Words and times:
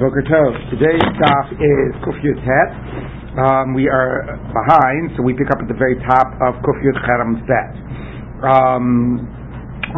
Boker 0.00 0.24
Tov. 0.24 0.52
Today's 0.72 1.04
stop 1.20 1.52
is 1.52 1.92
Kufyut 2.00 2.40
Het. 2.40 2.70
Um, 3.36 3.74
we 3.74 3.88
are 3.92 4.40
behind, 4.48 5.12
so 5.16 5.22
we 5.22 5.34
pick 5.36 5.52
up 5.52 5.60
at 5.60 5.68
the 5.68 5.76
very 5.76 6.00
top 6.08 6.32
of 6.48 6.56
Kufyut 6.64 6.96
Cheram's 7.04 7.42
Bet, 7.44 7.72
um, 8.40 9.20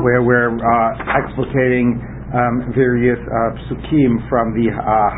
where 0.02 0.22
we're 0.26 0.50
uh, 0.50 1.18
explicating 1.20 2.02
um, 2.34 2.72
various 2.74 3.20
uh, 3.22 3.54
psukim 3.70 4.18
from 4.26 4.50
the 4.58 4.74
uh. 4.74 5.14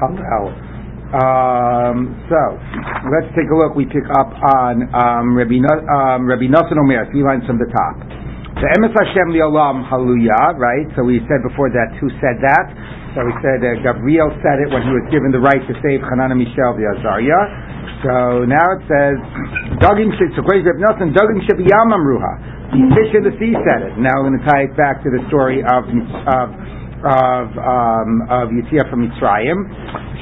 Um, 1.16 2.12
so 2.28 2.40
let's 3.08 3.32
take 3.32 3.48
a 3.48 3.56
look. 3.56 3.72
We 3.78 3.86
pick 3.86 4.04
up 4.12 4.28
on 4.60 4.92
um, 4.92 5.32
Rabbi, 5.32 5.56
no, 5.62 5.72
um, 5.88 6.28
Rabbi 6.28 6.52
Nosson 6.52 6.76
Omer, 6.76 7.08
three 7.12 7.24
lines 7.24 7.46
from 7.46 7.56
the 7.56 7.70
top. 7.72 7.96
The 8.60 8.68
Emes 8.76 8.92
Hashem 8.92 9.32
Li'olam 9.32 9.88
Hallelujah, 9.88 10.58
right? 10.60 10.84
So 10.96 11.04
we 11.04 11.20
said 11.30 11.40
before 11.48 11.70
that, 11.72 11.96
who 12.00 12.08
said 12.20 12.42
that? 12.44 13.05
So 13.16 13.24
we 13.24 13.32
said 13.40 13.64
Gabriel 13.80 14.28
said 14.44 14.60
it 14.60 14.68
when 14.68 14.84
he 14.84 14.92
was 14.92 15.08
given 15.08 15.32
the 15.32 15.40
right 15.40 15.64
to 15.64 15.74
save 15.80 16.04
Hanan 16.04 16.36
and 16.36 16.40
Mishael 16.40 16.76
the 16.76 16.84
Azariah. 16.84 17.48
So 18.04 18.44
now 18.44 18.76
it 18.76 18.84
says, 18.84 19.16
Dugim 19.80 20.12
so 20.20 20.44
according 20.44 20.68
to 20.68 20.76
Nelson, 20.76 21.16
Dugim 21.16 21.40
Shib 21.48 21.56
Yam 21.64 21.96
Amruha. 21.96 22.76
The 22.76 22.92
fish 22.92 23.16
in 23.16 23.24
the 23.24 23.32
sea 23.40 23.56
said 23.64 23.88
it. 23.88 23.96
Now 23.96 24.20
we're 24.20 24.36
going 24.36 24.42
to 24.42 24.44
tie 24.44 24.68
it 24.68 24.76
back 24.76 25.00
to 25.00 25.08
the 25.08 25.24
story 25.32 25.64
of 25.64 25.88
of 26.28 26.75
of 27.04 27.46
um, 27.58 28.24
of 28.30 28.48
Yitziah 28.54 28.88
from 28.88 29.04
Mitzrayim. 29.04 29.58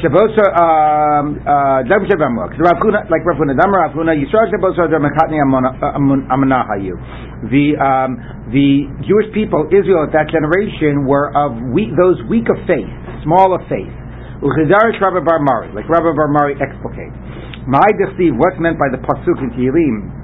Shabosa 0.02 0.44
um, 0.54 1.38
uh, 1.46 1.86
Shib 1.86 2.20
Amruha. 2.20 2.50
Rav 2.58 2.78
Huna, 2.82 3.10
like 3.10 3.24
Rav 3.24 3.38
Huna, 3.38 3.54
Damar 3.54 3.88
Rav 3.88 3.94
Huna, 3.94 4.12
Yisrael 4.16 4.50
Shabosa 4.50 4.90
Mekatni 4.90 5.38
Amanahayu. 5.38 6.94
The 7.50 7.76
um, 7.78 8.10
the 8.50 8.90
Jewish 9.06 9.32
people, 9.32 9.68
Israel 9.70 10.04
at 10.08 10.12
that 10.12 10.28
generation, 10.32 11.06
were 11.06 11.30
of 11.34 11.56
weak, 11.72 11.94
those 11.96 12.18
weak 12.28 12.48
of 12.50 12.58
faith, 12.66 12.90
small 13.22 13.54
of 13.54 13.62
faith. 13.68 13.92
Uchidarish 14.42 15.00
Rabbi 15.00 15.24
Bar 15.24 15.40
Mari, 15.40 15.72
like 15.72 15.88
Rabbi 15.88 16.12
Bar 16.12 16.28
Mari 16.28 16.54
explicates. 16.60 17.16
My 17.64 17.80
what's 18.36 18.60
meant 18.60 18.76
by 18.76 18.92
the 18.92 19.00
pasuk 19.00 19.40
in 19.40 19.50
Tehillim? 19.56 20.23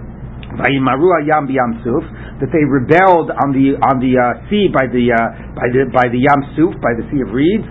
That 2.42 2.50
they 2.50 2.64
rebelled 2.66 3.30
on 3.30 3.54
the 3.54 3.78
on 3.78 4.02
the 4.02 4.18
uh, 4.18 4.42
sea 4.50 4.66
by 4.72 4.90
the 4.90 5.14
uh, 5.14 5.54
by 5.54 5.70
the 5.70 5.86
by 5.94 6.06
the 6.10 6.18
Yam 6.18 6.42
Suf, 6.58 6.74
by 6.82 6.96
the 6.98 7.06
Sea 7.12 7.22
of 7.22 7.30
Reeds. 7.30 7.66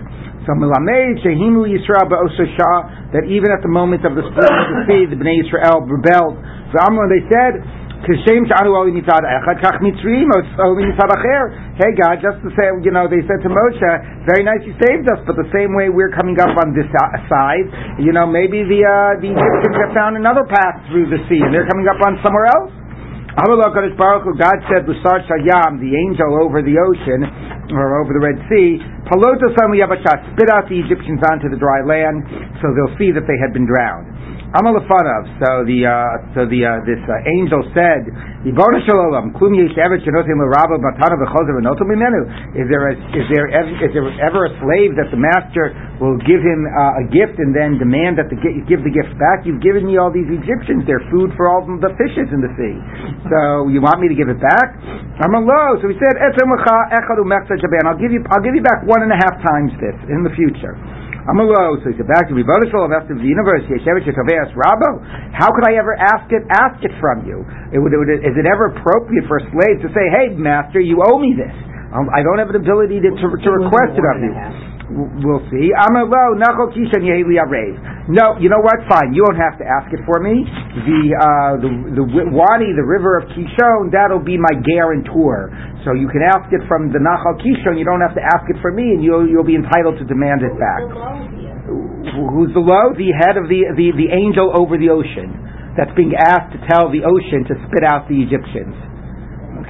So 0.48 0.56
that 3.12 3.28
even 3.28 3.48
at 3.52 3.60
the 3.60 3.68
moment 3.68 4.08
of 4.08 4.16
the 4.16 4.24
split 4.24 4.48
of 4.48 4.66
the 4.72 4.80
sea, 4.88 5.02
the 5.04 5.18
Bnei 5.20 5.44
Israel 5.44 5.84
rebelled. 5.84 6.40
So 6.72 6.80
Amr, 6.80 7.12
they 7.12 7.20
said, 7.28 7.60
Hey 11.76 11.92
God, 11.96 12.16
just 12.20 12.40
to 12.44 12.48
say, 12.56 12.72
you 12.80 12.92
know, 12.92 13.04
they 13.08 13.20
said 13.28 13.40
to 13.44 13.50
Moshe, 13.52 13.90
very 14.24 14.40
nice 14.44 14.64
you 14.64 14.72
saved 14.80 15.04
us, 15.08 15.20
but 15.28 15.36
the 15.36 15.48
same 15.52 15.76
way 15.76 15.88
we're 15.92 16.12
coming 16.12 16.36
up 16.40 16.52
on 16.60 16.72
this 16.72 16.88
side, 17.28 17.66
you 18.00 18.12
know, 18.12 18.24
maybe 18.24 18.64
the 18.64 18.80
uh, 18.84 19.20
the 19.20 19.32
Egyptians 19.32 19.76
have 19.84 19.92
found 19.92 20.16
another 20.16 20.44
path 20.48 20.80
through 20.88 21.12
the 21.12 21.20
sea 21.28 21.40
and 21.44 21.52
they're 21.52 21.68
coming 21.68 21.88
up 21.88 22.00
on 22.04 22.16
somewhere 22.24 22.48
else. 22.48 22.72
God 24.36 24.58
said, 24.72 24.88
"Busar 24.88 25.22
Shayam, 25.28 25.78
the 25.78 25.92
angel 25.94 26.40
over 26.42 26.60
the 26.66 26.76
ocean 26.82 27.22
or 27.70 28.02
over 28.02 28.10
the 28.16 28.18
Red 28.18 28.42
Sea, 28.50 28.82
Palota 29.06 29.54
spit 29.54 30.50
out 30.50 30.66
the 30.66 30.80
Egyptians 30.82 31.22
onto 31.30 31.46
the 31.48 31.56
dry 31.56 31.80
land, 31.86 32.26
so 32.58 32.74
they'll 32.74 32.96
see 32.98 33.12
that 33.14 33.28
they 33.30 33.38
had 33.38 33.52
been 33.54 33.68
drowned." 33.70 34.39
Amalafanav. 34.50 35.38
So 35.38 35.62
the 35.62 35.86
uh, 35.86 36.34
so 36.34 36.42
the 36.42 36.66
uh, 36.66 36.82
this 36.82 36.98
uh, 37.06 37.32
angel 37.38 37.62
said, 37.70 38.10
Is 38.42 38.50
there 38.50 38.66
a, 38.66 38.82
is 42.58 42.66
there 42.66 42.90
is 43.14 43.26
there 43.30 43.46
ever, 43.54 43.70
is 43.78 43.94
there 43.94 44.10
ever 44.18 44.50
a 44.50 44.52
slave 44.58 44.98
that 44.98 45.14
the 45.14 45.20
master 45.22 45.70
will 46.02 46.18
give 46.26 46.42
him 46.42 46.66
uh, 46.66 46.98
a 46.98 47.06
gift 47.14 47.38
and 47.38 47.54
then 47.54 47.78
demand 47.78 48.18
that 48.18 48.26
the 48.26 48.34
give 48.66 48.82
the 48.82 48.90
gift 48.90 49.14
back? 49.22 49.46
You've 49.46 49.62
given 49.62 49.86
me 49.86 50.02
all 50.02 50.10
these 50.10 50.26
Egyptians; 50.26 50.82
they're 50.82 51.06
food 51.14 51.30
for 51.38 51.46
all 51.46 51.62
the 51.62 51.94
fishes 51.94 52.26
in 52.34 52.42
the 52.42 52.50
sea. 52.58 52.74
So 53.30 53.70
you 53.70 53.78
want 53.78 54.02
me 54.02 54.10
to 54.10 54.18
give 54.18 54.26
it 54.26 54.42
back? 54.42 54.74
I'm 55.22 55.34
a 55.38 55.42
low. 55.46 55.78
So 55.78 55.86
he 55.86 55.94
said, 56.02 56.18
I'll 56.18 56.34
give 58.02 58.10
you 58.10 58.18
I'll 58.34 58.42
give 58.42 58.58
you 58.58 58.66
back 58.66 58.82
one 58.82 59.06
and 59.06 59.14
a 59.14 59.18
half 59.22 59.38
times 59.46 59.70
this 59.78 59.94
in 60.10 60.26
the 60.26 60.34
future. 60.34 60.74
Amalo, 61.30 61.78
so 61.78 61.90
he 61.90 61.94
said 61.94 62.10
back 62.10 62.26
to 62.26 62.34
Ribono 62.34 62.66
of 62.66 63.06
the 63.06 63.22
universe, 63.22 63.62
Yeshevet 63.70 64.02
Shekaveas 64.02 64.50
Rabo. 64.58 64.98
How 65.30 65.54
could 65.54 65.62
I 65.62 65.78
ever 65.78 65.94
ask 65.94 66.26
it 66.34 66.42
ask 66.50 66.82
it 66.82 66.90
from 66.98 67.22
you? 67.22 67.46
It 67.70 67.78
would, 67.78 67.94
it 67.94 67.98
would, 68.02 68.10
is 68.10 68.34
it 68.34 68.50
ever 68.50 68.74
appropriate 68.74 69.30
for 69.30 69.38
a 69.38 69.44
slave 69.54 69.78
to 69.86 69.88
say, 69.94 70.10
Hey 70.10 70.34
master, 70.34 70.82
you 70.82 70.98
owe 70.98 71.22
me 71.22 71.38
this? 71.38 71.54
Um, 71.94 72.10
I 72.10 72.26
don't 72.26 72.42
have 72.42 72.50
an 72.50 72.58
ability 72.58 72.98
to, 73.02 73.10
to, 73.14 73.26
to 73.30 73.50
request 73.62 73.94
it 73.94 74.02
of 74.02 74.16
you. 74.18 74.34
We'll 74.90 75.46
see. 75.54 75.70
Amalo, 75.70 76.34
Nachol 76.34 76.74
Kishan 76.74 77.06
Yeheli 77.06 77.38
No, 78.10 78.34
you 78.42 78.50
know 78.50 78.58
what? 78.58 78.82
Fine. 78.90 79.14
You 79.14 79.22
don't 79.22 79.38
have 79.38 79.54
to 79.62 79.66
ask 79.66 79.86
it 79.94 80.02
for 80.02 80.18
me. 80.18 80.42
The 80.42 81.00
uh, 81.14 81.52
the 81.62 81.70
the 81.94 82.04
Wadi, 82.34 82.74
the 82.74 82.82
river 82.82 83.14
of 83.14 83.30
Kishon, 83.30 83.94
that'll 83.94 84.18
be 84.18 84.34
my 84.34 84.50
guarantor. 84.50 85.54
So 85.86 85.94
you 85.94 86.10
can 86.10 86.26
ask 86.26 86.50
it 86.50 86.66
from 86.66 86.90
the 86.90 86.98
Nachal 86.98 87.38
Kishon. 87.38 87.78
You 87.78 87.86
don't 87.86 88.02
have 88.02 88.18
to 88.18 88.24
ask 88.34 88.50
it 88.50 88.58
for 88.58 88.74
me, 88.74 88.98
and 88.98 88.98
you'll 88.98 89.30
you'll 89.30 89.46
be 89.46 89.54
entitled 89.54 90.02
to 90.02 90.04
demand 90.10 90.42
it 90.42 90.58
back. 90.58 90.82
Who's 92.34 92.50
the 92.50 92.64
low? 92.64 92.90
The 92.90 93.14
head 93.14 93.38
of 93.38 93.46
the, 93.46 93.70
the 93.78 93.94
the 93.94 94.10
angel 94.10 94.50
over 94.58 94.74
the 94.74 94.90
ocean. 94.90 95.38
That's 95.78 95.94
being 95.94 96.18
asked 96.18 96.50
to 96.50 96.60
tell 96.66 96.90
the 96.90 97.06
ocean 97.06 97.46
to 97.46 97.54
spit 97.70 97.86
out 97.86 98.10
the 98.10 98.18
Egyptians. 98.26 98.74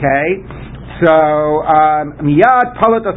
Okay. 0.00 0.59
So 1.00 1.64
um, 1.64 2.20
miyad 2.20 2.76
palat 2.76 3.08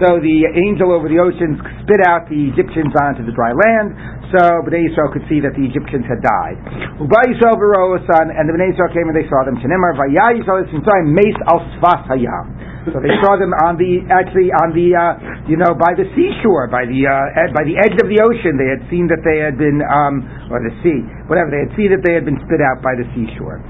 So 0.00 0.08
the 0.24 0.38
angel 0.56 0.88
over 0.88 1.04
the 1.04 1.20
oceans 1.20 1.60
spit 1.84 2.00
out 2.08 2.24
the 2.32 2.48
Egyptians 2.48 2.96
onto 2.96 3.28
the 3.28 3.34
dry 3.36 3.52
land. 3.52 3.92
So 4.32 4.64
Bnei 4.64 4.88
Yisrael 4.88 5.12
could 5.12 5.28
see 5.28 5.38
that 5.44 5.52
the 5.52 5.68
Egyptians 5.68 6.08
had 6.08 6.24
died. 6.24 6.56
Uba 6.96 7.20
Yisrael 7.28 8.00
son, 8.08 8.32
and 8.32 8.48
the 8.48 8.56
Bnei 8.56 8.72
Yisrael 8.72 8.88
came 8.96 9.04
and 9.12 9.16
they 9.16 9.28
saw 9.28 9.44
them. 9.44 9.60
Shenimar 9.60 10.00
vayah 10.00 10.32
Yisrael 10.32 10.64
mace 11.12 11.40
al 11.44 11.60
svas 11.76 12.08
hayam. 12.08 12.72
So 12.88 13.00
they 13.00 13.12
saw 13.24 13.40
them 13.40 13.52
on 13.64 13.80
the 13.80 14.04
actually 14.12 14.52
on 14.52 14.76
the 14.76 14.92
uh, 14.92 15.48
you 15.48 15.56
know 15.56 15.72
by 15.72 15.96
the 15.96 16.04
seashore 16.12 16.68
by 16.68 16.84
the 16.84 17.04
uh, 17.08 17.40
ed, 17.40 17.56
by 17.56 17.64
the 17.64 17.80
edge 17.80 17.96
of 18.00 18.08
the 18.12 18.20
ocean. 18.20 18.60
They 18.60 18.68
had 18.68 18.84
seen 18.92 19.08
that 19.08 19.24
they 19.24 19.40
had 19.40 19.56
been 19.56 19.80
um, 19.84 20.24
or 20.52 20.60
the 20.60 20.72
sea 20.84 21.00
whatever 21.24 21.48
they 21.48 21.64
had 21.64 21.72
seen 21.76 21.92
that 21.96 22.04
they 22.04 22.12
had 22.12 22.28
been 22.28 22.36
spit 22.44 22.60
out 22.60 22.84
by 22.84 22.92
the 22.96 23.08
seashore. 23.16 23.60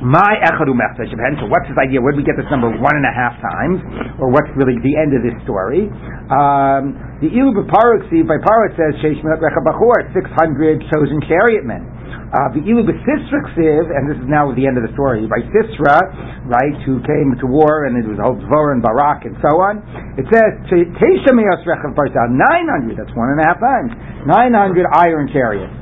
My 0.00 0.40
echadu 0.48 0.72
So 0.72 1.44
what's 1.52 1.68
his 1.68 1.76
idea? 1.76 2.00
Where 2.00 2.16
did 2.16 2.24
we 2.24 2.28
get 2.28 2.40
this 2.40 2.48
number 2.48 2.72
one 2.72 2.96
and 2.96 3.04
a 3.04 3.12
half 3.12 3.36
times? 3.36 3.84
Or 4.16 4.32
what's 4.32 4.48
really 4.56 4.80
the 4.80 4.96
end 4.96 5.12
of 5.12 5.20
this 5.20 5.36
story? 5.44 5.92
Um, 6.32 6.96
the 7.20 7.28
ilu 7.28 7.52
b'paruksiv 7.52 8.24
by 8.24 8.40
Paro 8.40 8.72
says 8.80 8.96
sheishmet 9.04 9.44
recha 9.44 9.60
bachor, 9.60 10.00
six 10.16 10.24
hundred 10.40 10.80
chosen 10.88 11.20
chariotmen. 11.28 11.84
Uh, 12.32 12.48
the 12.56 12.64
ilu 12.64 12.80
b'sisraksiv, 12.80 13.92
and 13.92 14.08
this 14.08 14.16
is 14.16 14.24
now 14.24 14.48
the 14.56 14.64
end 14.64 14.80
of 14.80 14.88
the 14.88 14.92
story. 14.96 15.28
By 15.28 15.44
Sisra, 15.52 16.48
right, 16.48 16.80
who 16.88 17.04
came 17.04 17.36
to 17.36 17.44
war 17.44 17.84
and 17.84 18.00
it 18.00 18.08
was 18.08 18.16
whole 18.24 18.40
Dvor 18.40 18.72
and 18.72 18.80
Barak 18.80 19.28
and 19.28 19.36
so 19.44 19.52
on. 19.60 19.84
It 20.16 20.24
says 20.32 20.64
teisha 20.72 21.36
meos 21.36 21.60
rechav 21.68 21.92
nine 22.32 22.72
hundred. 22.72 22.96
That's 22.96 23.12
one 23.12 23.36
and 23.36 23.40
a 23.40 23.44
half 23.44 23.60
times. 23.60 23.92
Nine 24.24 24.56
hundred 24.56 24.88
iron 24.96 25.28
chariots. 25.28 25.76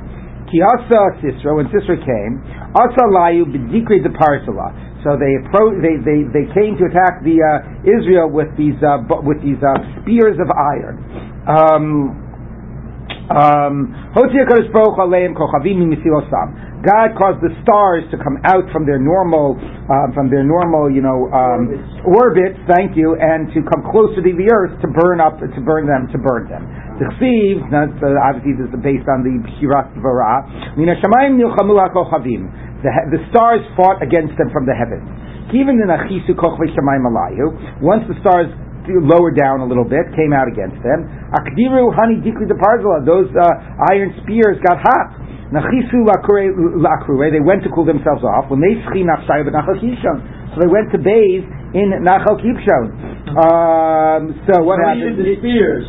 Kiasa 0.49 1.21
Sisra, 1.21 1.55
when 1.55 1.67
Sisra 1.69 1.97
came, 1.97 2.41
Asa 2.75 3.05
Layu 3.13 3.45
b'dikri 3.45 4.01
de 4.03 4.09
Parsala. 4.09 4.73
So 5.03 5.15
they, 5.15 5.31
they, 5.79 5.95
they, 6.03 6.19
they 6.27 6.45
came 6.51 6.75
to 6.75 6.85
attack 6.91 7.23
the 7.23 7.39
uh, 7.39 7.87
Israel 7.87 8.27
with 8.29 8.51
these 8.59 8.75
uh, 8.83 8.99
with 9.23 9.39
these 9.39 9.61
uh, 9.63 9.79
spears 10.01 10.35
of 10.41 10.51
iron. 10.51 10.99
Um, 11.47 12.28
God 16.81 17.13
caused 17.13 17.45
the 17.45 17.53
stars 17.61 18.01
to 18.09 18.17
come 18.17 18.41
out 18.41 18.65
from 18.73 18.89
their 18.89 18.97
normal, 18.97 19.53
uh, 19.59 20.09
from 20.17 20.33
their 20.33 20.41
normal, 20.41 20.89
you 20.89 21.05
know, 21.05 21.29
um, 21.29 21.69
orbits. 22.09 22.57
Thank 22.65 22.97
you, 22.97 23.13
and 23.21 23.53
to 23.53 23.61
come 23.69 23.85
closer 23.93 24.17
to 24.23 24.33
the 24.33 24.49
earth 24.49 24.81
to 24.81 24.89
burn 24.89 25.21
up, 25.21 25.37
to 25.37 25.61
burn 25.61 25.85
them, 25.85 26.09
to 26.09 26.17
burn 26.17 26.49
them. 26.49 26.65
The 26.97 27.05
chsiv, 27.21 27.69
obviously 27.69 28.57
this 28.57 28.73
is 28.73 28.81
based 28.81 29.05
on 29.05 29.21
the 29.21 29.37
Shirat 29.61 29.93
Vara. 30.01 30.73
The 30.73 30.89
stars 33.29 33.61
fought 33.77 34.01
against 34.01 34.33
them 34.41 34.49
from 34.49 34.65
the 34.65 34.73
heavens. 34.73 35.05
Even 35.53 35.77
in 35.81 35.89
Achisu 35.89 36.33
Kochve 36.37 36.69
the 36.73 36.81
Nachisu 36.81 37.81
Once 37.81 38.03
the 38.07 38.13
stars 38.21 38.47
lowered 38.97 39.37
down 39.37 39.61
a 39.61 39.67
little 39.69 39.85
bit, 39.85 40.09
came 40.17 40.33
out 40.33 40.49
against 40.49 40.81
them. 40.81 41.05
Akdiru 41.37 41.93
Hani 41.93 42.25
Dikli 42.25 42.49
Those 42.49 43.29
uh, 43.37 43.93
iron 43.93 44.17
spears 44.25 44.57
got 44.65 44.81
hot. 44.81 45.29
Nachisu 45.53 46.05
lakure, 46.05 47.31
they 47.33 47.41
went 47.41 47.63
to 47.65 47.69
cool 47.73 47.85
themselves 47.85 48.21
off. 48.21 48.49
When 48.49 48.61
they 48.61 48.77
schi 48.85 49.01
Kishon, 49.01 50.17
so 50.53 50.61
they 50.61 50.69
went 50.69 50.93
to 50.93 50.99
bathe 51.01 51.45
in 51.73 51.93
Nachal 52.05 52.37
Kishon. 52.37 52.85
Um, 53.33 54.21
so 54.45 54.61
what 54.61 54.77
happened? 54.81 55.17
The 55.17 55.37
spears. 55.37 55.85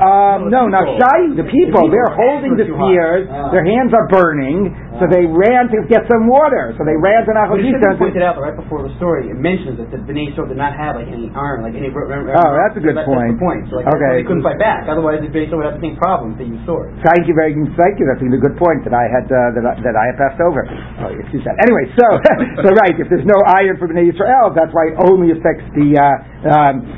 Um, 0.00 0.48
no, 0.48 0.64
now 0.64 0.80
Shayu, 0.96 1.36
the 1.36 1.44
people, 1.44 1.92
they're 1.92 2.16
holding 2.16 2.56
the 2.56 2.64
spears, 2.64 3.28
their 3.52 3.60
hands 3.68 3.92
are 3.92 4.08
burning, 4.08 4.72
so 4.96 5.04
they 5.04 5.28
ran 5.28 5.68
to 5.68 5.84
get 5.92 6.08
some 6.08 6.24
water. 6.24 6.72
So 6.80 6.88
they 6.88 6.96
ran 6.96 7.28
to 7.28 7.36
Nachal 7.36 7.56
But 7.56 7.60
it 7.60 7.68
should 7.68 7.84
be 7.84 8.00
pointed 8.00 8.24
out 8.24 8.40
right 8.40 8.56
before 8.56 8.80
the 8.80 8.92
story. 8.96 9.28
It 9.28 9.36
mentions 9.36 9.76
that 9.76 9.92
the 9.92 10.00
Bnei 10.00 10.32
Yisrael 10.32 10.48
did 10.48 10.56
not 10.56 10.72
have 10.72 10.96
like 10.96 11.12
any 11.12 11.28
iron, 11.36 11.60
like 11.60 11.76
any. 11.76 11.92
Oh, 11.92 12.50
that's 12.56 12.76
a 12.76 12.82
good 12.82 12.96
point. 13.04 13.36
point. 13.36 13.68
So, 13.68 13.80
like, 13.80 13.92
Okay. 13.92 14.20
they 14.20 14.26
couldn't 14.26 14.44
fight 14.44 14.56
back. 14.56 14.88
Otherwise, 14.88 15.20
the 15.20 15.28
Bnei 15.28 15.52
Yisrael 15.52 15.60
would 15.60 15.68
have 15.68 15.76
the 15.76 15.84
same 15.84 16.00
problem 16.00 16.32
if 16.32 16.40
they 16.40 16.48
used 16.48 16.64
swords. 16.64 16.96
Thank 17.04 17.28
you 17.28 17.36
very 17.36 17.52
much. 17.52 17.76
thank 17.76 18.00
you. 18.00 18.08
That's 18.08 18.24
a 18.24 18.28
good 18.40 18.56
point 18.56 18.88
that 18.88 18.96
I 18.96 19.04
had 19.04 19.28
uh, 19.28 19.52
that 19.52 19.64
I, 19.68 19.72
that 19.84 19.96
I 20.00 20.04
had 20.08 20.16
passed 20.16 20.40
over. 20.40 20.64
Oh, 21.04 21.12
excuse 21.12 21.44
that. 21.44 21.60
Anyway, 21.60 21.92
so 21.92 22.06
so 22.64 22.68
right, 22.72 22.96
if 22.96 23.12
there's 23.12 23.28
no 23.28 23.36
iron 23.52 23.76
for 23.76 23.84
Bnei 23.84 24.08
Yisrael, 24.08 24.56
that's 24.56 24.72
why 24.72 24.92
it 24.92 24.96
only 25.04 25.36
affects 25.36 25.68
the 25.76 25.92
uh, 26.00 26.56
um, 26.56 26.88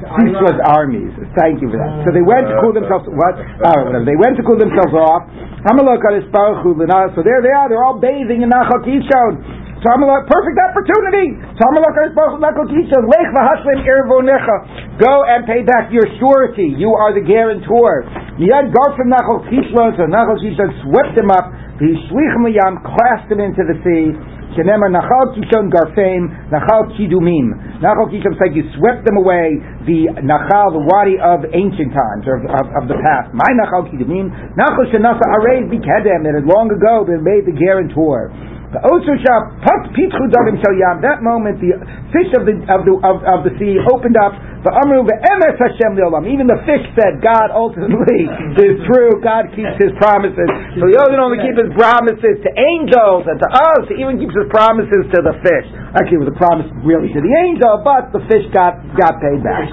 armies. 0.63 1.11
Thank 1.35 1.59
you 1.63 1.71
for 1.71 1.79
that. 1.83 2.07
So 2.07 2.15
they 2.15 2.23
went 2.23 2.47
to 2.47 2.55
cool 2.63 2.75
themselves. 2.93 3.09
What? 3.09 3.41
Whatever. 3.41 4.05
They 4.05 4.17
went 4.21 4.37
to 4.37 4.45
cool 4.45 4.61
themselves 4.61 4.93
off. 4.93 5.25
So 5.65 7.21
there 7.25 7.41
they 7.41 7.55
are. 7.55 7.69
They're 7.73 7.85
all 7.85 7.97
bathing 7.97 8.43
in 8.43 8.51
Nachal 8.53 8.85
Kishon. 8.85 9.41
So 9.81 9.91
Hamalok, 9.91 10.29
perfect 10.31 10.59
opportunity. 10.61 11.35
Kishon. 11.57 13.03
Lech 13.09 13.29
v'hashlim 13.33 13.81
irvonecha. 13.87 15.01
Go 15.01 15.25
and 15.25 15.47
pay 15.47 15.63
back 15.65 15.91
your 15.91 16.05
surety. 16.21 16.75
You 16.77 16.93
are 16.95 17.15
the 17.15 17.25
guarantor. 17.25 18.05
Yad 18.39 18.73
go 18.75 18.85
from 18.97 19.09
Nachal 19.11 19.49
Kishon. 19.49 19.97
So 19.97 20.05
Nachal 20.07 20.37
Kishon 20.39 20.71
swept 20.85 21.17
him 21.17 21.31
up. 21.31 21.51
He 21.81 21.97
shlichem 22.07 22.47
liyam, 22.47 22.79
cast 22.85 23.27
him 23.33 23.41
into 23.41 23.65
the 23.67 23.75
sea. 23.83 24.15
Shenemar 24.53 24.93
Nachal 24.93 25.33
Kishon 25.33 25.73
Garfeim, 25.73 26.53
Nachal 26.53 26.93
Kidumim. 26.93 27.81
Nachal 27.81 28.13
Kishon 28.13 28.37
said 28.37 28.53
you 28.53 28.69
swept 28.77 29.05
them 29.09 29.17
away, 29.17 29.57
the 29.89 30.13
Nachal, 30.21 30.77
the 30.77 30.85
wadi 30.93 31.17
of 31.17 31.49
ancient 31.57 31.93
times, 31.97 32.29
or 32.29 32.37
of, 32.37 32.45
of, 32.53 32.67
of 32.81 32.85
the 32.89 32.99
past. 33.01 33.33
My 33.33 33.49
Nachal 33.57 33.89
Kidumim, 33.89 34.29
Nachal 34.55 34.85
Shenasa 34.93 35.25
Arei 35.25 35.65
Bikedem, 35.65 36.29
it 36.29 36.35
had 36.37 36.45
long 36.45 36.69
ago 36.69 37.05
been 37.09 37.25
made 37.25 37.49
the 37.49 37.57
guarantor. 37.57 38.29
The 38.73 38.81
Osusha 38.89 39.61
Pat 39.61 39.93
Pitchu 39.93 40.25
Dagim 40.33 40.57
Shel 40.65 40.73
That 41.05 41.21
moment, 41.21 41.61
the 41.61 41.77
fish 42.09 42.33
of 42.33 42.49
the 42.49 42.57
of 42.73 42.89
the 42.89 42.95
of, 43.05 43.21
of 43.21 43.39
the 43.45 43.53
sea 43.61 43.77
opened 43.93 44.17
up. 44.17 44.33
The 44.65 44.73
Amru 44.73 45.03
Emes 45.05 45.59
Hashem 45.59 45.99
Leolam. 45.99 46.25
Even 46.25 46.47
the 46.49 46.57
fish 46.65 46.81
said, 46.95 47.19
God 47.19 47.51
ultimately 47.51 48.31
is 48.65 48.79
true. 48.89 49.19
God 49.21 49.51
keeps 49.53 49.75
His 49.77 49.91
promises. 50.01 50.47
So 50.79 50.87
He 50.89 50.95
doesn't 50.95 51.19
only 51.21 51.43
keep 51.45 51.53
His 51.59 51.69
promises 51.77 52.41
to 52.47 52.51
angels 52.57 53.29
and 53.29 53.43
to 53.43 53.49
us. 53.53 53.83
He 53.93 54.01
even 54.01 54.23
keeps 54.23 54.33
His 54.33 54.49
promises 54.49 55.05
to 55.05 55.19
the 55.21 55.35
fish. 55.45 55.67
Actually, 55.99 56.23
it 56.23 56.25
was 56.25 56.33
a 56.33 56.39
promise 56.41 56.71
really 56.87 57.13
to 57.13 57.21
the 57.21 57.35
angel, 57.45 57.83
but 57.85 58.15
the 58.15 58.25
fish 58.31 58.47
got 58.57 58.81
got 58.97 59.21
paid 59.21 59.45
back. 59.45 59.67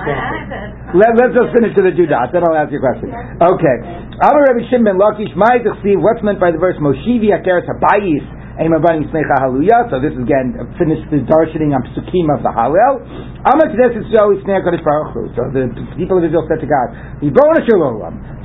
Let, 0.92 1.16
us 1.22 1.38
just 1.38 1.54
finish 1.56 1.72
to 1.78 1.86
the 1.86 1.94
Judas, 1.94 2.34
then 2.34 2.42
I'll 2.44 2.57
ask 2.57 2.74
you 2.74 2.81
a 2.81 2.84
question. 2.84 3.13
Okay. 3.13 3.78
Amar 4.25 4.42
Rabbi 4.52 4.68
Shimon 4.74 5.00
Lakish 5.00 5.31
Mai 5.38 5.62
Steve. 5.86 6.02
What's 6.02 6.19
meant 6.25 6.42
by 6.42 6.50
the 6.52 6.60
verse 6.60 6.75
Moshivi 6.81 7.30
Akeres 7.30 7.63
Habayis? 7.69 8.38
So 8.59 10.03
this 10.03 10.11
is 10.11 10.19
again 10.19 10.59
uh, 10.59 10.67
finished 10.75 11.07
the 11.07 11.23
darshaning 11.23 11.71
on 11.71 11.79
Psukim 11.95 12.27
of 12.27 12.44
the 12.44 12.51
Hallel. 12.51 13.00
So 15.31 15.41
the 15.47 15.63
people 15.95 16.19
of 16.19 16.23
Israel 16.27 16.44
said 16.51 16.59
to 16.59 16.67
God. 16.67 16.88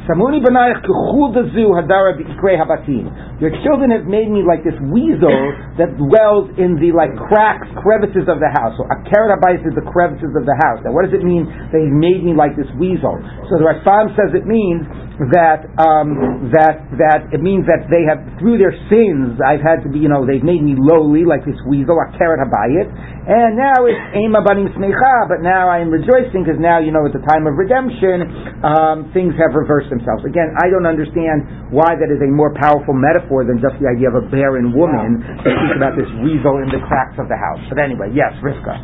Samuni 0.05 0.45
Hadara 0.45 2.12
Habatim. 2.15 3.41
Your 3.41 3.51
children 3.65 3.91
have 3.91 4.05
made 4.05 4.29
me 4.29 4.45
like 4.45 4.61
this 4.61 4.77
weasel 4.93 5.33
that 5.81 5.97
dwells 5.97 6.53
in 6.61 6.77
the 6.77 6.93
like 6.93 7.17
cracks, 7.17 7.67
crevices 7.81 8.29
of 8.29 8.37
the 8.37 8.53
house. 8.53 8.77
So 8.77 8.85
Akeret 8.85 9.33
Habayis 9.33 9.65
is 9.65 9.73
the 9.73 9.87
crevices 9.89 10.37
of 10.37 10.45
the 10.45 10.56
house. 10.61 10.85
Now 10.85 10.93
what 10.93 11.09
does 11.09 11.17
it 11.17 11.25
mean 11.25 11.49
they've 11.73 11.89
made 11.89 12.21
me 12.21 12.37
like 12.37 12.53
this 12.53 12.69
weasel? 12.77 13.17
So 13.49 13.56
the 13.56 13.65
Rashbam 13.65 14.12
says 14.12 14.37
it 14.37 14.45
means 14.45 14.85
that 15.31 15.71
um, 15.79 16.50
that 16.50 16.83
that 16.99 17.31
it 17.31 17.39
means 17.39 17.62
that 17.71 17.87
they 17.87 18.03
have 18.03 18.19
through 18.43 18.59
their 18.59 18.75
sins 18.91 19.39
I've 19.39 19.62
had 19.62 19.87
to 19.87 19.89
be 19.89 20.03
you 20.03 20.11
know 20.11 20.27
they've 20.27 20.43
made 20.43 20.59
me 20.59 20.75
lowly 20.75 21.23
like 21.23 21.47
this 21.47 21.59
weasel 21.71 21.95
Akeret 21.95 22.43
Habayit, 22.43 22.91
and 22.91 23.55
now 23.55 23.87
it's 23.87 24.00
Ema 24.19 24.43
Banim 24.43 24.75
Smecha, 24.75 25.31
but 25.31 25.39
now 25.39 25.71
I 25.71 25.79
am 25.79 25.95
rejoicing 25.95 26.43
because 26.43 26.59
now 26.59 26.83
you 26.83 26.91
know 26.91 27.07
at 27.07 27.15
the 27.15 27.23
time 27.31 27.47
of 27.47 27.55
redemption 27.55 28.27
um, 28.67 29.15
things 29.15 29.39
have 29.39 29.55
reversed 29.55 29.94
themselves. 29.94 30.26
Again, 30.26 30.50
I 30.58 30.67
don't 30.69 30.85
understand 30.91 31.70
why 31.70 31.94
that 31.94 32.11
is 32.11 32.19
a 32.19 32.31
more 32.35 32.50
powerful 32.58 32.93
metaphor 32.99 33.46
than 33.46 33.62
just 33.62 33.79
the 33.79 33.87
idea 33.87 34.11
of 34.11 34.19
a 34.19 34.26
barren 34.26 34.75
woman 34.75 35.23
to 35.23 35.31
speak 35.46 35.73
about 35.79 35.94
this 35.94 36.11
weasel 36.26 36.58
in 36.67 36.69
the 36.75 36.82
cracks 36.91 37.14
of 37.23 37.31
the 37.31 37.38
house. 37.38 37.62
But 37.70 37.79
anyway, 37.79 38.11
yes, 38.11 38.35
Rivka. 38.43 38.75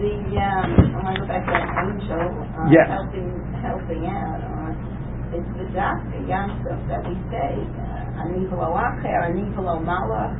The, 0.00 0.10
um, 0.40 0.96
I 0.96 0.98
want 1.04 1.14
to 1.20 1.22
go 1.22 1.28
back 1.30 1.44
to 1.46 1.54
angel, 1.54 2.24
uh, 2.34 2.66
Yes. 2.72 2.88
helping, 2.90 3.30
helping 3.62 4.02
out, 4.10 4.42
uh, 4.42 5.36
it's 5.38 5.50
the 5.54 5.66
doctor, 5.70 6.18
Yamsuf, 6.26 6.80
that 6.90 7.02
we 7.06 7.14
say, 7.30 7.52
uh, 7.78 8.22
Anivalo 8.26 8.74
Acher, 8.74 9.30
Anivalo 9.30 9.78
Malach, 9.86 10.34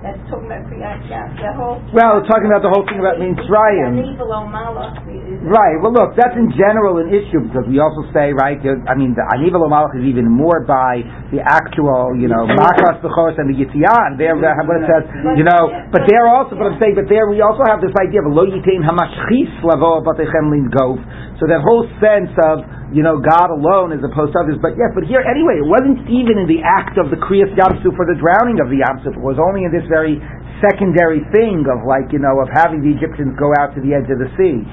that's 0.00 0.16
talking 0.32 0.48
about 0.48 0.64
Kriyat 0.64 1.04
Yam, 1.12 1.28
the 1.36 1.52
whole. 1.52 1.76
Well, 1.92 2.24
talking 2.24 2.48
about 2.48 2.64
the 2.64 2.72
whole 2.72 2.88
thing 2.88 3.04
about 3.04 3.20
Mitzrayim. 3.20 4.00
Anivalo 4.00 4.48
Malach 4.48 4.96
is. 5.04 5.44
Right. 5.44 5.76
Well, 5.76 5.92
look, 5.92 6.16
that's 6.16 6.32
in 6.40 6.48
general 6.56 7.04
an 7.04 7.12
issue 7.12 7.44
because 7.44 7.68
we 7.68 7.76
also 7.84 8.08
say, 8.16 8.32
right? 8.32 8.56
I 8.88 8.96
mean, 8.96 9.12
the 9.12 9.28
Anival 9.28 9.68
Malach 9.68 9.92
is 10.00 10.08
even 10.08 10.24
more 10.24 10.64
by 10.64 11.04
the 11.28 11.44
actual, 11.44 12.16
you 12.16 12.32
know, 12.32 12.48
Makas 12.48 13.04
Bechos 13.04 13.36
and 13.36 13.52
the 13.52 13.56
Yitziyah, 13.60 14.00
and 14.08 14.14
there, 14.16 14.32
uh, 14.32 14.64
what 14.64 14.80
it 14.80 14.88
says, 14.88 15.04
you 15.36 15.44
know. 15.44 15.68
But 15.92 16.08
there 16.08 16.24
also, 16.24 16.56
but 16.56 16.72
I'm 16.72 16.80
saying, 16.80 16.96
but 16.96 17.04
there 17.12 17.28
we 17.28 17.44
also 17.44 17.60
have 17.68 17.84
this 17.84 17.92
idea 18.00 18.24
of 18.24 18.32
Lo 18.32 18.48
Yitain 18.48 18.80
Hamashchis 18.80 19.60
Lavo 19.60 20.00
Batechem 20.00 20.48
Lin 20.48 20.72
Gov. 20.72 20.96
So 21.36 21.44
that 21.44 21.60
whole 21.60 21.84
sense 22.00 22.32
of, 22.40 22.64
you 22.90 23.06
know, 23.06 23.22
God 23.22 23.54
alone 23.54 23.94
as 23.94 24.02
opposed 24.02 24.34
to 24.34 24.42
others. 24.42 24.58
But 24.58 24.74
yes, 24.74 24.90
but 24.94 25.06
here 25.06 25.22
anyway, 25.22 25.62
it 25.62 25.68
wasn't 25.68 26.06
even 26.10 26.42
in 26.42 26.46
the 26.50 26.62
act 26.66 26.98
of 26.98 27.10
the 27.14 27.18
Kriyas 27.18 27.54
Yamsuf 27.54 27.94
for 27.94 28.06
the 28.06 28.18
drowning 28.18 28.58
of 28.58 28.66
the 28.66 28.82
Yamsuf. 28.82 29.14
It 29.14 29.22
was 29.22 29.38
only 29.38 29.62
in 29.62 29.70
this 29.70 29.86
very 29.86 30.18
secondary 30.58 31.22
thing 31.30 31.64
of 31.70 31.86
like, 31.86 32.10
you 32.10 32.18
know, 32.18 32.42
of 32.42 32.50
having 32.50 32.82
the 32.82 32.90
Egyptians 32.90 33.38
go 33.38 33.54
out 33.62 33.72
to 33.78 33.80
the 33.80 33.94
edge 33.94 34.10
of 34.10 34.18
the 34.18 34.30
sea. 34.34 34.66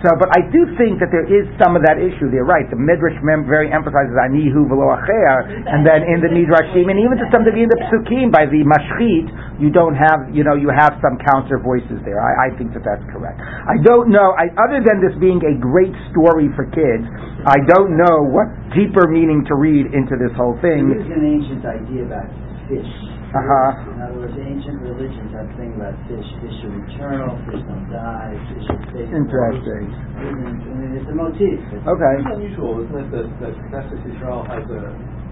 So, 0.00 0.08
but 0.16 0.32
I 0.32 0.48
do 0.48 0.64
think 0.80 0.96
that 1.04 1.12
there 1.12 1.28
is 1.28 1.44
some 1.60 1.76
of 1.76 1.84
that 1.84 2.00
issue 2.00 2.32
there, 2.32 2.48
right? 2.48 2.64
The 2.72 2.80
Midrash 2.80 3.20
mem- 3.20 3.44
very 3.44 3.68
emphasizes 3.68 4.16
anihu 4.16 4.64
v'lo 4.64 4.96
acher, 4.96 5.36
and 5.68 5.84
then 5.84 6.08
in 6.08 6.24
the 6.24 6.32
Midrashim, 6.32 6.88
and 6.88 6.96
even 6.96 7.20
to 7.20 7.28
some 7.28 7.44
degree 7.44 7.68
in 7.68 7.68
the 7.68 7.76
Psukim, 7.92 8.32
by 8.32 8.48
the 8.48 8.64
Mashchit, 8.64 9.60
you 9.60 9.68
don't 9.68 9.92
have, 9.92 10.32
you 10.32 10.40
know, 10.40 10.56
you 10.56 10.72
have 10.72 10.96
some 11.04 11.20
counter 11.20 11.60
voices 11.60 12.00
there. 12.08 12.16
I, 12.16 12.48
I 12.48 12.56
think 12.56 12.72
that 12.72 12.80
that's 12.80 13.04
correct. 13.12 13.44
I 13.44 13.76
don't 13.84 14.08
know, 14.08 14.32
I, 14.40 14.48
other 14.56 14.80
than 14.80 15.04
this 15.04 15.12
being 15.20 15.44
a 15.44 15.52
great 15.60 15.92
story 16.16 16.48
for 16.56 16.64
kids, 16.72 17.04
I 17.44 17.60
don't 17.68 17.92
know 18.00 18.24
what 18.24 18.48
deeper 18.72 19.04
meaning 19.04 19.44
to 19.52 19.54
read 19.60 19.92
into 19.92 20.16
this 20.16 20.32
whole 20.32 20.56
thing. 20.64 20.96
is 20.96 21.12
an 21.12 21.28
ancient 21.28 21.60
idea 21.68 22.08
about 22.08 22.28
fish. 22.72 23.09
Uh-huh. 23.30 23.94
In 23.94 24.02
other 24.02 24.18
words, 24.26 24.34
ancient 24.34 24.82
religions 24.82 25.30
have 25.38 25.46
a 25.46 25.54
thing 25.54 25.78
about 25.78 25.94
fish. 26.10 26.26
Fish 26.42 26.58
are 26.66 26.74
eternal, 26.82 27.38
fish 27.46 27.62
don't 27.62 27.86
die, 27.86 28.34
fish 28.50 28.66
are 28.66 28.82
safe. 28.90 29.06
Interesting. 29.06 29.86
I 30.18 30.34
mean, 30.34 30.98
it's 30.98 31.06
a 31.06 31.14
motif. 31.14 31.62
It's 31.70 31.86
Okay. 31.86 32.14
It's 32.18 32.26
unusual, 32.26 32.82
isn't 32.82 32.90
it, 32.90 33.08
that, 33.14 33.26
that 33.38 33.54
Knesset 33.70 34.02
Israel 34.02 34.42
has 34.50 34.66
a, 34.66 34.82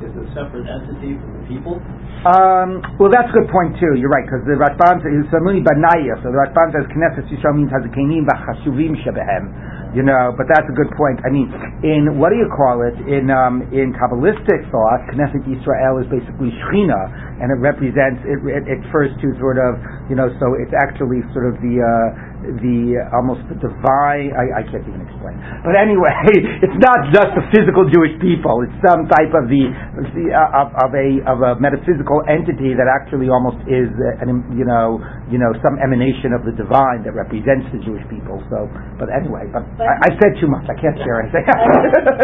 is 0.06 0.14
a 0.14 0.26
separate 0.30 0.70
entity 0.70 1.18
from 1.18 1.42
the 1.42 1.44
people? 1.50 1.82
Um, 2.22 2.78
well, 3.02 3.10
that's 3.10 3.30
a 3.30 3.34
good 3.34 3.50
point 3.50 3.74
too. 3.82 3.98
You're 3.98 4.14
right 4.14 4.26
because 4.26 4.46
the 4.46 4.54
Rashbam 4.54 5.02
says 5.02 5.26
Samuni 5.34 5.66
Banaya. 5.66 6.22
So 6.22 6.30
the 6.30 6.38
Rashbam 6.38 6.70
says 6.70 6.86
Knesset 6.94 7.26
Yisrael 7.34 7.58
means 7.58 7.74
Hazikenim 7.74 8.30
v'Chashuvim 8.30 8.94
shebehem. 9.02 9.50
You 9.96 10.04
know, 10.04 10.36
but 10.36 10.44
that's 10.52 10.68
a 10.68 10.76
good 10.76 10.92
point. 11.00 11.16
I 11.24 11.32
mean, 11.32 11.48
in 11.80 12.20
what 12.20 12.28
do 12.28 12.36
you 12.36 12.48
call 12.52 12.84
it? 12.84 12.92
In 13.08 13.32
um, 13.32 13.64
in 13.72 13.96
Kabbalistic 13.96 14.68
thought, 14.68 15.00
Knesset 15.16 15.48
Israel 15.48 15.96
is 16.04 16.06
basically 16.12 16.52
Shechina, 16.52 17.00
and 17.40 17.48
it 17.48 17.56
represents 17.64 18.20
it, 18.28 18.36
it. 18.44 18.68
It 18.68 18.84
refers 18.84 19.08
to 19.16 19.26
sort 19.40 19.56
of 19.56 19.80
you 20.12 20.16
know. 20.18 20.28
So 20.44 20.60
it's 20.60 20.76
actually 20.76 21.24
sort 21.32 21.48
of 21.48 21.56
the 21.64 21.80
uh, 21.80 22.37
the 22.56 22.96
almost 23.12 23.44
the 23.52 23.56
divine. 23.60 24.32
I, 24.32 24.60
I 24.60 24.62
can't 24.64 24.84
even 24.88 25.04
explain. 25.04 25.36
But 25.60 25.76
anyway, 25.76 26.14
it's 26.64 26.78
not 26.80 27.12
just 27.12 27.36
the 27.36 27.44
physical 27.52 27.84
Jewish 27.92 28.16
people. 28.24 28.64
It's 28.64 28.78
some 28.80 29.04
type 29.12 29.32
of 29.36 29.52
the 29.52 29.68
uh, 29.68 30.60
of, 30.64 30.68
of 30.80 30.90
a 30.96 31.08
of 31.28 31.38
a 31.44 31.52
metaphysical 31.60 32.24
entity 32.24 32.72
that 32.72 32.88
actually 32.88 33.28
almost 33.28 33.60
is 33.68 33.92
uh, 33.92 34.24
an 34.24 34.40
you 34.56 34.64
know 34.64 34.96
you 35.28 35.36
know 35.36 35.52
some 35.60 35.76
emanation 35.84 36.32
of 36.32 36.48
the 36.48 36.56
divine 36.56 37.04
that 37.04 37.12
represents 37.12 37.68
the 37.70 37.80
Jewish 37.84 38.04
people. 38.08 38.40
So, 38.48 38.64
but 38.96 39.12
anyway, 39.12 39.44
but, 39.52 39.64
I, 39.84 40.08
I 40.08 40.10
said 40.16 40.40
too 40.40 40.48
much. 40.48 40.64
I 40.66 40.76
can't 40.80 40.96
share 41.04 41.20
anything. 41.20 41.44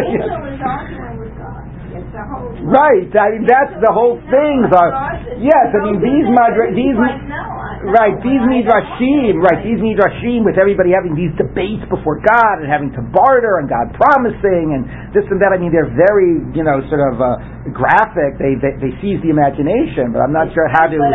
Angel 0.09 0.43
is 0.49 0.61
arguing 0.65 1.17
with 1.21 1.35
God. 1.37 1.63
It's 1.95 2.11
a 2.17 2.25
whole. 2.27 2.51
Right, 2.67 3.07
I 3.13 3.27
mean 3.39 3.47
that's 3.47 3.77
the 3.79 3.93
whole 3.93 4.19
thing. 4.33 4.57
So, 4.73 4.81
yes, 5.39 5.67
I 5.71 5.79
mean 5.87 6.01
these 6.03 6.27
madra- 6.33 6.75
these 6.75 6.97
Like, 7.85 7.93
no, 7.93 7.93
I- 7.93 7.93
no, 7.93 7.93
right 7.93 8.17
these 8.25 8.43
midrashim, 8.49 9.33
right 9.45 9.61
these 9.65 9.81
midrashim 9.81 10.45
with 10.45 10.57
everybody 10.57 10.91
having 10.97 11.15
these 11.15 11.33
debates 11.37 11.85
before 11.93 12.19
God 12.25 12.65
and 12.65 12.69
having 12.69 12.91
to 12.97 13.03
barter 13.13 13.61
and 13.61 13.69
God 13.69 13.93
promising 13.95 14.75
and 14.75 15.13
this 15.13 15.25
and 15.29 15.39
that. 15.45 15.53
I 15.53 15.59
mean 15.61 15.71
they're 15.71 15.93
very 15.93 16.41
you 16.57 16.65
know 16.65 16.81
sort 16.89 17.05
of 17.13 17.21
uh, 17.21 17.37
graphic. 17.71 18.41
They, 18.41 18.57
they 18.59 18.73
they 18.81 18.93
seize 19.05 19.21
the 19.23 19.31
imagination, 19.31 20.11
but 20.11 20.25
I'm 20.25 20.33
not 20.33 20.51
sure 20.57 20.67
how 20.73 20.89
to 20.89 20.97
uh, 20.97 21.09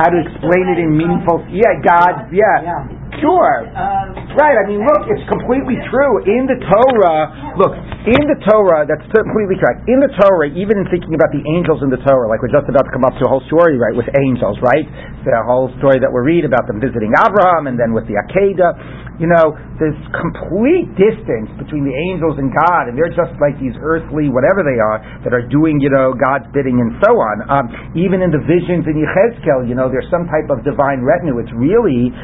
how 0.00 0.08
to 0.10 0.18
explain 0.24 0.64
it 0.72 0.78
in 0.82 0.90
meaningful. 0.96 1.44
Yeah, 1.52 1.78
God. 1.84 2.32
Yeah. 2.32 2.97
Sure. 3.20 3.66
Um, 3.76 4.18
Right, 4.38 4.54
I 4.54 4.70
mean, 4.70 4.78
look, 4.86 5.02
it's 5.10 5.26
completely 5.26 5.74
true. 5.90 6.22
In 6.22 6.46
the 6.46 6.62
Torah, 6.62 7.58
look, 7.58 7.74
in 8.06 8.22
the 8.30 8.38
Torah, 8.46 8.86
that's 8.86 9.02
completely 9.10 9.58
correct. 9.58 9.82
In 9.90 9.98
the 9.98 10.14
Torah, 10.14 10.46
even 10.54 10.78
in 10.78 10.86
thinking 10.94 11.10
about 11.10 11.34
the 11.34 11.42
angels 11.58 11.82
in 11.82 11.90
the 11.90 11.98
Torah, 12.06 12.30
like 12.30 12.38
we're 12.38 12.54
just 12.54 12.70
about 12.70 12.86
to 12.86 12.92
come 12.94 13.02
up 13.02 13.18
to 13.18 13.26
a 13.26 13.30
whole 13.34 13.42
story, 13.50 13.74
right, 13.74 13.98
with 13.98 14.06
angels, 14.22 14.54
right? 14.62 14.86
The 15.26 15.34
whole 15.42 15.74
story 15.82 15.98
that 15.98 16.06
we 16.14 16.22
read 16.22 16.46
about 16.46 16.70
them 16.70 16.78
visiting 16.78 17.10
Abraham 17.18 17.66
and 17.66 17.74
then 17.74 17.90
with 17.90 18.06
the 18.06 18.14
Akedah. 18.14 19.18
You 19.18 19.26
know, 19.26 19.58
there's 19.82 19.98
complete 20.14 20.86
distance 20.94 21.50
between 21.58 21.82
the 21.82 21.96
angels 22.14 22.38
and 22.38 22.54
God, 22.54 22.86
and 22.86 22.94
they're 22.94 23.10
just 23.10 23.34
like 23.42 23.58
these 23.58 23.74
earthly, 23.82 24.30
whatever 24.30 24.62
they 24.62 24.78
are, 24.78 25.02
that 25.26 25.34
are 25.34 25.42
doing, 25.50 25.82
you 25.82 25.90
know, 25.90 26.14
God's 26.14 26.46
bidding 26.54 26.78
and 26.78 26.94
so 27.02 27.18
on. 27.18 27.36
Um, 27.50 27.66
even 27.98 28.22
in 28.22 28.30
the 28.30 28.38
visions 28.46 28.86
in 28.86 29.02
Yechezkel, 29.02 29.66
you 29.66 29.74
know, 29.74 29.90
there's 29.90 30.06
some 30.14 30.30
type 30.30 30.46
of 30.54 30.62
divine 30.62 31.02
retinue. 31.02 31.42
It's 31.42 31.50
really, 31.58 32.14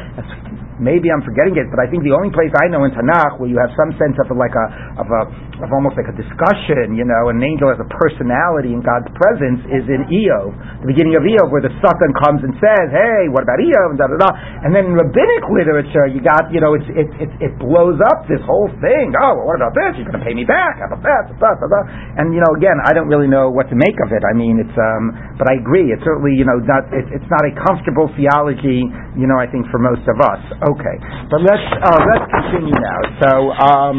maybe 0.81 1.11
I'm 1.11 1.23
forgetting 1.23 1.55
it, 1.59 1.71
but 1.71 1.79
I 1.79 1.87
think 1.87 2.03
the 2.03 2.15
only 2.15 2.35
place 2.35 2.51
I 2.59 2.67
know 2.71 2.83
in 2.87 2.93
Tanakh 2.95 3.39
where 3.39 3.51
you 3.51 3.59
have 3.61 3.71
some 3.79 3.95
sense 4.01 4.17
of 4.19 4.31
like 4.35 4.55
a 4.55 4.67
of 4.99 5.07
a 5.07 5.23
of 5.63 5.71
almost 5.71 5.95
like 5.95 6.11
a 6.11 6.17
discussion, 6.17 6.99
you 6.99 7.07
know, 7.07 7.31
an 7.31 7.39
angel 7.39 7.71
has 7.71 7.79
a 7.79 7.89
personality 7.91 8.75
in 8.75 8.83
God's 8.83 9.07
presence 9.15 9.63
is 9.71 9.85
in 9.87 10.07
Iyov, 10.11 10.51
the 10.83 10.89
beginning 10.91 11.15
of 11.15 11.23
Iyov, 11.23 11.51
where 11.55 11.63
the 11.63 11.73
Satan 11.79 12.11
comes 12.19 12.43
and 12.43 12.53
says, 12.59 12.87
"Hey, 12.91 13.31
what 13.31 13.47
about 13.47 13.63
Iyov?" 13.63 13.95
and 13.95 13.99
da 13.99 14.07
da 14.11 14.19
da. 14.19 14.31
And 14.67 14.75
then 14.75 14.91
in 14.91 14.95
rabbinic 14.99 15.45
literature, 15.53 16.11
you 16.11 16.19
got 16.19 16.51
you 16.51 16.59
know, 16.59 16.75
it's 16.75 16.89
it 16.91 17.09
it, 17.23 17.31
it 17.39 17.53
blows 17.63 17.99
up 18.11 18.27
this 18.27 18.43
whole 18.43 18.71
thing. 18.83 19.15
Oh, 19.19 19.39
well, 19.39 19.55
what 19.55 19.57
about 19.59 19.75
this? 19.75 19.99
You're 19.99 20.09
going 20.11 20.19
to 20.19 20.27
pay 20.27 20.35
me 20.35 20.45
back? 20.45 20.83
How 20.83 20.91
about 20.91 21.05
that? 21.07 21.23
Da, 21.39 21.55
da, 21.59 21.67
da, 21.67 21.81
And 22.19 22.35
you 22.35 22.43
know, 22.43 22.53
again, 22.59 22.79
I 22.83 22.93
don't 22.93 23.09
really 23.09 23.31
know 23.31 23.51
what 23.51 23.71
to 23.71 23.77
make 23.77 23.97
of 24.03 24.11
it. 24.11 24.23
I 24.27 24.35
mean, 24.35 24.59
it's 24.59 24.77
um, 24.79 25.15
but 25.39 25.47
I 25.51 25.59
agree. 25.59 25.95
It's 25.95 26.03
certainly 26.03 26.35
you 26.35 26.45
know 26.45 26.59
not 26.63 26.91
it, 26.91 27.07
it's 27.15 27.31
not 27.31 27.43
a 27.47 27.53
comfortable 27.63 28.11
theology. 28.19 28.87
You 29.15 29.27
know, 29.31 29.39
I 29.39 29.47
think 29.47 29.71
for 29.71 29.79
most 29.79 30.05
of 30.11 30.19
us. 30.19 30.43
Okay, 30.65 30.97
but 31.29 31.41
let's 31.45 31.67
uh, 31.85 32.01
let's 32.09 32.27
continue 32.33 32.75
now. 32.75 33.01
So. 33.21 33.31
Um, 33.53 33.99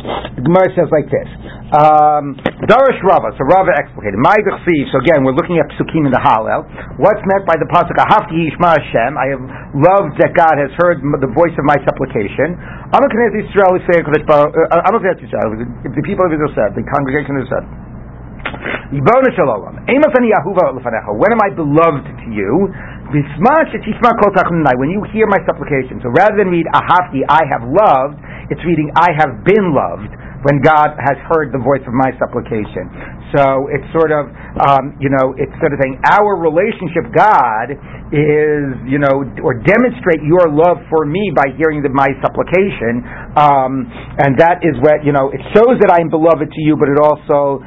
the 0.00 0.40
Gemara 0.40 0.72
says 0.72 0.88
like 0.88 1.12
this. 1.12 1.28
Um, 1.76 2.40
Darish 2.64 2.96
Rava, 3.04 3.36
so 3.36 3.44
Rava 3.44 3.68
explicated. 3.76 4.16
My 4.16 4.32
So 4.32 4.96
again, 5.04 5.22
we're 5.28 5.36
looking 5.36 5.60
at 5.60 5.68
Psukim 5.76 6.08
in 6.08 6.12
the 6.12 6.22
Hallel. 6.22 6.64
What's 6.96 7.20
meant 7.28 7.44
by 7.44 7.60
the 7.60 7.68
pasuk 7.68 7.94
Ahafti 8.00 8.48
Yishma 8.48 8.80
Hashem? 8.80 9.12
I 9.20 9.26
have 9.36 9.44
loved 9.76 10.16
that 10.24 10.32
God 10.32 10.56
has 10.56 10.72
heard 10.80 11.04
the 11.04 11.30
voice 11.36 11.52
of 11.60 11.68
my 11.68 11.76
supplication. 11.84 12.56
I'm 12.96 13.04
a 13.04 13.10
Israel. 13.12 13.76
I'm 13.76 14.94
a 14.96 15.00
Israel. 15.04 15.48
The 15.84 16.04
people 16.04 16.24
of 16.24 16.32
Israel 16.32 16.52
said, 16.56 16.72
the 16.72 16.84
congregation 16.96 17.36
has 17.36 17.48
said. 17.52 17.64
When 18.90 19.06
am 21.30 21.40
I 21.44 21.50
beloved 21.54 22.04
to 22.08 22.26
you? 22.34 22.72
When 23.10 24.90
you 24.90 25.02
hear 25.10 25.26
my 25.26 25.42
supplication. 25.42 25.98
So 26.02 26.14
rather 26.14 26.38
than 26.38 26.48
read 26.48 26.66
Ahafti, 26.70 27.26
I 27.26 27.42
have 27.50 27.66
loved, 27.66 28.22
it's 28.50 28.62
reading 28.62 28.90
I 28.94 29.10
have 29.18 29.42
been 29.42 29.74
loved 29.74 30.14
when 30.42 30.62
God 30.64 30.96
has 30.96 31.20
heard 31.28 31.52
the 31.52 31.60
voice 31.60 31.84
of 31.84 31.92
my 31.92 32.16
supplication. 32.16 32.88
So 33.36 33.68
it's 33.70 33.84
sort 33.92 34.10
of, 34.10 34.26
um, 34.64 34.96
you 34.96 35.12
know, 35.12 35.36
it's 35.36 35.52
sort 35.60 35.76
of 35.76 35.78
saying 35.84 36.00
our 36.08 36.40
relationship, 36.40 37.12
God, 37.12 37.76
is, 38.10 38.74
you 38.88 38.98
know, 38.98 39.22
or 39.44 39.54
demonstrate 39.62 40.24
your 40.24 40.50
love 40.50 40.82
for 40.88 41.04
me 41.06 41.30
by 41.36 41.52
hearing 41.54 41.84
the, 41.84 41.92
my 41.92 42.08
supplication. 42.24 43.04
Um, 43.36 43.86
and 44.18 44.34
that 44.40 44.64
is 44.64 44.74
what, 44.82 45.04
you 45.04 45.12
know, 45.12 45.30
it 45.30 45.38
shows 45.54 45.78
that 45.84 45.92
I 45.92 46.00
am 46.02 46.08
beloved 46.10 46.48
to 46.50 46.60
you, 46.64 46.74
but 46.74 46.88
it 46.88 46.98
also 46.98 47.62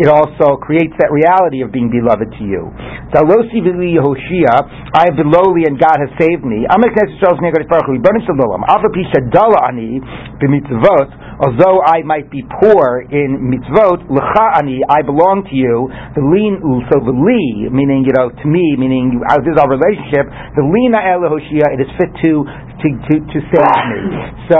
it 0.00 0.08
also 0.08 0.56
creates 0.56 0.96
that 0.96 1.12
reality 1.12 1.60
of 1.60 1.68
being 1.68 1.92
beloved 1.92 2.32
to 2.32 2.44
you. 2.44 2.72
Dalosi 3.12 3.60
v'li 3.60 3.92
Yehoshia, 4.00 4.64
I 4.96 5.04
have 5.04 5.20
been 5.20 5.28
lowly 5.28 5.68
and 5.68 5.76
God 5.76 6.00
has 6.00 6.08
saved 6.16 6.48
me. 6.48 6.64
Although 11.42 11.78
I 11.84 12.00
might 12.08 12.30
be 12.30 12.40
poor 12.56 13.04
in 13.10 13.52
mitzvot, 13.52 14.08
l'cha 14.08 14.46
ani, 14.56 14.80
I 14.88 15.02
belong 15.04 15.44
to 15.50 15.54
you. 15.56 15.92
The 16.16 16.24
lean 16.24 16.56
so 16.88 16.96
the 17.04 17.12
li, 17.12 17.68
meaning 17.68 18.08
you 18.08 18.14
know 18.16 18.32
to 18.32 18.46
me, 18.48 18.76
meaning 18.80 19.20
uh, 19.28 19.36
this 19.44 19.52
is 19.52 19.58
our 19.60 19.68
relationship. 19.68 20.24
The 20.56 20.64
lina 20.64 21.04
el 21.04 21.20
Yehoshia, 21.20 21.68
it 21.76 21.84
is 21.84 21.90
fit 22.00 22.08
to 22.24 22.32
to 22.48 22.86
to, 23.12 23.14
to 23.28 23.38
save 23.52 23.76
me. 23.92 24.00
So 24.48 24.58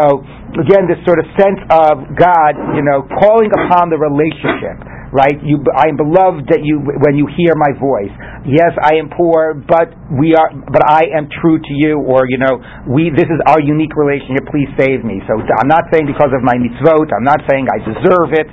again, 0.60 0.84
this 0.90 1.00
sort 1.08 1.24
of 1.24 1.26
sense 1.40 1.60
of 1.72 2.04
God, 2.20 2.52
you 2.76 2.84
know, 2.84 3.08
calling 3.16 3.48
upon 3.48 3.88
the 3.88 3.96
relationship 3.96 5.01
right? 5.12 5.36
You, 5.44 5.60
I 5.76 5.92
am 5.92 6.00
beloved 6.00 6.48
that 6.48 6.64
you 6.64 6.80
when 6.80 7.14
you 7.14 7.28
hear 7.36 7.52
my 7.54 7.76
voice. 7.76 8.10
Yes, 8.48 8.72
I 8.80 8.96
am 8.96 9.12
poor, 9.12 9.54
but 9.54 9.92
we 10.08 10.34
are, 10.34 10.48
but 10.50 10.82
I 10.88 11.06
am 11.12 11.28
true 11.28 11.60
to 11.60 11.72
you, 11.76 12.00
or 12.00 12.24
you 12.26 12.40
know, 12.40 12.58
we. 12.88 13.12
This 13.12 13.28
is 13.28 13.38
our 13.46 13.60
unique 13.60 13.94
relationship. 13.94 14.48
Please 14.48 14.72
save 14.80 15.04
me. 15.04 15.20
So 15.28 15.36
I'm 15.38 15.68
not 15.68 15.86
saying 15.92 16.08
because 16.08 16.32
of 16.32 16.40
my 16.42 16.56
mitzvot. 16.56 17.12
I'm 17.12 17.28
not 17.28 17.44
saying 17.46 17.68
I 17.68 17.78
deserve 17.84 18.32
it, 18.34 18.48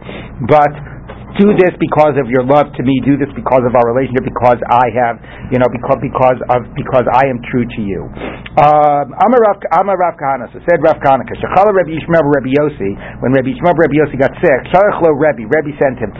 but 0.45 0.98
do 1.37 1.53
this 1.53 1.75
because 1.77 2.17
of 2.17 2.25
your 2.31 2.41
love 2.41 2.73
to 2.73 2.81
me. 2.81 2.97
Do 3.05 3.19
this 3.19 3.29
because 3.37 3.61
of 3.61 3.77
our 3.77 3.85
relationship. 3.93 4.25
Because 4.25 4.57
I 4.65 4.89
have, 4.97 5.21
you 5.53 5.61
know, 5.61 5.69
because 5.69 6.01
because 6.01 6.39
of 6.49 6.65
because 6.73 7.05
I 7.05 7.29
am 7.29 7.37
true 7.53 7.67
to 7.67 7.81
you. 7.85 8.01
Um, 8.57 9.13
I'm 9.13 9.31
a 9.31 9.39
Rav, 9.95 10.17
Kahana. 10.17 10.49
So 10.49 10.59
said 10.65 10.81
Rav 10.81 10.97
Kahana. 10.99 11.23
Shachala 11.29 11.71
Rabbi 11.71 11.93
Yishmael 11.93 12.25
Rabbi 12.25 12.51
Yossi. 12.57 12.91
When 13.21 13.31
Rabbi 13.35 13.53
Yishmael 13.53 13.77
Rabbi 13.77 13.95
Yossi 14.01 14.17
got 14.17 14.33
sick, 14.41 14.59
Sharach 14.73 14.99
lo 15.05 15.13
Rabbi. 15.13 15.45
Rabbi 15.45 15.71
sent 15.77 16.01
him. 16.01 16.11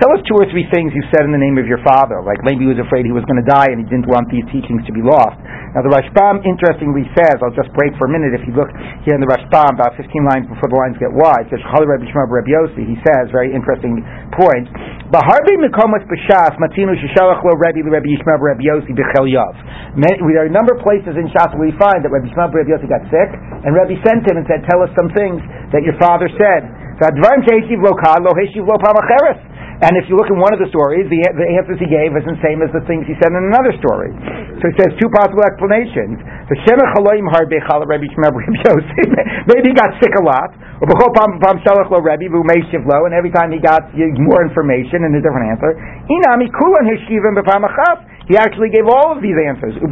Tell 0.00 0.10
us 0.14 0.20
two 0.28 0.36
or 0.38 0.46
three 0.52 0.66
things 0.70 0.92
you 0.94 1.04
said 1.10 1.26
in 1.26 1.32
the 1.32 1.42
name 1.42 1.58
of 1.58 1.66
your 1.66 1.82
father. 1.82 2.22
Like 2.22 2.38
maybe 2.46 2.64
he 2.64 2.70
was 2.70 2.78
afraid 2.80 3.04
he 3.04 3.12
was 3.12 3.24
going 3.26 3.42
to 3.42 3.48
die 3.48 3.68
and 3.72 3.82
he 3.82 3.86
didn't 3.88 4.06
want 4.06 4.30
these 4.30 4.46
teachings 4.54 4.86
to 4.86 4.92
be 4.92 5.02
lost. 5.02 5.36
Now 5.74 5.84
the 5.84 5.92
Rashbam 5.92 6.40
interestingly 6.46 7.04
says, 7.12 7.36
I'll 7.44 7.52
just 7.52 7.68
break 7.76 7.92
for 8.00 8.08
a 8.08 8.12
minute. 8.12 8.32
If 8.32 8.48
you 8.48 8.56
look 8.56 8.72
here 9.04 9.12
in 9.12 9.20
the 9.20 9.28
Rashbam, 9.28 9.76
about 9.76 9.92
15 10.00 10.08
lines 10.24 10.48
before 10.48 10.72
the 10.72 10.78
lines 10.78 10.96
get 10.96 11.12
wide, 11.12 11.44
says 11.52 11.60
Rabbi 11.96 12.12
Shmuel 12.12 12.28
Rabbi 12.28 12.52
Yossi. 12.52 12.84
He 12.84 13.00
says 13.00 13.32
very 13.32 13.56
interesting 13.56 14.04
point. 14.36 14.68
B'harbi 15.08 15.56
mikomas 15.64 16.04
b'shas 16.04 16.52
matinu 16.60 16.92
sheshalach 16.92 17.40
lo 17.40 17.56
Rabbi 17.56 17.80
Rabbi 17.80 18.12
Yishmael 18.12 18.36
Rabbi 18.36 18.68
Yossi 18.68 18.92
b'chel 18.92 19.24
yav. 19.24 19.56
There 19.96 20.44
are 20.44 20.46
a 20.46 20.52
number 20.52 20.76
of 20.76 20.84
places 20.84 21.16
in 21.16 21.32
Shas 21.32 21.56
where 21.56 21.72
we 21.72 21.74
find 21.80 22.04
that 22.04 22.12
Rabbi 22.12 22.28
Yishmael 22.28 22.52
Rabbi 22.52 22.68
Yossi 22.68 22.84
got 22.84 23.00
sick, 23.08 23.32
and 23.64 23.72
Rabbi 23.72 23.96
sent 24.04 24.28
him 24.28 24.36
and 24.36 24.44
said, 24.44 24.68
"Tell 24.68 24.84
us 24.84 24.92
some 24.92 25.08
things 25.16 25.40
that 25.72 25.80
your 25.80 25.96
father 25.96 26.28
said." 26.36 26.68
And 29.84 29.92
if 30.00 30.08
you 30.08 30.16
look 30.16 30.32
in 30.32 30.40
one 30.40 30.56
of 30.56 30.60
the 30.62 30.72
stories, 30.72 31.04
the, 31.12 31.20
the 31.36 31.48
answers 31.60 31.76
he 31.76 31.84
gave 31.84 32.16
isn't 32.16 32.40
the 32.40 32.44
same 32.44 32.64
as 32.64 32.72
the 32.72 32.80
things 32.88 33.04
he 33.04 33.12
said 33.20 33.28
in 33.28 33.44
another 33.52 33.76
story. 33.76 34.08
So 34.56 34.72
he 34.72 34.74
says 34.80 34.96
two 34.96 35.12
possible 35.12 35.44
explanations. 35.44 36.16
Maybe 39.52 39.66
he 39.68 39.76
got 39.76 39.92
sick 40.00 40.16
a 40.16 40.24
lot. 40.24 40.56
And 43.04 43.12
every 43.12 43.32
time 43.32 43.52
he 43.52 43.60
got 43.60 43.92
more 43.92 44.40
information 44.44 45.04
and 45.04 45.12
a 45.16 45.20
different 45.20 45.52
answer. 45.52 45.70
He 48.26 48.34
actually 48.34 48.74
gave 48.74 48.90
all 48.90 49.14
of 49.14 49.22
these 49.22 49.38
answers. 49.38 49.78
But 49.78 49.90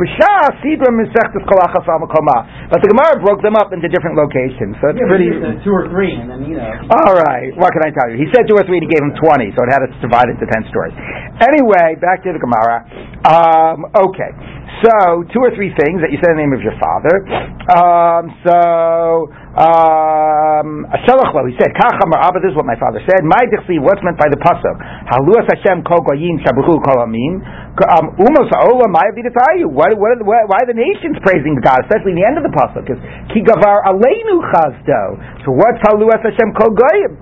the 2.82 2.90
Gemara 2.90 3.22
broke 3.22 3.38
them 3.46 3.54
up 3.54 3.70
into 3.70 3.86
different 3.86 4.18
locations. 4.18 4.74
So 4.82 4.90
it's 4.90 4.98
yeah, 4.98 5.06
pretty. 5.06 5.30
two 5.62 5.70
or 5.70 5.86
three, 5.86 6.18
and 6.18 6.26
then 6.26 6.42
you 6.42 6.58
know. 6.58 6.66
All 6.90 7.14
right. 7.14 7.54
What 7.54 7.70
can 7.70 7.86
I 7.86 7.94
tell 7.94 8.10
you? 8.10 8.18
He 8.18 8.26
said 8.34 8.50
two 8.50 8.58
or 8.58 8.66
three, 8.66 8.82
and 8.82 8.90
he 8.90 8.92
gave 8.92 9.06
him 9.06 9.14
twenty, 9.22 9.54
so 9.54 9.62
it 9.62 9.70
had 9.70 9.86
to 9.86 9.90
divide 10.02 10.26
into 10.34 10.50
ten 10.50 10.66
stories. 10.66 10.98
Anyway, 11.46 11.94
back 12.02 12.26
to 12.26 12.34
the 12.34 12.42
Gemara. 12.42 12.82
Um, 13.22 13.86
okay. 14.10 14.34
So 14.82 15.22
two 15.30 15.38
or 15.38 15.54
three 15.54 15.70
things 15.78 16.02
that 16.02 16.10
you 16.10 16.18
said 16.18 16.34
in 16.34 16.42
the 16.42 16.44
name 16.50 16.54
of 16.58 16.62
your 16.66 16.74
father. 16.82 17.22
Um, 17.70 18.34
so 18.42 19.30
um, 19.54 20.82
he 20.90 21.54
said, 21.62 21.70
Kachamar 21.78 22.18
Abba, 22.26 22.42
this 22.42 22.50
is 22.50 22.58
what 22.58 22.66
my 22.66 22.75
father 22.75 22.99
said. 23.06 23.23
My 23.23 23.38
dixli, 23.46 23.78
what's 23.78 24.02
meant 24.02 24.18
by 24.18 24.26
the 24.26 24.40
pasuk? 24.42 24.76
Haluas 25.06 25.46
Hashem 25.46 25.87
kol 25.87 26.02
goyim 26.02 26.42
shabuchu 26.42 26.82
kol 26.82 27.06
amin. 27.06 27.38
Um, 27.87 28.18
Umos 28.18 28.50
ha'olam 28.50 28.90
maya 28.90 29.14
b'datayu. 29.14 29.70
Why, 29.70 29.94
are 29.94 30.66
the 30.66 30.75
nations 30.75 31.23
praising 31.23 31.54
God, 31.62 31.87
especially 31.87 32.18
the 32.18 32.26
end 32.26 32.34
of 32.34 32.42
the 32.42 32.50
pasuk? 32.50 32.82
Is 32.90 32.99
ki 33.30 33.46
gavar 33.46 33.87
aleinu 33.87 34.42
chazdo. 34.42 35.46
So 35.46 35.54
what's 35.54 35.78
Haluas 35.87 36.18
Hashem 36.18 36.50
kol 36.58 36.75
goyim? 36.75 37.14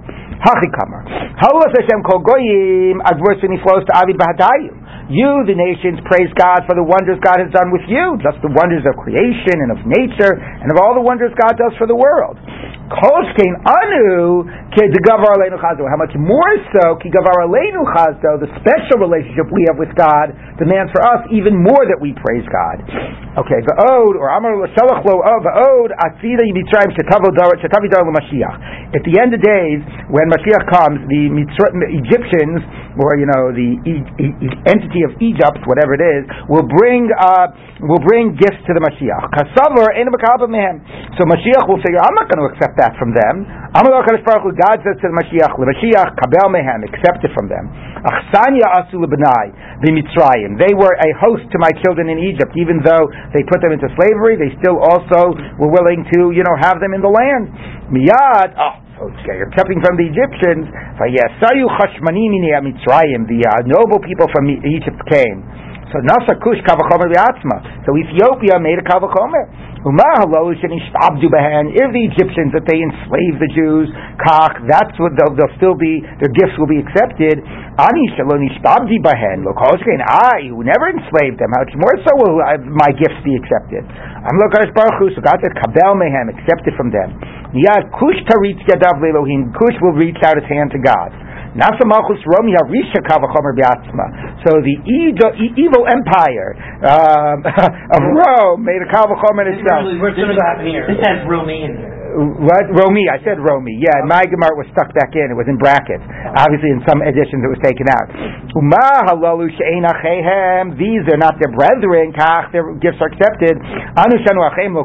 Hachikamar. 0.42 1.06
Haluas 1.38 1.72
Hashem 1.78 2.02
kol 2.02 2.18
goyim, 2.18 2.98
he 2.98 3.58
flows 3.62 3.86
to 3.86 3.92
Avid 3.94 4.18
b'hadayu. 4.18 4.82
You, 5.10 5.44
the 5.44 5.54
nations, 5.54 6.00
praise 6.08 6.30
God 6.38 6.64
for 6.64 6.74
the 6.78 6.82
wonders 6.82 7.20
God 7.20 7.42
has 7.42 7.50
done 7.52 7.68
with 7.68 7.84
you, 7.84 8.16
just 8.22 8.40
the 8.40 8.48
wonders 8.48 8.86
of 8.86 8.96
creation 8.96 9.60
and 9.60 9.70
of 9.74 9.80
nature, 9.84 10.34
and 10.40 10.72
of 10.72 10.80
all 10.80 10.96
the 10.96 11.04
wonders 11.04 11.34
God 11.36 11.54
does 11.60 11.74
for 11.76 11.86
the 11.86 11.94
world. 11.94 12.40
Koshkein 12.92 13.54
anu 13.64 14.44
How 14.44 15.98
much 16.00 16.14
more 16.16 16.54
so 16.76 16.96
ki 17.00 17.08
gavar 17.08 17.44
aleinu 17.44 17.84
chazdo, 17.88 18.40
the 18.40 18.50
special 18.60 19.00
relationship 19.00 19.48
we 19.48 19.64
have 19.68 19.78
with 19.80 19.92
God 19.96 20.32
demands 20.60 20.92
for 20.92 21.00
us 21.04 21.24
even 21.32 21.56
more 21.56 21.88
that 21.88 22.00
we 22.00 22.12
praise 22.12 22.44
God. 22.52 22.84
Okay, 23.40 23.60
ode 23.64 24.16
or 24.16 24.28
amar 24.28 24.60
shalach 24.76 25.04
lo 25.08 25.24
oh, 25.24 25.40
ode 25.80 25.92
atzida 26.04 26.44
yimitzrayim 26.44 26.92
shetavi 26.92 27.88
dar 27.88 28.04
Mashiach. 28.04 28.96
At 28.96 29.02
the 29.08 29.14
end 29.20 29.32
of 29.32 29.40
days, 29.40 29.80
when 30.12 30.28
Mashiach 30.32 30.64
comes, 30.72 31.04
the 31.12 31.28
Egyptians 32.00 32.64
or 32.98 33.16
you 33.16 33.24
know 33.28 33.52
the 33.52 33.68
e- 33.88 34.04
e- 34.20 34.34
entity 34.68 35.00
of 35.08 35.16
Egypt, 35.20 35.64
whatever 35.64 35.96
it 35.96 36.04
is, 36.04 36.24
will 36.48 36.66
bring 36.66 37.08
uh, 37.16 37.48
will 37.84 38.02
bring 38.04 38.36
gifts 38.36 38.60
to 38.68 38.72
the 38.76 38.82
Mashiach. 38.82 39.32
So 41.16 41.22
Mashiach 41.24 41.64
will 41.68 41.80
say, 41.82 41.92
I'm 41.96 42.16
not 42.16 42.28
going 42.28 42.40
to 42.44 42.48
accept 42.52 42.76
that 42.78 42.94
from 42.98 43.12
them. 43.12 43.44
God 43.72 44.78
says 44.84 44.96
to 45.00 45.06
the 45.08 45.16
Mashiach, 45.16 45.52
the 45.56 45.66
Mashiach 45.66 46.10
kabel 46.20 46.48
mehem, 46.52 46.84
accept 46.84 47.24
it 47.24 47.32
from 47.32 47.48
them. 47.48 47.68
Achsanya 48.04 48.84
asu 48.84 49.00
lebenai 49.00 49.50
b'mitzrayim. 49.80 50.58
They 50.60 50.74
were 50.76 50.92
a 50.92 51.10
host 51.18 51.48
to 51.52 51.58
my 51.58 51.70
children 51.84 52.08
in 52.10 52.18
Egypt, 52.18 52.52
even 52.56 52.82
though 52.84 53.08
they 53.32 53.42
put 53.48 53.62
them 53.62 53.72
into 53.72 53.88
slavery. 53.96 54.36
They 54.36 54.52
still 54.60 54.78
also 54.78 55.32
were 55.58 55.70
willing 55.72 56.04
to, 56.12 56.30
you 56.36 56.44
know, 56.44 56.56
have 56.60 56.80
them 56.80 56.92
in 56.94 57.00
the 57.00 57.10
land. 57.10 57.48
Miyad. 57.90 58.81
Oh, 59.02 59.10
accepting 59.10 59.82
from 59.82 59.98
the 59.98 60.06
Egyptians. 60.06 60.70
The 60.94 61.10
uh, 63.42 63.66
noble 63.66 63.98
people 63.98 64.30
from 64.30 64.46
Egypt 64.46 65.02
came. 65.10 65.42
So 65.90 65.98
Nasa 66.06 66.38
Kush 66.38 66.62
Kavachomer. 66.62 67.10
So 67.82 67.90
Ethiopia 67.98 68.62
made 68.62 68.78
a 68.78 68.86
Kavachomer. 68.86 69.71
If 69.82 69.98
the 71.90 72.04
Egyptians 72.14 72.54
that 72.54 72.62
they 72.70 72.78
enslave 72.78 73.34
the 73.42 73.50
Jews, 73.50 73.90
kach, 74.22 74.62
that's 74.70 74.94
what 75.02 75.10
they'll, 75.18 75.34
they'll 75.34 75.58
still 75.58 75.74
be. 75.74 75.98
Their 76.22 76.30
gifts 76.30 76.54
will 76.54 76.70
be 76.70 76.78
accepted. 76.78 77.42
Ani 77.42 78.04
shaloni 78.14 78.46
shtabdi 78.62 79.02
bahen. 79.02 79.42
I 79.42 80.46
who 80.46 80.62
never 80.62 80.86
enslaved 80.86 81.42
them. 81.42 81.50
How 81.50 81.66
much 81.66 81.74
more 81.74 81.98
so 81.98 82.14
will 82.14 82.38
my 82.78 82.94
gifts 82.94 83.18
be 83.26 83.34
accepted? 83.34 83.82
I'm 84.22 84.38
Lokash 84.38 84.70
Baruch 84.70 85.02
Hu. 85.02 85.10
So 85.18 85.20
God 85.24 85.42
said, 85.42 85.50
Kabel 85.58 85.98
mehem, 85.98 86.30
accept 86.30 86.62
it 86.70 86.78
from 86.78 86.94
them. 86.94 87.18
Niyad 87.50 87.90
Kush 87.98 88.22
taritz 88.30 88.62
yadav 88.70 89.02
lelohim. 89.02 89.50
Kush 89.50 89.74
will 89.82 89.98
reach 89.98 90.22
out 90.22 90.38
his 90.38 90.46
hand 90.46 90.70
to 90.70 90.78
God. 90.78 91.10
Nasa 91.52 91.84
Malchus 91.84 92.20
Romi 92.24 92.56
Harisha 92.56 93.04
Kavachomer 93.04 93.52
Biatzma. 93.52 94.40
So 94.48 94.56
the 94.64 94.76
evil 95.60 95.84
empire 95.84 96.56
um, 96.80 97.44
of 97.96 98.00
Rome 98.00 98.64
made 98.64 98.80
a 98.80 98.88
Kavachomer 98.88 99.44
itself. 99.52 99.84
What's 100.00 100.16
going 100.16 100.32
to 100.32 100.46
happen 100.48 100.64
here? 100.64 100.88
This 100.88 101.00
has 101.04 101.28
Romy 101.28 101.68
in 101.68 101.76
there. 101.76 101.92
What? 102.12 102.68
Romi, 102.76 103.08
I 103.08 103.16
said 103.24 103.40
Romi. 103.40 103.72
Yeah, 103.80 104.04
my 104.04 104.28
Gemara 104.28 104.52
was 104.52 104.68
stuck 104.76 104.92
back 104.92 105.16
in. 105.16 105.32
It 105.32 105.36
was 105.36 105.48
in 105.48 105.56
brackets. 105.56 106.04
Obviously, 106.36 106.68
in 106.68 106.84
some 106.84 107.00
editions, 107.00 107.40
it 107.40 107.48
was 107.48 107.60
taken 107.64 107.88
out. 107.88 108.04
Uma 108.52 109.08
halalu 109.08 109.48
These 109.48 111.04
are 111.08 111.20
not 111.20 111.40
their 111.40 111.52
brethren. 111.56 112.12
Kach, 112.12 112.52
their 112.52 112.68
gifts 112.76 113.00
are 113.00 113.08
accepted. 113.08 113.56
Anu 113.96 114.20
shanu 114.28 114.44
achem 114.44 114.76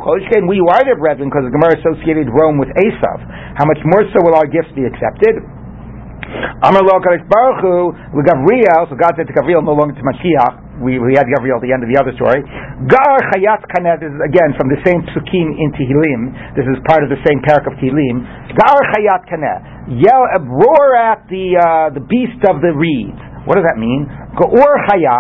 We 0.47 0.63
are 0.71 0.83
their 0.87 0.95
brethren 0.95 1.27
because 1.27 1.43
the 1.43 1.51
Gemara 1.51 1.75
associated 1.83 2.31
Rome 2.31 2.63
with 2.63 2.71
Esav. 2.79 3.19
How 3.59 3.67
much 3.67 3.83
more 3.83 4.07
so 4.15 4.23
will 4.23 4.35
our 4.39 4.47
gifts 4.47 4.71
be 4.71 4.87
accepted? 4.87 5.43
Amar 6.63 6.81
lo 6.81 6.97
Kadosh 6.99 7.23
Baruch 7.29 7.61
Hu, 7.61 7.75
Gavriel, 8.25 8.89
so 8.89 8.97
God 8.97 9.13
said 9.13 9.29
to 9.29 9.35
Gavriel, 9.35 9.61
no 9.61 9.77
longer 9.77 9.93
to 9.93 10.03
Mashiach. 10.03 10.81
We, 10.81 10.97
we 10.97 11.17
had 11.17 11.25
Gavriel 11.29 11.57
at 11.57 11.65
the 11.65 11.73
end 11.73 11.81
of 11.81 11.89
the 11.89 11.97
other 11.97 12.13
story. 12.17 12.41
Gar 12.85 13.17
Chayat 13.33 13.65
Kaneh, 13.69 13.97
this 13.97 14.13
is 14.13 14.21
again 14.21 14.53
from 14.57 14.69
the 14.69 14.77
same 14.85 15.01
psukim 15.09 15.47
in 15.57 15.69
Tehillim. 15.73 16.53
This 16.53 16.65
is 16.69 16.77
part 16.85 17.01
of 17.01 17.09
the 17.09 17.17
same 17.25 17.41
parak 17.41 17.65
of 17.65 17.77
Tehillim. 17.81 18.25
Gar 18.53 18.79
Chayat 18.93 19.25
Kaneh, 19.25 19.57
yell, 20.01 20.21
roar 20.45 20.97
at 20.97 21.25
the 21.29 21.57
uh, 21.57 21.89
the 21.93 22.03
beast 22.05 22.41
of 22.45 22.61
the 22.61 22.73
reeds. 22.73 23.17
What 23.49 23.55
does 23.57 23.65
that 23.65 23.79
mean? 23.79 24.05
Gaor 24.37 24.73
Chaya, 24.91 25.17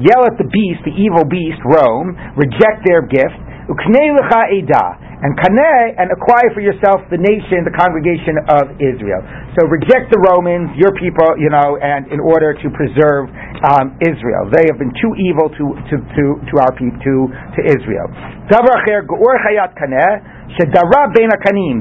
yell 0.00 0.22
at 0.26 0.40
the 0.40 0.48
beast, 0.48 0.82
the 0.82 0.94
evil 0.96 1.28
beast, 1.28 1.60
Rome, 1.62 2.16
reject 2.34 2.82
their 2.88 3.04
gift. 3.06 3.36
Uknei 3.68 4.14
Lecha 4.14 4.54
Edah 4.54 5.06
and 5.26 5.34
kaneh 5.42 5.98
and 5.98 6.14
acquire 6.14 6.54
for 6.54 6.62
yourself 6.62 7.02
the 7.10 7.18
nation, 7.18 7.66
the 7.66 7.74
congregation 7.74 8.38
of 8.46 8.78
Israel. 8.78 9.26
So 9.58 9.66
reject 9.66 10.14
the 10.14 10.22
Romans, 10.22 10.70
your 10.78 10.94
people, 10.94 11.34
you 11.42 11.50
know, 11.50 11.74
and 11.82 12.06
in 12.14 12.22
order 12.22 12.54
to 12.54 12.66
preserve 12.70 13.26
um, 13.66 13.98
Israel, 14.06 14.46
they 14.54 14.62
have 14.70 14.78
been 14.78 14.94
too 15.02 15.12
evil 15.18 15.50
to 15.50 15.64
to 15.90 15.94
to, 15.98 16.24
to 16.46 16.54
our 16.62 16.70
people 16.78 16.94
to 17.02 17.26
to 17.58 17.60
Israel. 17.66 18.06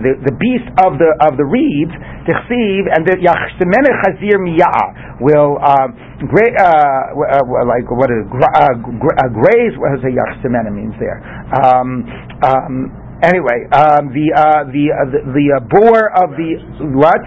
The, 0.02 0.18
the 0.25 0.36
beast 0.42 0.68
of 0.82 0.98
the 0.98 1.14
of 1.22 1.38
the 1.38 1.46
reeds, 1.46 1.94
tichsiv, 2.25 2.82
and 2.98 3.06
the 3.06 3.14
yachsemene 3.22 3.92
chazir 4.02 4.42
miyah 4.42 5.22
will 5.22 5.62
uh, 5.62 5.86
gra- 6.25 6.58
uh, 6.58 7.14
uh, 7.14 7.46
like 7.70 7.86
what 7.94 8.10
is 8.10 8.25
uh, 8.25 8.74
gra- 8.82 9.18
uh, 9.22 9.30
graze? 9.30 9.78
What 9.78 9.94
does 9.94 10.04
a 10.10 10.10
yachsemene 10.10 10.74
means 10.74 10.98
there? 10.98 11.22
Um, 11.62 12.10
um, 12.42 13.05
Anyway, 13.24 13.64
um, 13.72 14.12
the 14.12 14.28
uh, 14.36 14.64
the 14.76 14.86
uh, 14.92 15.06
the, 15.08 15.20
the 15.32 15.46
uh, 15.56 15.60
boar 15.72 16.12
of 16.12 16.36
the 16.36 16.60
what? 17.00 17.24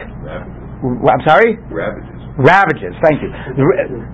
I'm 1.10 1.22
sorry. 1.26 1.56
Ravages. 1.72 2.17
Ravages. 2.38 2.94
Thank 3.02 3.18
you. 3.18 3.34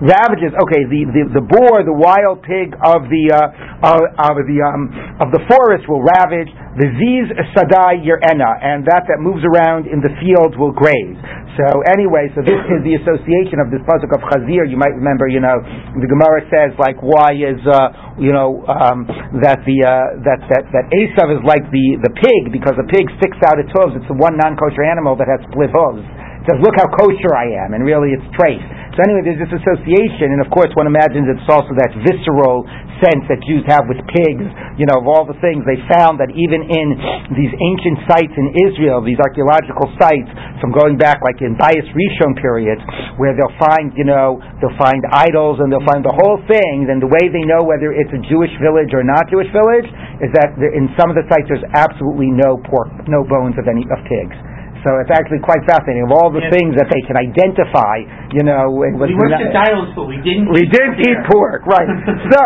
ravages. 0.01 0.49
Okay. 0.57 0.81
The, 0.89 1.01
the, 1.13 1.23
the 1.37 1.45
boar, 1.45 1.85
the 1.85 1.93
wild 1.93 2.41
pig 2.41 2.73
of 2.81 3.05
the 3.05 3.29
uh, 3.29 3.85
of 4.17 4.41
the 4.49 4.57
um, 4.65 4.89
of 5.21 5.29
the 5.29 5.45
forest 5.45 5.85
will 5.85 6.01
ravage. 6.01 6.49
The 6.75 6.89
ziz 6.89 7.29
sadai 7.53 8.01
yerena, 8.01 8.49
and 8.65 8.81
that 8.89 9.05
that 9.07 9.21
moves 9.21 9.45
around 9.45 9.85
in 9.85 10.01
the 10.01 10.09
fields 10.17 10.57
will 10.57 10.73
graze. 10.73 11.15
So 11.55 11.85
anyway, 11.87 12.33
so 12.33 12.41
this 12.41 12.59
is 12.67 12.81
the 12.81 12.97
association 12.99 13.61
of 13.61 13.69
this 13.69 13.79
pasuk 13.85 14.09
of 14.09 14.19
Chazir. 14.27 14.67
You 14.67 14.75
might 14.75 14.97
remember, 14.97 15.29
you 15.29 15.39
know, 15.39 15.61
the 15.95 16.09
Gemara 16.09 16.43
says 16.49 16.75
like, 16.81 16.99
why 17.05 17.31
is 17.37 17.61
uh, 17.63 18.17
you 18.17 18.33
know 18.33 18.65
um, 18.65 19.05
that 19.45 19.61
the 19.69 19.77
uh, 19.85 20.17
that 20.25 20.41
that 20.49 20.65
that 20.73 20.85
Esav 20.89 21.29
is 21.29 21.45
like 21.45 21.63
the 21.69 22.01
the 22.01 22.11
pig 22.17 22.49
because 22.49 22.73
the 22.73 22.89
pig 22.89 23.05
sticks 23.21 23.37
out 23.45 23.61
its 23.61 23.69
hooves. 23.69 24.01
It's 24.01 24.09
the 24.09 24.17
one 24.17 24.33
non-kosher 24.33 24.81
animal 24.81 25.13
that 25.21 25.29
has 25.29 25.45
split 25.53 25.69
hooves 25.69 26.01
says, 26.45 26.61
look 26.61 26.77
how 26.77 26.87
kosher 26.93 27.33
I 27.33 27.65
am, 27.65 27.73
and 27.73 27.81
really 27.81 28.13
it's 28.13 28.25
trace. 28.37 28.63
So 28.95 29.03
anyway, 29.03 29.27
there's 29.27 29.43
this 29.43 29.51
association, 29.51 30.31
and 30.31 30.39
of 30.39 30.47
course 30.55 30.71
one 30.79 30.87
imagines 30.87 31.27
it's 31.27 31.43
also 31.51 31.75
that 31.75 31.91
visceral 31.99 32.63
sense 33.03 33.27
that 33.27 33.43
Jews 33.43 33.67
have 33.67 33.91
with 33.91 33.99
pigs, 34.07 34.47
you 34.79 34.87
know, 34.87 35.03
of 35.03 35.05
all 35.11 35.27
the 35.27 35.35
things. 35.43 35.67
They 35.67 35.75
found 35.91 36.15
that 36.23 36.31
even 36.31 36.63
in 36.63 36.87
these 37.35 37.51
ancient 37.51 38.07
sites 38.07 38.31
in 38.31 38.55
Israel, 38.71 39.03
these 39.03 39.19
archaeological 39.19 39.91
sites, 39.99 40.31
from 40.63 40.71
going 40.71 40.95
back 40.95 41.19
like 41.27 41.43
in 41.43 41.59
Bayis 41.59 41.83
Rishon 41.91 42.39
periods, 42.39 42.79
where 43.19 43.35
they'll 43.35 43.59
find, 43.59 43.91
you 43.99 44.07
know, 44.07 44.39
they'll 44.63 44.79
find 44.79 45.03
idols 45.11 45.59
and 45.59 45.67
they'll 45.67 45.83
find 45.83 45.99
the 45.99 46.15
whole 46.15 46.39
thing, 46.47 46.87
then 46.87 47.03
the 47.03 47.11
way 47.11 47.27
they 47.27 47.43
know 47.43 47.67
whether 47.67 47.91
it's 47.91 48.15
a 48.15 48.21
Jewish 48.31 48.53
village 48.63 48.95
or 48.95 49.03
not 49.03 49.27
Jewish 49.27 49.51
village 49.51 49.91
is 50.23 50.31
that 50.39 50.55
in 50.55 50.87
some 50.95 51.11
of 51.11 51.19
the 51.19 51.27
sites 51.27 51.51
there's 51.51 51.67
absolutely 51.75 52.31
no 52.31 52.63
pork, 52.63 52.95
no 53.11 53.27
bones 53.27 53.59
of 53.59 53.67
any 53.67 53.83
of 53.91 53.99
pigs. 54.07 54.39
So 54.85 55.01
it's 55.01 55.09
actually 55.09 55.41
quite 55.41 55.65
fascinating. 55.65 56.05
Of 56.05 56.13
all 56.13 56.29
the 56.29 56.45
things 56.53 56.77
that 56.77 56.85
they 56.93 57.01
can 57.09 57.17
identify, 57.17 58.05
you 58.37 58.45
know, 58.45 58.69
we 58.69 58.93
worked 59.17 59.33
at 59.33 59.49
Dials, 59.49 59.89
but 59.97 60.05
we 60.05 60.21
didn't. 60.21 60.53
We 60.53 60.69
didn't 60.69 61.01
eat 61.01 61.19
pork, 61.25 61.65
right? 61.65 61.89
so 62.33 62.43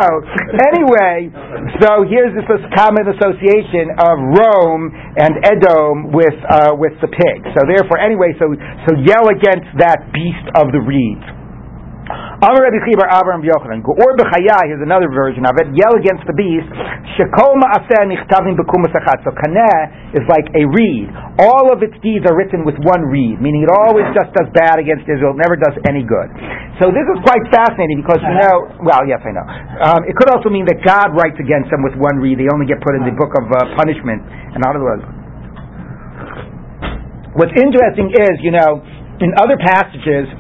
anyway, 0.71 1.27
so 1.83 2.07
here's 2.07 2.31
this, 2.31 2.47
this 2.47 2.63
common 2.79 3.11
association 3.11 3.91
of 3.99 4.15
Rome 4.39 4.87
and 5.19 5.35
Edom 5.43 6.15
with 6.15 6.39
uh, 6.47 6.79
with 6.79 6.95
the 7.03 7.11
pig. 7.11 7.39
So 7.51 7.67
therefore, 7.67 7.99
anyway, 7.99 8.31
so 8.39 8.47
so 8.87 8.95
yell 9.03 9.27
against 9.27 9.67
that 9.83 10.07
beast 10.15 10.47
of 10.55 10.71
the 10.71 10.79
reeds. 10.79 11.38
Amar 12.09 12.65
Rabbi 12.65 12.81
Chibar 12.89 13.05
Avram 13.13 13.45
Yochanan. 13.45 13.85
Or 13.85 14.17
b'chaya, 14.17 14.65
here's 14.65 14.81
another 14.81 15.07
version 15.13 15.45
of 15.45 15.53
it. 15.61 15.69
Yell 15.77 15.93
against 15.93 16.25
the 16.25 16.33
beast. 16.33 16.65
Shekol 17.17 17.53
ma'aseh 17.61 18.09
nichtavim 18.09 18.57
achat. 18.57 19.21
So 19.21 19.29
kaneh 19.37 20.17
is 20.17 20.25
like 20.25 20.49
a 20.57 20.63
reed. 20.65 21.09
All 21.37 21.69
of 21.69 21.85
its 21.85 21.93
deeds 22.01 22.25
are 22.25 22.33
written 22.33 22.65
with 22.65 22.75
one 22.81 23.05
reed, 23.05 23.37
meaning 23.37 23.61
it 23.61 23.71
always 23.71 24.09
just 24.17 24.33
does 24.33 24.49
bad 24.57 24.81
against 24.81 25.05
Israel. 25.05 25.37
Never 25.37 25.53
does 25.53 25.77
any 25.85 26.01
good. 26.01 26.33
So 26.81 26.89
this 26.89 27.05
is 27.05 27.19
quite 27.27 27.43
fascinating 27.51 28.01
because 28.01 28.23
you 28.23 28.35
know, 28.39 28.55
well, 28.81 29.03
yes, 29.05 29.21
I 29.21 29.31
know. 29.35 29.45
Um, 29.85 30.01
it 30.09 30.15
could 30.17 30.31
also 30.33 30.49
mean 30.49 30.65
that 30.65 30.81
God 30.81 31.13
writes 31.13 31.37
against 31.37 31.69
them 31.69 31.83
with 31.85 31.93
one 31.99 32.17
reed. 32.17 32.39
They 32.39 32.49
only 32.49 32.65
get 32.65 32.81
put 32.81 32.95
in 32.97 33.05
the 33.05 33.13
book 33.13 33.35
of 33.35 33.45
uh, 33.51 33.75
punishment. 33.77 34.23
In 34.55 34.63
other 34.65 34.81
words, 34.81 35.03
what's 37.35 37.53
interesting 37.53 38.09
is, 38.15 38.39
you 38.41 38.55
know, 38.55 38.79
in 39.19 39.35
other 39.35 39.59
passages, 39.59 40.31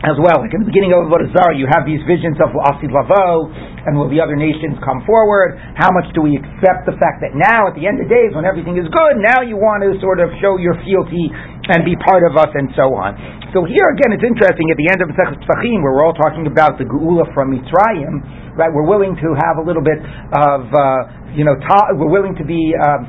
as 0.00 0.16
well. 0.16 0.40
Like 0.40 0.52
in 0.56 0.64
the 0.64 0.70
beginning 0.70 0.96
of 0.96 1.04
Avodah 1.04 1.28
Zarah, 1.36 1.56
you 1.56 1.68
have 1.68 1.84
these 1.84 2.00
visions 2.08 2.40
of 2.40 2.48
Asid 2.56 2.88
Lavo, 2.88 3.52
and 3.52 3.96
will 4.00 4.08
the 4.08 4.20
other 4.20 4.36
nations 4.36 4.80
come 4.80 5.04
forward? 5.04 5.60
How 5.76 5.92
much 5.92 6.08
do 6.16 6.24
we 6.24 6.40
accept 6.40 6.88
the 6.88 6.96
fact 6.96 7.20
that 7.20 7.36
now, 7.36 7.68
at 7.68 7.76
the 7.76 7.84
end 7.84 8.00
of 8.00 8.08
days, 8.08 8.32
when 8.32 8.48
everything 8.48 8.80
is 8.80 8.88
good, 8.88 9.14
now 9.20 9.44
you 9.44 9.60
want 9.60 9.84
to 9.84 9.96
sort 10.00 10.24
of 10.24 10.32
show 10.40 10.56
your 10.56 10.76
fealty 10.84 11.28
and 11.68 11.84
be 11.84 11.94
part 12.00 12.24
of 12.24 12.34
us, 12.34 12.50
and 12.56 12.72
so 12.74 12.90
on. 12.96 13.14
So 13.52 13.62
here 13.62 13.86
again, 13.94 14.10
it's 14.16 14.24
interesting. 14.24 14.72
At 14.72 14.78
the 14.80 14.88
end 14.90 15.00
of 15.04 15.12
Masechet 15.12 15.44
where 15.84 15.92
we're 15.94 16.06
all 16.06 16.16
talking 16.16 16.48
about 16.48 16.80
the 16.80 16.86
Geula 16.88 17.28
from 17.36 17.52
Mitzrayim, 17.54 18.56
right? 18.56 18.72
We're 18.72 18.88
willing 18.88 19.14
to 19.14 19.28
have 19.38 19.60
a 19.60 19.64
little 19.64 19.84
bit 19.84 20.00
of, 20.00 20.60
uh, 20.72 21.36
you 21.36 21.44
know, 21.44 21.54
ta- 21.62 21.94
we're 21.94 22.10
willing 22.10 22.34
to 22.40 22.46
be 22.46 22.74
uh, 22.74 23.04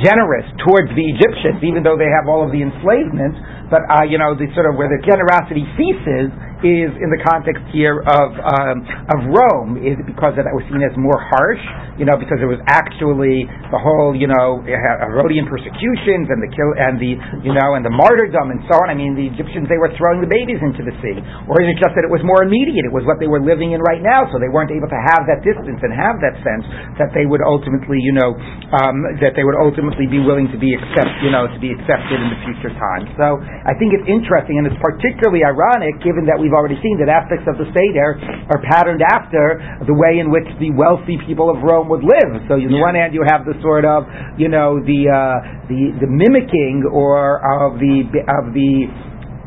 generous 0.00 0.46
towards 0.64 0.88
the 0.96 1.04
Egyptians, 1.04 1.60
even 1.62 1.84
though 1.84 1.98
they 1.98 2.08
have 2.08 2.26
all 2.30 2.40
of 2.40 2.50
the 2.50 2.62
enslavement 2.62 3.36
but 3.70 3.82
uh, 3.90 4.06
you 4.06 4.18
know, 4.18 4.34
the 4.34 4.46
sort 4.54 4.70
of 4.70 4.78
where 4.78 4.88
the 4.88 5.02
generosity 5.02 5.66
ceases 5.74 6.30
is 6.64 6.88
in 6.96 7.12
the 7.12 7.20
context 7.20 7.60
here 7.70 8.00
of 8.00 8.28
um, 8.40 8.76
of 9.12 9.18
Rome, 9.28 9.76
is 9.76 9.98
because 10.08 10.34
that 10.40 10.48
was 10.48 10.64
seen 10.72 10.80
as 10.80 10.94
more 10.96 11.20
harsh, 11.20 11.60
you 12.00 12.08
know, 12.08 12.16
because 12.16 12.40
it 12.40 12.48
was 12.48 12.58
actually 12.70 13.44
the 13.68 13.76
whole, 13.76 14.16
you 14.16 14.24
know, 14.24 14.64
Herodian 14.64 15.44
persecutions 15.50 16.32
and 16.32 16.40
the 16.40 16.50
kill 16.50 16.72
and 16.80 16.96
the 16.96 17.12
you 17.44 17.52
know 17.52 17.76
and 17.76 17.84
the 17.84 17.92
martyrdom 17.92 18.54
and 18.54 18.64
so 18.70 18.78
on. 18.80 18.88
I 18.88 18.96
mean, 18.96 19.12
the 19.12 19.28
Egyptians 19.28 19.68
they 19.68 19.78
were 19.78 19.92
throwing 20.00 20.24
the 20.24 20.30
babies 20.30 20.62
into 20.62 20.86
the 20.86 20.94
sea? 21.02 21.18
Or 21.50 21.60
is 21.60 21.68
it 21.68 21.76
just 21.82 21.92
that 21.98 22.06
it 22.06 22.12
was 22.12 22.22
more 22.24 22.46
immediate? 22.46 22.86
It 22.88 22.94
was 22.94 23.04
what 23.04 23.18
they 23.20 23.28
were 23.28 23.42
living 23.42 23.76
in 23.76 23.82
right 23.82 24.00
now, 24.00 24.30
so 24.30 24.40
they 24.40 24.48
weren't 24.48 24.72
able 24.72 24.88
to 24.88 25.00
have 25.12 25.28
that 25.28 25.42
distance 25.44 25.82
and 25.82 25.92
have 25.92 26.22
that 26.22 26.38
sense 26.40 26.64
that 26.96 27.12
they 27.12 27.28
would 27.28 27.42
ultimately, 27.44 28.00
you 28.00 28.14
know, 28.14 28.32
um, 28.80 28.96
that 29.20 29.36
they 29.36 29.44
would 29.44 29.58
ultimately 29.58 30.08
be 30.08 30.22
willing 30.22 30.48
to 30.54 30.58
be 30.58 30.72
accept, 30.72 31.12
you 31.20 31.34
know, 31.34 31.50
to 31.50 31.58
be 31.60 31.74
accepted 31.74 32.16
in 32.16 32.28
the 32.32 32.40
future 32.48 32.72
time. 32.78 33.04
So 33.18 33.42
I 33.66 33.74
think 33.74 33.98
it's 33.98 34.06
interesting, 34.06 34.62
and 34.62 34.64
it's 34.70 34.78
particularly 34.78 35.42
ironic 35.42 35.98
given 36.06 36.22
that 36.30 36.38
we've 36.38 36.54
already 36.54 36.78
seen 36.78 37.02
that 37.02 37.10
aspects 37.10 37.50
of 37.50 37.58
the 37.58 37.66
Seder 37.74 38.14
are 38.46 38.62
patterned 38.62 39.02
after 39.02 39.58
the 39.90 39.94
way 39.94 40.22
in 40.22 40.30
which 40.30 40.46
the 40.62 40.70
wealthy 40.70 41.18
people 41.26 41.50
of 41.50 41.58
Rome 41.66 41.90
would 41.90 42.06
live. 42.06 42.46
So 42.46 42.62
on 42.62 42.70
the 42.70 42.78
one 42.78 42.94
hand, 42.94 43.10
you 43.10 43.26
have 43.26 43.42
the 43.42 43.58
sort 43.58 43.82
of, 43.82 44.06
you 44.38 44.46
know, 44.46 44.78
the 44.78 45.10
uh, 45.10 45.66
the 45.66 45.98
the 45.98 46.06
mimicking 46.06 46.86
or 46.94 47.42
of 47.42 47.82
the 47.82 48.06
of 48.30 48.54
the 48.54 48.86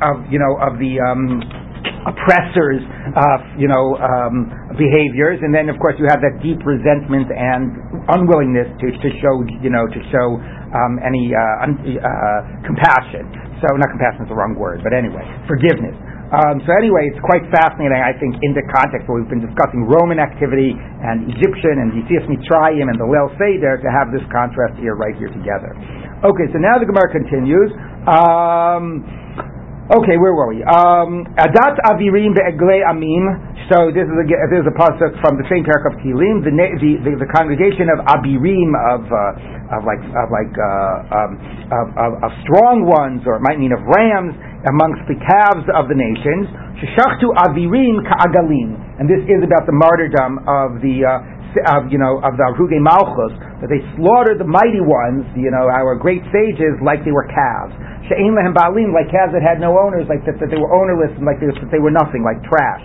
of 0.03 0.27
you 0.27 0.39
know 0.43 0.59
of 0.59 0.75
the 0.83 0.99
um, 0.99 1.39
oppressors, 2.07 2.83
uh, 3.15 3.39
you 3.55 3.67
know, 3.67 3.95
um, 3.99 4.51
behaviors, 4.75 5.39
and 5.43 5.55
then 5.55 5.67
of 5.67 5.79
course 5.79 5.95
you 5.99 6.07
have 6.11 6.19
that 6.23 6.39
deep 6.43 6.59
resentment 6.63 7.27
and 7.31 7.75
unwillingness 8.07 8.67
to, 8.79 8.87
to 8.99 9.09
show, 9.19 9.43
you 9.63 9.69
know, 9.69 9.83
to 9.87 9.99
show 10.11 10.27
um, 10.75 10.99
any 11.03 11.31
uh, 11.31 11.63
un, 11.65 11.73
uh, 11.75 12.41
compassion. 12.63 13.48
So 13.59 13.67
not 13.75 13.91
compassion 13.91 14.23
is 14.23 14.29
the 14.31 14.39
wrong 14.39 14.55
word, 14.55 14.79
but 14.83 14.95
anyway, 14.95 15.23
forgiveness. 15.47 15.95
Um, 16.29 16.61
so 16.61 16.69
anyway, 16.77 17.09
it's 17.09 17.19
quite 17.25 17.41
fascinating, 17.49 17.97
I 17.97 18.13
think, 18.13 18.37
in 18.45 18.53
the 18.53 18.61
context 18.69 19.09
where 19.09 19.17
we've 19.17 19.31
been 19.33 19.41
discussing 19.41 19.89
Roman 19.89 20.21
activity 20.21 20.77
and 20.77 21.25
Egyptian 21.25 21.81
and 21.81 21.89
Mitzrayim 22.29 22.85
and 22.85 22.97
the 23.01 23.09
Leil 23.09 23.33
Seder 23.41 23.81
to 23.81 23.89
have 23.89 24.13
this 24.13 24.21
contrast 24.29 24.77
here, 24.77 24.93
right 24.93 25.17
here 25.17 25.33
together. 25.33 25.73
Okay, 26.21 26.45
so 26.53 26.61
now 26.61 26.77
the 26.77 26.85
Gemara 26.85 27.09
continues. 27.09 27.73
Um, 28.05 29.01
Okay, 29.89 30.21
where 30.21 30.37
were 30.37 30.45
we? 30.45 30.61
Um, 30.61 31.25
Adat 31.33 31.81
Avirim 31.89 32.37
be'egle 32.37 32.85
Amim. 32.85 33.25
So 33.73 33.89
this 33.89 34.05
is 34.05 34.17
a 34.21 34.25
this 34.45 34.61
is 34.61 34.69
a 34.69 34.75
pasuk 34.77 35.17
from 35.17 35.41
the 35.41 35.45
same 35.49 35.65
parak 35.65 35.81
of 35.89 35.97
Kilim. 36.05 36.45
The, 36.45 36.53
the, 36.53 36.91
the, 37.01 37.11
the 37.25 37.29
congregation 37.33 37.89
of 37.89 37.97
Abirim 38.05 38.69
of 38.93 39.09
uh, 39.09 39.73
of 39.73 39.81
like 39.89 40.05
of 40.13 40.29
like 40.29 40.53
uh, 40.53 41.17
um, 41.17 41.31
of, 41.73 41.85
of, 41.97 42.11
of, 42.21 42.31
strong 42.45 42.85
ones, 42.85 43.25
or 43.25 43.41
it 43.41 43.43
might 43.45 43.57
mean 43.57 43.73
of 43.73 43.81
rams 43.81 44.37
amongst 44.69 45.09
the 45.09 45.17
calves 45.25 45.65
of 45.73 45.89
the 45.89 45.97
nations. 45.97 46.45
Sheshachtu 46.85 47.33
Avirim 47.49 48.05
ka'agalim, 48.05 49.01
and 49.01 49.09
this 49.09 49.25
is 49.25 49.41
about 49.41 49.65
the 49.65 49.73
martyrdom 49.73 50.37
of 50.45 50.85
the. 50.85 51.01
Uh, 51.01 51.38
of 51.71 51.89
you 51.89 51.97
know 51.97 52.21
of 52.21 52.37
the 52.37 52.45
Aruge 52.45 52.77
Malchus 52.77 53.33
that 53.63 53.69
they 53.69 53.81
slaughtered 53.97 54.37
the 54.37 54.47
mighty 54.47 54.81
ones, 54.83 55.25
you 55.33 55.49
know 55.49 55.65
our 55.69 55.97
great 55.97 56.21
sages, 56.29 56.77
like 56.81 57.01
they 57.03 57.13
were 57.13 57.27
calves. 57.29 57.73
She'ein 58.09 58.33
lehem 58.33 58.53
baalim, 58.53 58.93
like 58.93 59.09
calves 59.09 59.33
that 59.33 59.41
had 59.45 59.61
no 59.61 59.77
owners, 59.77 60.09
like 60.09 60.25
that, 60.25 60.37
that 60.41 60.49
they 60.49 60.57
were 60.57 60.71
ownerless 60.73 61.13
and 61.17 61.25
like 61.25 61.37
they, 61.41 61.49
that 61.49 61.69
they 61.69 61.81
were 61.81 61.93
nothing, 61.93 62.25
like 62.25 62.41
trash. 62.45 62.81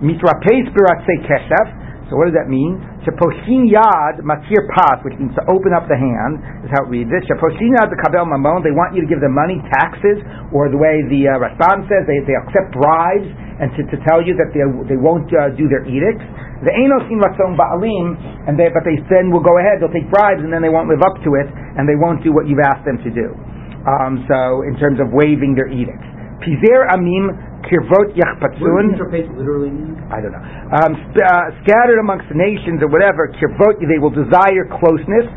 Mitrapes 0.00 0.72
biratzei 0.72 1.20
keshef. 1.28 1.68
So 2.10 2.18
what 2.18 2.26
does 2.26 2.34
that 2.34 2.50
mean? 2.50 2.74
Shaposhin 3.06 3.70
yad 3.70 4.18
matir 4.26 4.66
pas, 4.74 4.98
which 5.06 5.14
means 5.14 5.30
to 5.38 5.46
open 5.46 5.70
up 5.70 5.86
the 5.86 5.94
hand, 5.94 6.66
is 6.66 6.70
how 6.74 6.82
it 6.82 6.90
reads 6.90 7.06
it. 7.14 7.22
Shaposhin 7.30 7.70
yad 7.78 7.86
the 7.86 8.02
kabel 8.02 8.26
mamon. 8.26 8.66
They 8.66 8.74
want 8.74 8.98
you 8.98 9.06
to 9.06 9.06
give 9.06 9.22
them 9.22 9.30
money, 9.30 9.62
taxes, 9.78 10.18
or 10.50 10.66
the 10.66 10.76
way 10.76 11.06
the 11.06 11.30
uh, 11.30 11.38
Rashbam 11.38 11.86
says, 11.86 12.02
they, 12.10 12.18
they 12.26 12.34
accept 12.34 12.74
bribes, 12.74 13.30
and 13.62 13.70
to, 13.78 13.86
to 13.94 13.96
tell 14.10 14.18
you 14.18 14.34
that 14.42 14.50
they, 14.50 14.66
they 14.90 14.98
won't 14.98 15.30
uh, 15.30 15.54
do 15.54 15.70
their 15.70 15.86
edicts. 15.86 16.26
The 16.66 16.74
enosim 16.74 17.22
ratzon 17.22 17.54
baalim, 17.54 18.18
and 18.50 18.58
they, 18.58 18.74
but 18.74 18.82
they 18.82 18.98
then 19.06 19.30
will 19.30 19.46
go 19.46 19.62
ahead. 19.62 19.78
They'll 19.78 19.94
take 19.94 20.10
bribes, 20.10 20.42
and 20.42 20.50
then 20.50 20.66
they 20.66 20.72
won't 20.72 20.90
live 20.90 21.06
up 21.06 21.14
to 21.22 21.30
it, 21.38 21.46
and 21.78 21.86
they 21.86 21.94
won't 21.96 22.26
do 22.26 22.34
what 22.34 22.50
you've 22.50 22.60
asked 22.60 22.82
them 22.82 22.98
to 23.06 23.10
do. 23.14 23.38
Um, 23.86 24.26
so, 24.26 24.66
in 24.66 24.74
terms 24.82 24.98
of 24.98 25.14
waiving 25.14 25.54
their 25.54 25.70
edicts. 25.70 26.19
Pizer 26.40 26.88
amim 26.92 27.36
kirvot 27.68 28.16
yachpatsun. 28.16 28.96
literally 29.36 29.70
mean? 29.70 29.96
I 30.08 30.24
don't 30.24 30.32
know. 30.32 30.44
Um, 30.72 30.92
sp- 31.12 31.24
uh, 31.24 31.52
scattered 31.64 32.00
amongst 32.00 32.26
the 32.32 32.38
nations 32.38 32.80
or 32.80 32.88
whatever, 32.88 33.28
kirvot, 33.36 33.80
they 33.84 34.00
will 34.00 34.12
desire 34.12 34.64
closeness. 34.80 35.28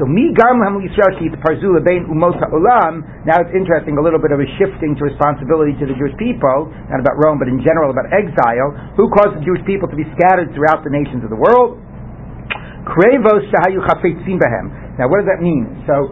So 0.00 0.08
mi 0.08 0.32
gam 0.32 0.56
ham 0.64 0.80
Yisrael 0.80 1.20
shit 1.20 1.36
parzu 1.44 1.68
lebein 1.68 2.08
umot 2.08 2.40
ha'olam. 2.40 3.04
Now 3.28 3.44
it's 3.44 3.52
interesting, 3.52 4.00
a 4.00 4.02
little 4.02 4.22
bit 4.22 4.32
of 4.32 4.40
a 4.40 4.48
shifting 4.56 4.96
to 4.96 5.02
responsibility 5.04 5.76
to 5.78 5.84
the 5.84 5.92
Jewish 5.98 6.16
people, 6.16 6.72
not 6.88 7.04
about 7.04 7.20
Rome, 7.20 7.36
but 7.36 7.46
in 7.50 7.60
general 7.60 7.92
about 7.92 8.08
exile. 8.08 8.72
Who 8.96 9.12
caused 9.12 9.36
the 9.36 9.44
Jewish 9.44 9.60
people 9.68 9.92
to 9.92 9.98
be 9.98 10.08
scattered 10.16 10.48
throughout 10.56 10.80
the 10.80 10.88
nations 10.88 11.20
of 11.26 11.30
the 11.30 11.36
world? 11.36 11.76
Krevos 12.88 13.44
shahayu 13.52 13.84
chafetzim 13.84 14.40
behem. 14.40 14.96
Now 14.96 15.12
what 15.12 15.22
does 15.22 15.28
that 15.28 15.44
mean? 15.44 15.68
So 15.84 16.08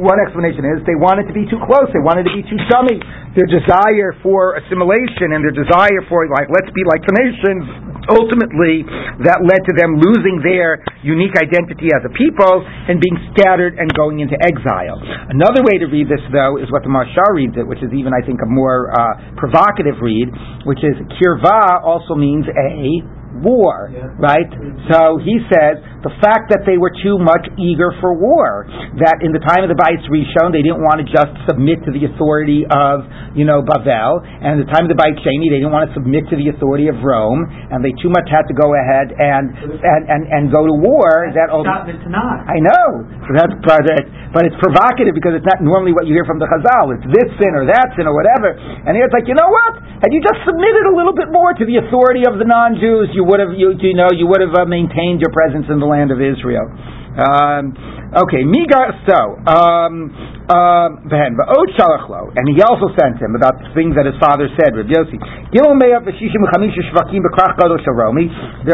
one 0.00 0.16
explanation 0.18 0.64
is 0.64 0.80
they 0.88 0.96
wanted 0.96 1.28
to 1.28 1.36
be 1.36 1.44
too 1.46 1.60
close. 1.68 1.86
They 1.92 2.00
wanted 2.00 2.24
to 2.26 2.34
be 2.34 2.42
too 2.48 2.58
chummy. 2.72 2.96
Their 3.36 3.46
desire 3.46 4.16
for 4.24 4.56
assimilation 4.58 5.36
and 5.36 5.44
their 5.44 5.54
desire 5.54 6.02
for 6.08 6.26
like 6.32 6.48
let's 6.48 6.72
be 6.72 6.82
like 6.88 7.04
the 7.04 7.14
nations. 7.14 7.92
Ultimately, 8.10 8.82
that 9.22 9.44
led 9.44 9.62
to 9.70 9.72
them 9.76 10.00
losing 10.00 10.40
their 10.42 10.82
unique 11.04 11.36
identity 11.36 11.92
as 11.92 12.02
a 12.02 12.10
people 12.16 12.64
and 12.64 12.98
being 12.98 13.14
scattered 13.30 13.76
and 13.76 13.86
going 13.94 14.18
into 14.24 14.34
exile. 14.40 14.98
Another 15.30 15.62
way 15.62 15.78
to 15.78 15.86
read 15.86 16.08
this, 16.08 16.24
though, 16.32 16.58
is 16.58 16.66
what 16.72 16.82
the 16.82 16.90
Maharsha 16.90 17.22
reads 17.36 17.54
it, 17.60 17.62
which 17.68 17.84
is 17.84 17.92
even 17.92 18.10
I 18.16 18.24
think 18.24 18.40
a 18.42 18.48
more 18.48 18.90
uh, 18.90 19.36
provocative 19.36 20.00
read, 20.02 20.26
which 20.64 20.80
is 20.80 20.96
kirva 21.20 21.84
also 21.84 22.16
means 22.16 22.48
a 22.48 23.19
war, 23.40 23.90
yeah. 23.92 24.12
right? 24.20 24.48
So 24.92 25.20
he 25.20 25.40
says 25.48 25.80
the 26.00 26.12
fact 26.24 26.48
that 26.48 26.64
they 26.64 26.80
were 26.80 26.92
too 27.04 27.20
much 27.20 27.44
eager 27.60 27.92
for 28.00 28.16
war, 28.16 28.64
that 29.00 29.20
in 29.20 29.36
the 29.36 29.42
time 29.44 29.60
of 29.60 29.68
the 29.68 29.76
Bais 29.76 30.00
Rishon 30.08 30.52
they 30.52 30.64
didn't 30.64 30.80
want 30.80 31.04
to 31.04 31.06
just 31.08 31.32
submit 31.44 31.84
to 31.84 31.92
the 31.92 32.08
authority 32.08 32.64
of 32.64 33.04
you 33.36 33.44
know 33.44 33.60
Bavel, 33.60 34.24
and 34.24 34.56
in 34.56 34.60
the 34.64 34.70
time 34.72 34.88
of 34.88 34.90
the 34.92 34.96
Bais 34.96 35.16
Sheni 35.20 35.52
they 35.52 35.60
didn't 35.60 35.76
want 35.76 35.88
to 35.88 35.92
submit 35.96 36.24
to 36.32 36.36
the 36.40 36.52
authority 36.52 36.88
of 36.88 37.00
Rome, 37.04 37.44
and 37.48 37.84
they 37.84 37.92
too 38.00 38.08
much 38.08 38.28
had 38.32 38.48
to 38.48 38.56
go 38.56 38.72
ahead 38.72 39.12
and 39.12 39.52
and 39.60 40.02
and, 40.08 40.22
and 40.28 40.42
go 40.48 40.64
to 40.64 40.72
war. 40.72 41.28
That's 41.32 41.52
that 41.52 41.84
tonight. 42.00 42.48
I 42.48 42.58
know, 42.64 42.86
so 43.28 43.30
that's 43.36 43.54
but 43.60 43.84
but 44.32 44.42
it's 44.48 44.56
provocative 44.56 45.12
because 45.12 45.36
it's 45.36 45.48
not 45.48 45.60
normally 45.60 45.92
what 45.92 46.08
you 46.08 46.16
hear 46.16 46.24
from 46.24 46.40
the 46.40 46.48
Chazal. 46.48 46.96
It's 46.96 47.08
this 47.12 47.28
sin 47.36 47.52
or 47.52 47.68
that 47.68 47.92
sin 47.96 48.08
or 48.08 48.16
whatever, 48.16 48.56
and 48.56 48.96
here 48.96 49.04
it's 49.04 49.16
like 49.16 49.28
you 49.28 49.36
know 49.36 49.52
what? 49.52 49.84
Had 50.00 50.16
you 50.16 50.24
just 50.24 50.40
submitted 50.48 50.88
a 50.88 50.94
little 50.96 51.12
bit 51.12 51.28
more 51.28 51.52
to 51.52 51.64
the 51.68 51.76
authority 51.76 52.24
of 52.24 52.40
the 52.40 52.48
non-Jews, 52.48 53.12
you 53.12 53.20
would 53.30 53.40
have 53.40 53.54
you, 53.54 53.72
you 53.78 53.94
know 53.94 54.10
you 54.10 54.26
would 54.26 54.42
have 54.42 54.54
uh, 54.54 54.66
maintained 54.66 55.22
your 55.22 55.30
presence 55.30 55.66
in 55.70 55.78
the 55.78 55.86
land 55.86 56.10
of 56.10 56.18
Israel. 56.18 56.66
Um, 57.14 57.72
okay, 58.10 58.42
Migar 58.42 58.90
so 59.06 59.38
um, 59.46 60.10
um, 60.50 61.06
and 61.06 62.46
he 62.50 62.58
also 62.62 62.90
sent 62.98 63.22
him 63.22 63.38
about 63.38 63.62
the 63.62 63.70
things 63.74 63.94
that 63.94 64.06
his 64.06 64.18
father 64.18 64.50
said. 64.58 64.74
Rabbi 64.74 64.90
Yossi, 64.90 65.14
there 65.54 65.62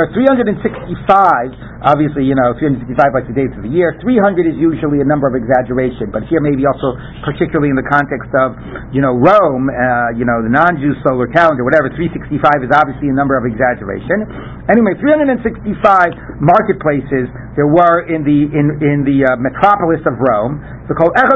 are 0.03 0.13
365 0.13 1.77
Obviously, 1.85 2.25
you 2.25 2.33
know, 2.33 2.57
365 2.57 2.99
like 3.13 3.29
the 3.29 3.37
days 3.37 3.53
of 3.53 3.61
the 3.61 3.69
year. 3.69 3.93
300 4.01 4.49
is 4.49 4.57
usually 4.57 5.05
a 5.05 5.07
number 5.07 5.29
of 5.29 5.37
exaggeration, 5.37 6.09
but 6.09 6.25
here 6.27 6.41
maybe 6.41 6.65
also 6.65 6.97
particularly 7.21 7.69
in 7.69 7.77
the 7.77 7.85
context 7.85 8.33
of, 8.33 8.57
you 8.97 9.05
know, 9.05 9.13
Rome, 9.13 9.69
uh, 9.69 10.17
you 10.17 10.25
know, 10.25 10.41
the 10.41 10.49
non-Jew 10.49 10.97
solar 11.05 11.29
calendar, 11.29 11.69
whatever. 11.69 11.93
365 11.93 12.65
is 12.65 12.73
obviously 12.73 13.13
a 13.13 13.17
number 13.17 13.37
of 13.37 13.45
exaggeration. 13.45 14.25
Anyway, 14.73 14.97
365 14.97 16.43
marketplaces 16.43 17.29
there 17.55 17.69
were 17.69 18.09
in 18.09 18.25
the 18.25 18.49
in 18.53 18.67
in 18.85 19.05
the 19.05 19.25
uh, 19.27 19.35
metropolis 19.43 19.99
of 20.07 20.15
Rome. 20.23 20.63
So 20.87 20.95
called 20.95 21.11
and 21.19 21.27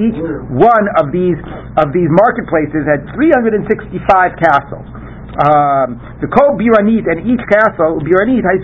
each 0.00 0.16
one 0.56 0.86
of 0.96 1.12
these 1.12 1.36
of 1.76 1.92
these 1.92 2.08
marketplaces 2.08 2.88
had 2.88 3.04
365 3.12 3.68
castles. 4.40 4.88
Um, 5.38 6.02
the 6.18 6.26
Kol 6.26 6.58
Biranit 6.58 7.06
and 7.06 7.22
each 7.28 7.44
castle, 7.46 8.02
Biranit, 8.02 8.42
had 8.42 8.58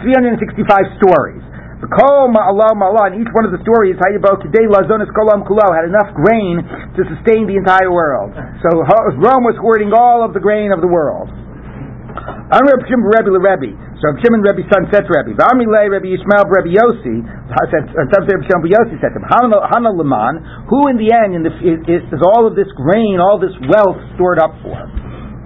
365 0.00 0.96
stories. 0.96 1.44
The 1.78 1.86
Kol 1.86 2.26
Ma'alah 2.34 2.74
Ma'alah, 2.74 3.14
and 3.14 3.22
each 3.22 3.30
one 3.30 3.46
of 3.46 3.54
the 3.54 3.62
stories, 3.62 3.94
today 4.02 4.66
Lazonis 4.66 5.06
Kolam 5.14 5.46
Kulo, 5.46 5.62
had 5.70 5.86
enough 5.86 6.10
grain 6.10 6.58
to 6.98 7.06
sustain 7.06 7.46
the 7.46 7.54
entire 7.54 7.92
world. 7.92 8.34
So 8.66 8.82
Rome 9.14 9.46
was 9.46 9.54
hoarding 9.62 9.94
all 9.94 10.26
of 10.26 10.34
the 10.34 10.42
grain 10.42 10.74
of 10.74 10.82
the 10.82 10.90
world. 10.90 11.30
I'm 12.18 12.64
Rabbi 12.64 12.84
Shimon 12.88 13.06
Rebbe 13.06 13.30
Rebbe. 13.30 13.70
So 14.02 14.10
Rabbi 14.10 14.20
Shimon 14.24 14.42
Rebbe's 14.42 14.68
son 14.72 14.90
said 14.90 15.06
to 15.06 15.10
Rebbe, 15.10 15.38
V'ami 15.38 15.66
lei 15.66 15.86
Rebbe 15.86 16.08
Yishmael 16.10 16.46
Rebbe 16.48 16.74
Yossi, 16.74 17.22
said, 17.70 17.84
Rabbi 17.94 18.44
Shimon 18.46 18.66
Yossi 18.66 18.96
said 18.98 19.14
to 19.14 19.22
him, 19.22 19.26
Hana 19.28 19.90
Leman, 19.94 20.66
who 20.66 20.88
in 20.90 20.98
the 20.98 21.14
end 21.14 21.38
in 21.38 21.42
the, 21.46 21.52
is, 21.62 22.02
is 22.10 22.22
all 22.22 22.46
of 22.46 22.58
this 22.58 22.68
grain, 22.74 23.22
all 23.22 23.38
this 23.38 23.54
wealth 23.70 23.98
stored 24.18 24.38
up 24.42 24.54
for? 24.62 24.74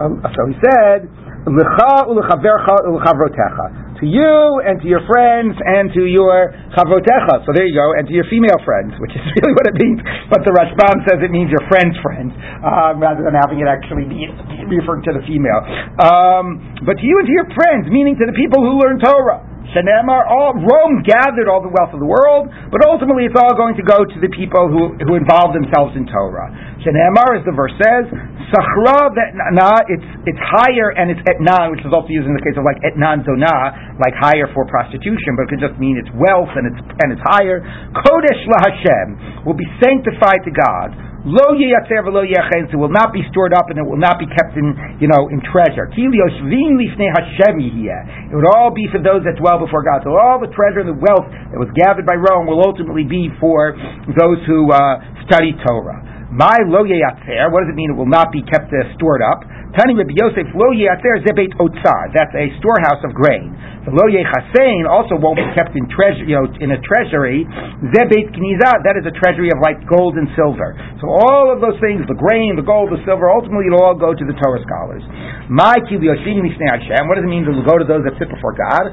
Um, 0.01 0.25
so 0.25 0.41
he 0.49 0.57
said, 0.65 1.09
L'cha 1.47 2.07
u'lechavercha 2.07 2.77
u'lechavrotecha 2.87 3.92
to 4.03 4.07
you 4.11 4.59
and 4.67 4.83
to 4.83 4.89
your 4.91 5.07
friends 5.07 5.55
and 5.55 5.95
to 5.95 6.03
your 6.11 6.51
chavotecha. 6.75 7.47
So 7.47 7.55
there 7.55 7.63
you 7.63 7.79
go, 7.79 7.95
and 7.95 8.11
to 8.11 8.15
your 8.15 8.27
female 8.27 8.59
friends, 8.67 8.99
which 8.99 9.15
is 9.15 9.23
really 9.39 9.55
what 9.55 9.71
it 9.71 9.79
means. 9.79 10.03
But 10.27 10.43
the 10.43 10.51
Rashbam 10.51 11.07
says 11.07 11.23
it 11.23 11.31
means 11.31 11.55
your 11.55 11.63
friend's 11.71 11.95
friends, 12.03 12.35
um, 12.67 12.99
rather 12.99 13.23
than 13.23 13.39
having 13.39 13.63
it 13.63 13.71
actually 13.71 14.11
be, 14.11 14.27
referring 14.67 15.07
to 15.07 15.15
the 15.15 15.23
female. 15.23 15.63
Um, 16.03 16.83
but 16.83 16.99
to 16.99 17.05
you 17.07 17.23
and 17.23 17.27
to 17.31 17.35
your 17.35 17.49
friends, 17.55 17.87
meaning 17.87 18.19
to 18.19 18.27
the 18.27 18.35
people 18.35 18.59
who 18.59 18.83
learn 18.83 18.99
Torah. 18.99 19.52
Shenemar, 19.73 20.29
all 20.29 20.53
Rome 20.57 21.01
gathered 21.01 21.49
all 21.49 21.65
the 21.65 21.73
wealth 21.73 21.97
of 21.97 22.01
the 22.01 22.09
world, 22.09 22.53
but 22.69 22.85
ultimately 22.85 23.25
it's 23.25 23.37
all 23.37 23.57
going 23.57 23.77
to 23.81 23.85
go 23.85 24.05
to 24.05 24.19
the 24.21 24.29
people 24.29 24.69
who, 24.69 24.97
who 25.01 25.17
involve 25.17 25.57
themselves 25.57 25.97
in 25.97 26.05
Torah. 26.05 26.53
Shenemar, 26.85 27.41
as 27.41 27.45
the 27.49 27.57
verse 27.57 27.73
says, 27.81 28.05
Sachra 28.53 29.17
na, 29.57 29.81
it's 29.89 30.05
it's 30.29 30.43
higher 30.45 30.93
and 30.93 31.09
it's 31.09 31.25
etnan, 31.25 31.73
which 31.73 31.81
is 31.81 31.89
also 31.89 32.13
used 32.13 32.29
in 32.29 32.37
the 32.37 32.45
case 32.45 32.53
of 32.61 32.69
like 32.69 32.77
etnan 32.85 33.25
zonah, 33.25 33.97
like 33.97 34.13
higher 34.13 34.45
for 34.53 34.69
prostitution, 34.69 35.41
but 35.41 35.49
it 35.49 35.57
could 35.57 35.65
just 35.65 35.81
mean 35.81 35.97
it's 35.97 36.13
wealth 36.13 36.53
and 36.53 36.69
it's 36.69 36.81
and 37.01 37.17
it's 37.17 37.25
higher. 37.25 37.65
Kodesh 37.97 38.43
la 38.45 38.59
Hashem 38.69 39.49
will 39.49 39.57
be 39.57 39.65
sanctified 39.81 40.45
to 40.45 40.53
God. 40.53 41.12
Lo 41.23 41.55
yiyatzer 41.55 42.03
v'lo 42.03 42.27
yechen, 42.27 42.67
so 42.67 42.75
it 42.75 42.81
will 42.83 42.91
not 42.91 43.15
be 43.15 43.23
stored 43.31 43.55
up 43.55 43.71
and 43.71 43.79
it 43.79 43.87
will 43.87 44.01
not 44.01 44.19
be 44.19 44.27
kept 44.27 44.59
in, 44.59 44.75
you 44.99 45.07
know, 45.07 45.31
in 45.31 45.39
treasure. 45.55 45.87
Kil 45.95 46.11
yoshvim 46.11 46.75
lifnei 46.75 47.15
Hashem 47.15 47.63
It 47.63 48.35
would 48.35 48.51
all 48.51 48.75
be 48.75 48.91
for 48.91 48.99
those 48.99 49.23
that 49.23 49.39
dwell 49.39 49.63
before 49.63 49.87
God. 49.87 50.03
So 50.03 50.19
all 50.19 50.43
the 50.43 50.51
treasure 50.51 50.83
and 50.83 50.91
the 50.91 50.99
wealth 50.99 51.31
that 51.31 51.63
was 51.63 51.71
gathered 51.79 52.11
by 52.11 52.19
Rome 52.19 52.51
will 52.51 52.59
ultimately 52.67 53.07
be 53.07 53.31
for 53.39 53.79
those 54.19 54.43
who 54.51 54.75
uh, 54.75 54.99
study 55.31 55.55
Torah. 55.63 56.12
My 56.33 56.65
lo 56.65 56.81
yiyatzer, 56.89 57.53
what 57.53 57.61
does 57.61 57.71
it 57.71 57.77
mean? 57.77 57.93
It 57.93 57.99
will 58.01 58.09
not 58.09 58.33
be 58.33 58.41
kept 58.41 58.73
uh, 58.73 58.89
stored 58.97 59.21
up. 59.21 59.45
Tani 59.77 59.93
Rabbi 59.93 60.17
Yosef 60.17 60.49
lo 60.57 60.73
yiyatzer 60.73 61.29
zebet 61.29 61.53
otzar. 61.61 62.09
That's 62.17 62.33
a 62.33 62.49
storehouse 62.57 63.05
of 63.05 63.13
grain. 63.13 63.53
The 63.85 63.93
lo 63.93 64.09
yechasein 64.09 64.89
also 64.89 65.21
won't 65.21 65.37
be 65.37 65.49
kept 65.53 65.77
in 65.77 65.85
treasure, 65.93 66.25
you 66.25 66.41
know, 66.41 66.49
in 66.57 66.73
a 66.73 66.81
treasury. 66.81 67.45
Zebet 67.93 68.33
kniza, 68.33 68.81
that 68.81 68.97
is 68.97 69.05
a 69.05 69.13
treasury 69.13 69.53
of 69.53 69.61
like 69.61 69.85
gold 69.85 70.17
and 70.17 70.25
silver. 70.33 70.73
So 71.05 71.13
all 71.13 71.53
of 71.53 71.61
those 71.61 71.77
things, 71.85 72.01
the 72.09 72.17
grain, 72.17 72.57
the 72.57 72.65
gold, 72.65 72.97
the 72.97 73.03
silver, 73.05 73.29
ultimately 73.29 73.69
it'll 73.69 73.85
all 73.85 73.99
go 73.99 74.17
to 74.17 74.25
the 74.25 74.33
Torah 74.41 74.65
scholars. 74.65 75.05
My 75.53 75.77
kilioshim 75.85 76.49
Hashem. 76.49 77.13
What 77.13 77.21
does 77.21 77.29
it 77.29 77.33
mean 77.33 77.45
to 77.45 77.53
go 77.61 77.77
to 77.77 77.85
those 77.85 78.09
that 78.09 78.17
sit 78.17 78.33
before 78.33 78.57
God? 78.57 78.89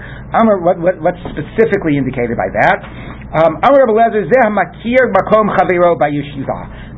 What, 0.59 0.75
what, 0.83 0.95
what's 0.99 1.23
specifically 1.31 1.95
indicated 1.95 2.35
by 2.35 2.51
that? 2.51 2.83
Um, 3.29 3.61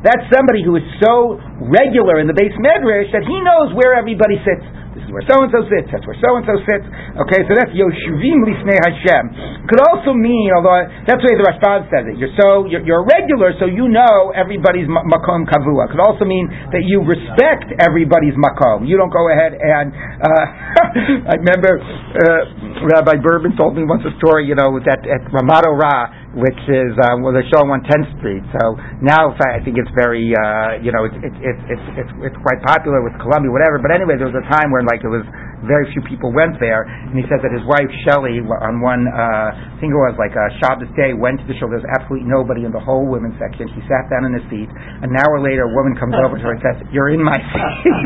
That's 0.02 0.26
somebody 0.34 0.66
who 0.66 0.74
is 0.74 0.86
so 0.98 1.38
regular 1.70 2.18
in 2.18 2.26
the 2.26 2.34
beis 2.34 2.54
medrash 2.58 3.10
that 3.14 3.22
he 3.22 3.38
knows 3.38 3.70
where 3.78 3.94
everybody 3.94 4.34
sits 4.42 4.66
This 4.98 5.06
is 5.06 5.10
where 5.14 5.24
so 5.24 5.40
and 5.40 5.48
so 5.48 5.64
sits. 5.72 5.88
That's 5.88 6.04
where 6.04 6.18
so 6.20 6.36
and 6.36 6.44
so 6.44 6.58
sits. 6.68 6.84
Okay, 7.16 7.40
so 7.48 7.56
that's 7.56 7.72
Yoshuvim 7.72 8.44
Lisnei 8.44 8.76
Hashem. 8.76 9.24
Could 9.70 9.80
also 9.88 10.12
mean, 10.12 10.52
although 10.52 10.84
that's 11.08 11.22
the 11.22 11.32
way 11.32 11.36
the 11.38 11.46
Rashbam 11.48 11.88
says 11.88 12.04
it. 12.12 12.20
You're 12.20 12.34
so 12.36 12.68
you're, 12.68 12.84
you're 12.84 13.06
regular, 13.06 13.56
so 13.56 13.64
you 13.64 13.88
know 13.88 14.36
everybody's 14.36 14.90
makom 14.90 15.48
kavua. 15.48 15.88
Could 15.88 16.02
also 16.04 16.28
mean 16.28 16.50
that 16.74 16.84
you 16.84 17.00
respect 17.06 17.72
everybody's 17.80 18.36
makom. 18.36 18.84
You 18.84 19.00
don't 19.00 19.14
go 19.14 19.32
ahead 19.32 19.56
and. 19.56 19.94
Uh, 20.20 21.30
I 21.32 21.40
remember 21.40 21.78
uh, 21.80 22.84
Rabbi 22.84 23.16
Berman 23.22 23.56
told 23.56 23.78
me 23.78 23.88
once 23.88 24.04
a 24.04 24.12
story. 24.20 24.44
You 24.44 24.58
know, 24.58 24.76
that 24.82 25.06
at 25.08 25.24
Ramath 25.32 25.64
Orah 25.64 26.21
which 26.34 26.60
is 26.68 26.92
um, 27.04 27.20
well, 27.20 27.32
they're 27.36 27.48
showing 27.52 27.68
on 27.68 27.84
10th 27.84 28.08
Street. 28.18 28.44
So 28.56 28.76
now, 29.04 29.36
I 29.36 29.60
think 29.60 29.76
it's 29.76 29.90
very, 29.92 30.32
uh, 30.32 30.80
you 30.80 30.92
know, 30.92 31.04
it's 31.04 31.18
it's 31.20 31.40
it's 31.68 31.84
it's 32.00 32.12
it's 32.32 32.38
quite 32.40 32.60
popular 32.64 33.04
with 33.04 33.12
Columbia, 33.20 33.52
whatever. 33.52 33.78
But 33.80 33.92
anyway, 33.92 34.16
there 34.16 34.28
was 34.28 34.36
a 34.38 34.46
time 34.48 34.72
when 34.72 34.88
like 34.88 35.04
it 35.04 35.12
was 35.12 35.24
very 35.64 35.86
few 35.94 36.02
people 36.06 36.34
went 36.34 36.58
there, 36.58 36.82
and 36.86 37.14
he 37.14 37.22
said 37.30 37.38
that 37.42 37.52
his 37.54 37.62
wife 37.66 37.88
Shelley, 38.02 38.42
on 38.42 38.82
one, 38.82 39.06
uh, 39.06 39.54
I 39.54 39.76
think 39.78 39.94
it 39.94 40.00
was 40.00 40.18
like 40.18 40.34
a 40.34 40.46
Shabbos 40.58 40.90
day, 40.98 41.14
went 41.14 41.38
to 41.42 41.46
the 41.46 41.54
show. 41.58 41.70
There's 41.70 41.86
absolutely 41.98 42.26
nobody 42.26 42.66
in 42.66 42.72
the 42.74 42.82
whole 42.82 43.06
women's 43.06 43.38
section. 43.38 43.70
She 43.74 43.82
sat 43.86 44.10
down 44.10 44.26
in 44.26 44.34
a 44.38 44.42
seat. 44.50 44.68
An 45.02 45.14
hour 45.14 45.38
later, 45.38 45.70
a 45.70 45.72
woman 45.74 45.94
comes 45.98 46.14
over 46.18 46.38
to 46.38 46.44
her 46.44 46.52
and 46.58 46.62
says, 46.62 46.76
"You're 46.90 47.10
in 47.14 47.22
my 47.22 47.38
seat." 47.38 47.96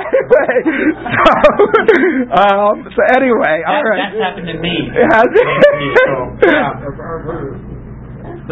anyway, 0.00 0.56
so, 1.14 1.28
um, 2.36 2.74
so 2.92 3.00
anyway, 3.16 3.62
all 3.66 3.84
right. 3.84 4.12
That's 4.12 4.20
happened 4.20 4.48
to 4.48 4.56
me. 4.58 4.74
anyway, 4.92 5.08
all 6.08 7.66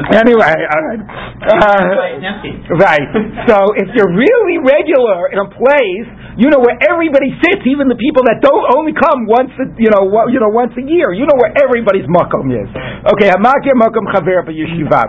right. 0.06 1.00
Uh, 1.42 1.82
right. 2.78 3.08
So 3.50 3.56
if 3.74 3.88
you're 3.94 4.12
really 4.14 4.58
regular 4.62 5.28
in 5.34 5.38
a 5.42 5.48
place, 5.50 6.08
you 6.38 6.50
know 6.54 6.62
where 6.62 6.78
everybody 6.86 7.34
sits, 7.42 7.66
even 7.66 7.90
the 7.90 7.98
people 7.98 8.22
that 8.30 8.38
don't 8.38 8.62
only 8.78 8.94
come 8.94 9.26
once, 9.26 9.50
a, 9.58 9.66
you 9.74 9.90
know, 9.90 10.06
you 10.30 10.38
know, 10.38 10.54
once 10.54 10.70
a 10.78 10.84
year. 10.86 11.10
You 11.10 11.26
know 11.26 11.34
where 11.34 11.50
everybody's 11.50 12.06
makom 12.06 12.54
is. 12.54 12.70
Okay, 13.10 13.26
hamakir 13.26 13.74
makom 13.74 14.06
chaver 14.14 14.46
yeshiva. 14.46 15.02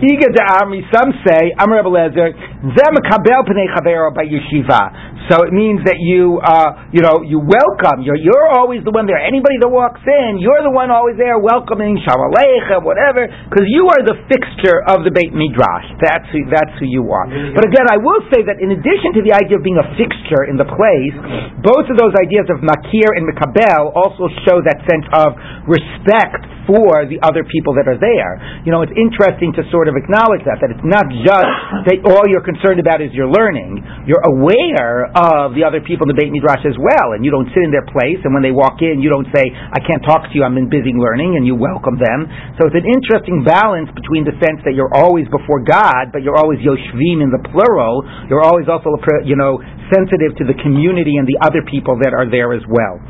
Iga 0.00 0.32
de 0.32 0.42
Amri, 0.56 0.80
some 0.88 1.12
say, 1.28 1.52
I'm 1.52 1.68
Amr 1.68 1.84
Abelezer, 1.84 2.32
Zem 2.72 2.96
kabel 3.04 3.44
pnei 3.44 3.68
chaver 3.76 4.08
by 4.16 4.24
yeshiva. 4.24 5.28
So 5.28 5.44
it 5.44 5.52
means 5.52 5.84
that 5.84 6.00
you, 6.00 6.40
uh, 6.40 6.88
you 6.90 7.04
know, 7.04 7.20
you 7.22 7.38
welcome. 7.38 8.02
You're, 8.02 8.18
you're 8.18 8.48
always 8.50 8.82
the 8.82 8.90
one 8.90 9.04
there. 9.04 9.20
Anybody 9.20 9.60
that 9.60 9.68
walks 9.68 10.00
in, 10.02 10.40
you're 10.40 10.64
the 10.64 10.72
one 10.72 10.90
always 10.90 11.20
there 11.20 11.38
welcoming, 11.38 12.00
shalom 12.02 12.32
aleichem, 12.32 12.82
whatever, 12.82 13.28
because 13.28 13.68
you 13.68 13.86
are 13.92 14.02
the 14.02 14.16
fixture 14.30 14.86
of 14.86 15.02
the 15.02 15.10
Beit 15.10 15.34
Midrash. 15.34 15.90
That's 15.98 16.24
who, 16.30 16.46
that's 16.46 16.70
who 16.78 16.86
you 16.86 17.10
are. 17.10 17.26
Mm-hmm. 17.26 17.58
But 17.58 17.66
again, 17.66 17.90
I 17.90 17.98
will 17.98 18.22
say 18.30 18.46
that 18.46 18.62
in 18.62 18.70
addition 18.70 19.18
to 19.18 19.22
the 19.26 19.34
idea 19.34 19.58
of 19.58 19.66
being 19.66 19.82
a 19.82 19.88
fixture 19.98 20.46
in 20.46 20.54
the 20.54 20.68
place, 20.70 21.16
both 21.60 21.90
of 21.90 21.98
those 21.98 22.14
ideas 22.14 22.46
of 22.46 22.62
makir 22.62 23.10
and 23.18 23.26
mikabel 23.26 23.90
also 23.92 24.30
show 24.46 24.62
that 24.62 24.86
sense 24.86 25.04
of 25.10 25.34
respect 25.66 26.46
for 26.70 27.10
the 27.10 27.18
other 27.26 27.42
people 27.42 27.74
that 27.74 27.90
are 27.90 27.98
there. 27.98 28.38
You 28.62 28.70
know, 28.70 28.86
it's 28.86 28.94
interesting 28.94 29.50
to 29.58 29.66
sort 29.74 29.90
of 29.90 29.98
acknowledge 29.98 30.46
that, 30.46 30.62
that 30.62 30.70
it's 30.70 30.86
not 30.86 31.10
just 31.10 31.50
that 31.90 31.98
all 32.06 32.22
you're 32.30 32.46
concerned 32.46 32.78
about 32.78 33.02
is 33.02 33.10
your 33.10 33.26
learning. 33.26 33.82
You're 34.06 34.22
aware 34.22 35.10
of 35.10 35.58
the 35.58 35.66
other 35.66 35.82
people 35.82 36.06
in 36.06 36.14
the 36.14 36.18
Beit 36.18 36.30
Midrash 36.30 36.62
as 36.62 36.78
well, 36.78 37.18
and 37.18 37.26
you 37.26 37.34
don't 37.34 37.50
sit 37.50 37.66
in 37.66 37.74
their 37.74 37.86
place, 37.90 38.22
and 38.22 38.30
when 38.30 38.46
they 38.46 38.54
walk 38.54 38.78
in, 38.86 39.02
you 39.02 39.10
don't 39.10 39.26
say, 39.34 39.50
I 39.50 39.82
can't 39.82 40.04
talk 40.06 40.30
to 40.30 40.34
you, 40.38 40.46
I'm 40.46 40.54
in 40.54 40.70
busy 40.70 40.94
learning, 40.94 41.34
and 41.34 41.42
you 41.42 41.58
welcome 41.58 41.98
them. 41.98 42.30
So 42.60 42.70
it's 42.70 42.78
an 42.78 42.86
interesting 42.86 43.42
balance 43.42 43.90
between 43.90 44.19
the 44.24 44.36
sense 44.38 44.60
that 44.64 44.74
you're 44.74 44.92
always 44.92 45.26
before 45.28 45.62
God, 45.62 46.10
but 46.12 46.22
you're 46.22 46.38
always 46.38 46.60
Yoshvim 46.60 47.20
in 47.20 47.30
the 47.32 47.42
plural. 47.50 48.04
You're 48.28 48.44
always 48.44 48.66
also, 48.66 48.94
you 49.24 49.36
know, 49.36 49.58
sensitive 49.90 50.38
to 50.38 50.44
the 50.46 50.56
community 50.62 51.18
and 51.18 51.26
the 51.26 51.38
other 51.42 51.60
people 51.66 51.98
that 52.00 52.14
are 52.14 52.28
there 52.28 52.54
as 52.54 52.62
well. 52.70 53.02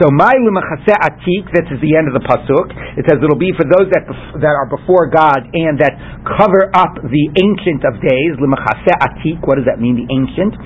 So 0.00 0.08
my 0.08 0.32
limachase 0.34 0.94
atik, 0.98 1.52
this 1.52 1.68
is 1.68 1.78
the 1.84 1.94
end 1.94 2.08
of 2.08 2.14
the 2.16 2.24
pasuk. 2.24 2.66
It 2.96 3.04
says 3.06 3.20
it'll 3.20 3.38
be 3.38 3.52
for 3.52 3.68
those 3.68 3.86
that 3.92 4.08
that 4.40 4.54
are 4.56 4.66
before 4.66 5.06
God 5.12 5.46
and 5.52 5.76
that 5.78 5.94
cover 6.24 6.72
up 6.72 6.96
the 6.96 7.24
ancient 7.38 7.84
of 7.84 8.00
days. 8.00 8.32
Limachase 8.40 8.94
atik. 8.98 9.44
What 9.44 9.60
does 9.60 9.68
that 9.68 9.78
mean? 9.78 10.00
The 10.00 10.08
ancient. 10.08 10.56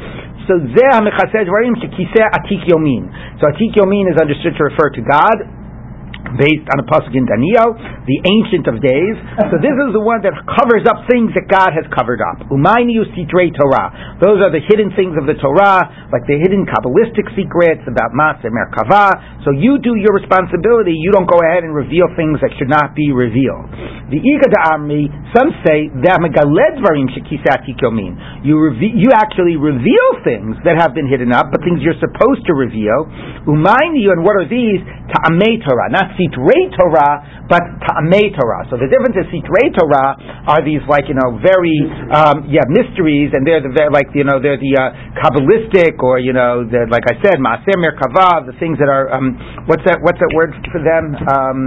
So 0.47 0.63
zeh 0.63 0.91
hamechase 0.95 1.43
dvarim 1.43 1.75
atik 1.75 2.63
yomin. 2.71 3.11
So 3.43 3.51
atik 3.51 3.75
yomin 3.75 4.07
is 4.09 4.17
understood 4.17 4.55
to 4.57 4.63
refer 4.71 4.95
to 4.95 5.03
God 5.03 5.56
based 6.35 6.67
on 6.75 6.83
a 6.83 6.87
pasuk 6.91 7.15
in 7.15 7.23
Daniel, 7.23 7.79
the 7.79 8.19
Ancient 8.27 8.67
of 8.67 8.83
Days. 8.83 9.17
So 9.51 9.63
this 9.63 9.75
is 9.87 9.95
the 9.95 10.03
one 10.03 10.27
that 10.27 10.35
covers 10.59 10.83
up 10.91 11.07
things 11.07 11.31
that 11.39 11.47
God 11.47 11.71
has 11.71 11.87
covered 11.95 12.19
up. 12.19 12.43
Umayniu 12.51 13.07
sitrei 13.15 13.55
Torah. 13.55 14.19
Those 14.19 14.43
are 14.43 14.51
the 14.51 14.63
hidden 14.67 14.91
things 14.99 15.15
of 15.15 15.31
the 15.31 15.39
Torah, 15.39 16.11
like 16.11 16.27
the 16.27 16.39
hidden 16.43 16.67
Kabbalistic 16.67 17.31
secrets 17.39 17.87
about 17.87 18.11
Maaseh 18.17 18.51
Merkava. 18.51 19.45
So 19.47 19.55
you 19.55 19.79
do 19.79 19.95
your 19.95 20.17
responsibility. 20.17 20.99
You 20.99 21.15
don't 21.15 21.31
go 21.31 21.39
ahead 21.39 21.63
and 21.63 21.71
reveal 21.71 22.11
things 22.19 22.43
that 22.43 22.51
should 22.59 22.71
not 22.73 22.99
be 22.99 23.15
revealed. 23.15 23.71
The 24.11 24.19
Iga 24.23 24.49
Army, 24.71 25.11
some 25.35 25.51
say, 25.67 25.91
you, 28.47 28.55
reve- 28.59 28.97
you 28.97 29.11
actually 29.15 29.57
reveal 29.59 30.09
things 30.23 30.57
that 30.65 30.79
have 30.79 30.95
been 30.95 31.11
hidden 31.11 31.33
up, 31.35 31.51
but 31.51 31.61
things 31.63 31.83
you're 31.83 31.99
supposed 31.99 32.47
to 32.47 32.55
reveal. 32.55 33.07
Umayniu, 33.47 34.15
and 34.15 34.23
what 34.23 34.39
are 34.39 34.49
these? 34.49 34.79
Ta'amei 35.11 35.63
Torah, 35.63 35.91
not 35.91 36.16
sitrei 36.17 36.73
Torah, 36.75 37.47
but 37.49 37.63
ta'amei 37.85 38.33
Torah. 38.35 38.67
So 38.69 38.77
the 38.77 38.89
difference 38.91 39.17
is 39.17 39.27
sitrei 39.31 39.71
Torah 39.73 40.17
are 40.51 40.61
these 40.65 40.83
like 40.89 41.07
you 41.09 41.17
know 41.17 41.39
very 41.41 41.77
um, 42.13 42.49
yeah 42.51 42.67
mysteries, 42.69 43.31
and 43.37 43.47
they're 43.47 43.63
the 43.63 43.73
like 43.93 44.11
you 44.17 44.25
know 44.25 44.43
they're 44.43 44.61
the 44.61 44.75
uh, 44.77 44.91
kabbalistic 45.23 46.01
or 46.03 46.19
you 46.19 46.33
know 46.33 46.65
the, 46.67 46.89
like 46.91 47.05
I 47.07 47.17
said 47.23 47.39
Maaseh 47.39 47.77
Merkava, 47.79 48.45
the 48.45 48.57
things 48.59 48.77
that 48.83 48.89
are 48.89 49.13
um, 49.15 49.65
what's 49.71 49.85
that 49.85 50.01
what's 50.03 50.19
that 50.19 50.33
word 50.35 50.53
for 50.73 50.83
them? 50.83 51.15
Um, 51.29 51.59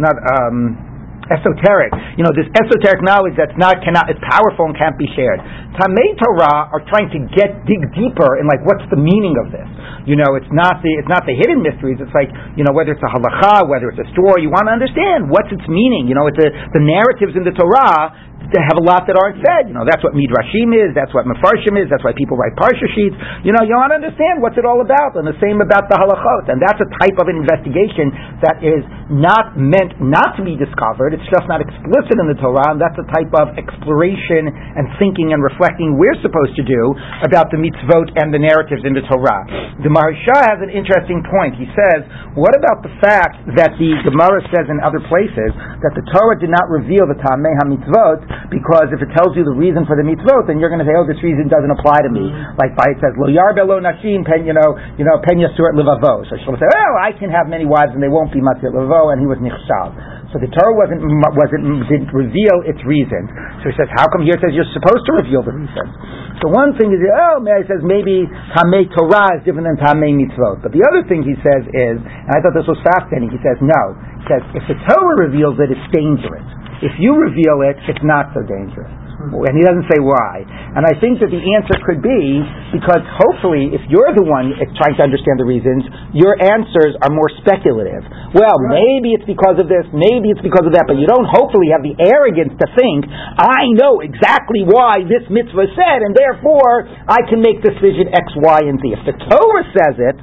not 0.00 0.16
um, 0.16 0.91
esoteric. 1.30 1.92
You 2.18 2.26
know, 2.26 2.34
this 2.34 2.48
esoteric 2.56 3.04
knowledge 3.04 3.38
that's 3.38 3.54
not 3.54 3.78
cannot 3.84 4.10
is 4.10 4.18
powerful 4.24 4.66
and 4.66 4.74
can't 4.74 4.96
be 4.98 5.06
shared. 5.14 5.38
Tamei 5.78 6.18
Torah 6.18 6.68
are 6.72 6.82
trying 6.90 7.08
to 7.14 7.20
get 7.32 7.62
dig 7.68 7.82
deeper 7.94 8.40
in 8.40 8.48
like 8.50 8.60
what's 8.66 8.84
the 8.90 8.98
meaning 8.98 9.38
of 9.38 9.54
this. 9.54 9.68
You 10.08 10.18
know, 10.18 10.34
it's 10.34 10.50
not 10.50 10.82
the 10.82 10.90
it's 10.98 11.10
not 11.10 11.22
the 11.28 11.36
hidden 11.36 11.62
mysteries. 11.62 12.02
It's 12.02 12.14
like 12.16 12.32
you 12.58 12.66
know 12.66 12.74
whether 12.74 12.90
it's 12.92 13.04
a 13.04 13.10
halacha, 13.12 13.70
whether 13.70 13.92
it's 13.92 14.02
a 14.02 14.08
story. 14.16 14.42
You 14.42 14.50
want 14.50 14.66
to 14.66 14.74
understand 14.74 15.30
what's 15.30 15.52
its 15.52 15.64
meaning. 15.70 16.10
You 16.10 16.18
know, 16.18 16.26
it's 16.26 16.40
a, 16.42 16.48
the 16.74 16.82
narratives 16.82 17.38
in 17.38 17.46
the 17.46 17.54
Torah 17.54 18.31
have 18.60 18.76
a 18.76 18.84
lot 18.84 19.08
that 19.08 19.16
aren't 19.16 19.40
said. 19.40 19.72
You 19.72 19.74
know, 19.78 19.88
that's 19.88 20.04
what 20.04 20.12
midrashim 20.12 20.76
is. 20.76 20.92
That's 20.92 21.14
what 21.16 21.24
mefarshim 21.24 21.80
is. 21.80 21.88
That's 21.88 22.04
why 22.04 22.12
people 22.12 22.36
write 22.36 22.52
parsha 22.60 22.84
sheets. 22.92 23.16
You 23.48 23.56
know, 23.56 23.64
you 23.64 23.72
want 23.72 23.96
to 23.96 23.98
understand 24.04 24.44
what's 24.44 24.60
it 24.60 24.68
all 24.68 24.84
about, 24.84 25.16
and 25.16 25.24
the 25.24 25.38
same 25.40 25.64
about 25.64 25.88
the 25.88 25.96
halachot. 25.96 26.52
And 26.52 26.60
that's 26.60 26.76
a 26.82 26.88
type 27.00 27.16
of 27.16 27.32
an 27.32 27.40
investigation 27.40 28.12
that 28.44 28.60
is 28.60 28.84
not 29.08 29.56
meant 29.56 29.96
not 30.02 30.36
to 30.36 30.42
be 30.44 30.60
discovered. 30.60 31.16
It's 31.16 31.28
just 31.32 31.48
not 31.48 31.64
explicit 31.64 32.16
in 32.20 32.28
the 32.28 32.36
Torah, 32.36 32.76
and 32.76 32.80
that's 32.82 32.98
a 33.00 33.08
type 33.14 33.32
of 33.38 33.56
exploration 33.56 34.50
and 34.50 34.90
thinking 35.00 35.32
and 35.32 35.40
reflecting 35.40 35.96
we're 35.96 36.18
supposed 36.20 36.58
to 36.58 36.64
do 36.66 36.92
about 37.24 37.48
the 37.54 37.60
mitzvot 37.60 38.12
and 38.20 38.34
the 38.34 38.42
narratives 38.42 38.82
in 38.82 38.92
the 38.92 39.04
Torah. 39.06 39.46
The 39.80 39.92
Maharsha 39.92 40.38
has 40.50 40.58
an 40.64 40.72
interesting 40.74 41.22
point. 41.30 41.54
He 41.56 41.68
says, 41.72 42.04
what 42.34 42.56
about 42.56 42.82
the 42.82 42.92
fact 42.98 43.44
that 43.54 43.76
the 43.78 43.92
Gemara 44.02 44.40
says 44.50 44.66
in 44.72 44.80
other 44.80 45.00
places 45.06 45.52
that 45.84 45.92
the 45.94 46.04
Torah 46.10 46.40
did 46.40 46.50
not 46.50 46.66
reveal 46.72 47.04
the 47.06 47.18
Tameh 47.20 47.54
HaMitzvot 47.62 48.41
because 48.50 48.90
if 48.90 48.98
it 49.04 49.10
tells 49.14 49.36
you 49.38 49.44
the 49.46 49.54
reason 49.54 49.86
for 49.86 49.94
the 49.94 50.02
mitzvot, 50.02 50.50
then 50.50 50.58
you're 50.58 50.72
going 50.72 50.82
to 50.82 50.88
say, 50.88 50.96
oh, 50.96 51.06
this 51.06 51.20
reason 51.22 51.46
doesn't 51.46 51.70
apply 51.70 52.02
to 52.02 52.10
me. 52.10 52.26
Mm. 52.26 52.58
Like 52.58 52.74
by 52.74 52.90
it 52.90 52.98
says, 52.98 53.14
Lo 53.14 53.30
yarbe 53.30 53.62
lo 53.62 53.78
nashim 53.78 54.26
pen, 54.26 54.42
you 54.48 54.56
know, 54.56 54.74
you 54.98 55.04
know, 55.06 55.20
pen 55.22 55.38
yasur 55.38 55.70
livavo. 55.76 56.26
So 56.26 56.34
she'll 56.42 56.58
say, 56.58 56.66
oh, 56.66 56.92
I 56.98 57.14
can 57.14 57.30
have 57.30 57.46
many 57.46 57.68
wives 57.68 57.94
and 57.94 58.02
they 58.02 58.10
won't 58.10 58.32
be 58.34 58.42
matir 58.42 58.74
livavo, 58.74 59.12
and 59.14 59.22
he 59.22 59.28
was 59.28 59.38
nichshav. 59.38 60.11
So 60.32 60.40
the 60.40 60.48
Torah 60.48 60.72
wasn't 60.72 61.04
wasn't 61.36 61.84
didn't 61.92 62.08
reveal 62.08 62.64
its 62.64 62.80
reasons. 62.88 63.28
So 63.60 63.68
he 63.68 63.76
says, 63.76 63.92
how 63.92 64.08
come 64.08 64.24
here 64.24 64.32
it 64.32 64.40
says 64.40 64.56
you're 64.56 64.72
supposed 64.72 65.04
to 65.04 65.12
reveal 65.20 65.44
the 65.44 65.52
reasons? 65.52 65.92
So 66.40 66.48
one 66.48 66.72
thing 66.80 66.88
is, 66.88 67.04
oh, 67.04 67.44
he 67.44 67.68
says 67.68 67.84
maybe 67.84 68.24
Tamei 68.56 68.88
Torah 68.96 69.36
is 69.36 69.44
different 69.44 69.68
than 69.68 69.76
Tamei 69.76 70.16
Mitzvot. 70.16 70.64
But 70.64 70.72
the 70.72 70.80
other 70.88 71.04
thing 71.04 71.20
he 71.20 71.36
says 71.44 71.68
is, 71.68 72.00
and 72.00 72.32
I 72.32 72.40
thought 72.40 72.56
this 72.56 72.64
was 72.64 72.80
fascinating. 72.80 73.28
He 73.28 73.40
says 73.44 73.60
no. 73.60 73.82
He 74.24 74.26
says 74.32 74.42
if 74.56 74.64
the 74.72 74.78
Torah 74.88 75.28
reveals 75.28 75.60
it, 75.60 75.68
it's 75.68 75.88
dangerous. 75.92 76.48
If 76.80 76.96
you 76.96 77.12
reveal 77.12 77.68
it, 77.68 77.76
it's 77.84 78.00
not 78.00 78.32
so 78.32 78.40
dangerous. 78.48 79.01
Mm-hmm. 79.22 79.46
And 79.46 79.54
he 79.54 79.62
doesn't 79.62 79.86
say 79.86 80.02
why. 80.02 80.42
And 80.74 80.82
I 80.82 80.98
think 80.98 81.22
that 81.22 81.30
the 81.30 81.38
answer 81.38 81.78
could 81.86 82.02
be 82.02 82.42
because 82.74 83.04
hopefully, 83.22 83.70
if 83.70 83.82
you're 83.86 84.10
the 84.16 84.26
one 84.26 84.50
trying 84.80 84.96
to 84.98 85.04
understand 85.04 85.38
the 85.38 85.46
reasons, 85.46 85.86
your 86.10 86.34
answers 86.40 86.98
are 86.98 87.12
more 87.12 87.30
speculative. 87.38 88.02
Well, 88.34 88.58
maybe 88.66 89.14
it's 89.14 89.28
because 89.28 89.60
of 89.62 89.68
this, 89.70 89.84
maybe 89.92 90.32
it's 90.32 90.42
because 90.42 90.66
of 90.66 90.74
that, 90.74 90.88
but 90.88 90.98
you 90.98 91.06
don't 91.06 91.28
hopefully 91.28 91.70
have 91.70 91.84
the 91.84 91.94
arrogance 92.00 92.56
to 92.56 92.66
think, 92.74 93.06
I 93.12 93.68
know 93.76 94.00
exactly 94.00 94.64
why 94.64 95.04
this 95.06 95.22
mitzvah 95.28 95.68
is 95.68 95.72
said, 95.76 96.00
and 96.02 96.16
therefore 96.16 96.88
I 97.06 97.22
can 97.28 97.44
make 97.44 97.60
decision 97.60 98.10
X, 98.10 98.26
Y, 98.34 98.58
and 98.66 98.80
Z. 98.80 98.84
If 98.96 99.02
the 99.06 99.16
Torah 99.28 99.66
says 99.70 99.96
it, 100.00 100.16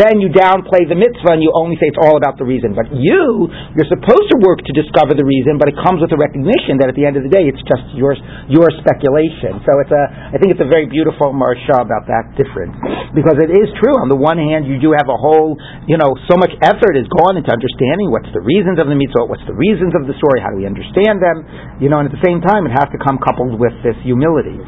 then 0.00 0.22
you 0.22 0.30
downplay 0.30 0.86
the 0.86 0.96
mitzvah 0.96 1.36
and 1.36 1.42
you 1.42 1.50
only 1.52 1.76
say 1.76 1.90
it's 1.90 2.00
all 2.00 2.16
about 2.16 2.38
the 2.38 2.46
reason. 2.46 2.72
But 2.72 2.88
you, 2.94 3.50
you're 3.74 3.90
supposed 3.90 4.28
to 4.32 4.38
work 4.46 4.62
to 4.62 4.72
discover 4.72 5.18
the 5.18 5.26
reason, 5.26 5.58
but 5.58 5.68
it 5.68 5.76
comes 5.82 5.98
with 5.98 6.14
a 6.14 6.20
recognition 6.20 6.78
that 6.78 6.88
at 6.88 6.96
the 6.96 7.04
end 7.04 7.18
of 7.18 7.26
the 7.26 7.32
day, 7.32 7.50
it's 7.50 7.62
just 7.66 7.84
yours 7.98 8.16
your 8.46 8.70
speculation. 8.82 9.58
So 9.66 9.78
it's 9.82 9.90
a, 9.90 10.04
I 10.32 10.36
think 10.38 10.54
it's 10.54 10.62
a 10.62 10.70
very 10.70 10.86
beautiful 10.86 11.34
Maharsha 11.34 11.82
about 11.82 12.06
that 12.06 12.34
difference. 12.38 12.74
Because 13.14 13.38
it 13.42 13.50
is 13.50 13.68
true, 13.82 13.96
on 13.98 14.06
the 14.06 14.18
one 14.18 14.38
hand, 14.38 14.68
you 14.68 14.78
do 14.78 14.94
have 14.94 15.10
a 15.10 15.18
whole, 15.18 15.58
you 15.90 15.98
know, 15.98 16.14
so 16.30 16.38
much 16.38 16.52
effort 16.62 16.94
is 16.94 17.06
gone 17.22 17.38
into 17.38 17.50
understanding 17.50 18.12
what's 18.14 18.30
the 18.30 18.42
reasons 18.42 18.78
of 18.78 18.86
the 18.86 18.96
mitzvot, 18.98 19.26
what's 19.26 19.44
the 19.48 19.56
reasons 19.56 19.94
of 19.98 20.06
the 20.06 20.14
story, 20.18 20.38
how 20.42 20.50
do 20.54 20.58
we 20.58 20.66
understand 20.66 21.18
them, 21.18 21.42
you 21.82 21.90
know, 21.90 21.98
and 21.98 22.06
at 22.06 22.14
the 22.14 22.22
same 22.22 22.38
time, 22.44 22.66
it 22.66 22.74
has 22.74 22.86
to 22.94 22.98
come 23.02 23.18
coupled 23.18 23.58
with 23.58 23.74
this 23.82 23.96
humility. 24.06 24.58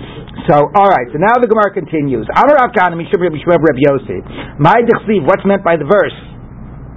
So, 0.51 0.71
alright, 0.75 1.11
so 1.13 1.19
now 1.21 1.39
the 1.39 1.47
Gemara 1.47 1.71
continues. 1.75 2.27
Amar 2.35 2.59
Avkan, 2.67 2.95
Reb 2.99 3.79
Yossi. 3.79 4.19
My 4.59 4.81
what's 5.27 5.45
meant 5.45 5.63
by 5.63 5.77
the 5.77 5.87
verse? 5.87 6.38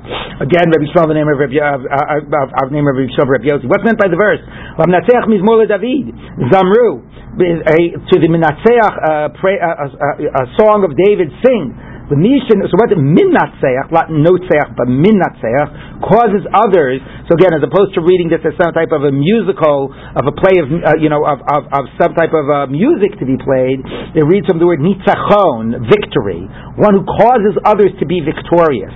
Again, 0.02 0.74
Rabbi 0.74 0.90
Shmuel, 0.90 1.14
the 1.14 1.18
name 1.18 1.30
of 1.30 1.38
Rabbi, 1.38 1.62
uh, 1.62 1.78
uh, 1.78 2.26
uh, 2.26 2.74
name 2.74 2.90
of 2.90 2.98
Rabbi 2.98 3.14
Shmuel, 3.14 3.30
Rabbi 3.30 3.48
Yossi. 3.54 3.70
What's 3.70 3.86
meant 3.86 4.02
by 4.02 4.10
the 4.10 4.18
verse? 4.18 4.42
V'amnatzeach 4.82 5.30
mizmor 5.30 5.62
David. 5.70 6.10
Zamru. 6.50 7.06
To 7.32 8.16
the 8.20 8.28
Minatzeach, 8.28 8.96
a 9.00 10.46
song 10.60 10.84
of 10.84 10.92
David, 11.00 11.32
sing. 11.46 11.72
The 12.12 12.20
Mishan, 12.20 12.60
so 12.68 12.76
what 12.76 12.92
min 12.92 13.32
natseach, 13.32 13.88
not 13.88 14.12
notseach, 14.12 14.76
but 14.76 14.92
min 14.92 15.16
natseach, 15.16 16.04
causes 16.04 16.44
others. 16.52 17.00
So 17.32 17.40
again, 17.40 17.56
as 17.56 17.64
opposed 17.64 17.96
to 17.96 18.04
reading 18.04 18.28
this 18.28 18.44
as 18.44 18.52
some 18.60 18.76
type 18.76 18.92
of 18.92 19.08
a 19.08 19.16
musical, 19.16 19.96
of 19.96 20.28
a 20.28 20.36
play 20.36 20.60
of, 20.60 20.68
uh, 20.68 21.00
you 21.00 21.08
know, 21.08 21.24
of, 21.24 21.40
of, 21.40 21.72
of 21.72 21.88
some 21.96 22.12
type 22.12 22.36
of 22.36 22.52
uh, 22.52 22.68
music 22.68 23.16
to 23.16 23.24
be 23.24 23.40
played, 23.40 23.80
it 24.12 24.28
reads 24.28 24.44
from 24.44 24.60
the 24.60 24.68
word 24.68 24.84
nitzachon, 24.84 25.88
victory, 25.88 26.44
one 26.76 27.00
who 27.00 27.08
causes 27.08 27.56
others 27.64 27.96
to 28.04 28.06
be 28.10 28.20
victorious. 28.20 28.92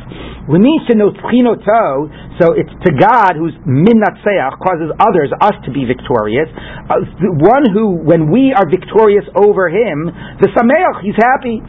So 2.37 2.53
it's 2.53 2.69
to 2.85 2.91
God 2.93 3.33
who's 3.33 3.57
min 3.65 3.97
causes 4.61 4.93
others, 5.01 5.33
us 5.41 5.57
to 5.65 5.71
be 5.73 5.89
victorious. 5.89 6.45
Uh, 6.85 7.01
one 7.41 7.65
who, 7.73 7.97
when 8.05 8.29
we 8.29 8.53
are 8.53 8.69
victorious 8.69 9.25
over 9.33 9.73
him, 9.73 10.05
the 10.37 10.49
sameach, 10.53 11.01
he's 11.01 11.17
happy. 11.17 11.65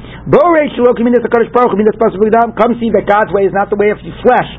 Come 2.61 2.73
see 2.77 2.91
that 2.93 3.09
God's 3.09 3.33
way 3.33 3.49
is 3.49 3.55
not 3.57 3.71
the 3.73 3.81
way 3.81 3.89
of 3.89 3.99
flesh. 4.21 4.51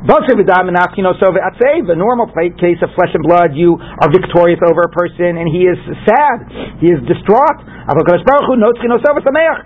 The 0.00 1.94
normal 1.94 2.26
case 2.58 2.80
of 2.82 2.90
flesh 2.96 3.12
and 3.14 3.22
blood, 3.22 3.54
you 3.54 3.76
are 3.78 4.10
victorious 4.10 4.58
over 4.66 4.88
a 4.88 4.90
person 4.90 5.36
and 5.38 5.46
he 5.46 5.68
is 5.68 5.78
sad, 6.08 6.50
he 6.80 6.88
is 6.90 6.98
distraught. 7.06 7.62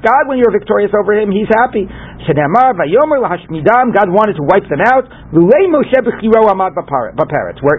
God, 0.03 0.23
when 0.29 0.39
you're 0.39 0.51
victorious 0.53 0.91
over 0.93 1.15
him, 1.15 1.31
he's 1.31 1.49
happy. 1.55 1.89
God 3.95 4.11
wanted 4.11 4.35
to 4.37 4.45
wipe 4.45 4.67
them 4.67 4.83
out. 4.83 5.07
Were 5.31 5.47
it 5.55 5.73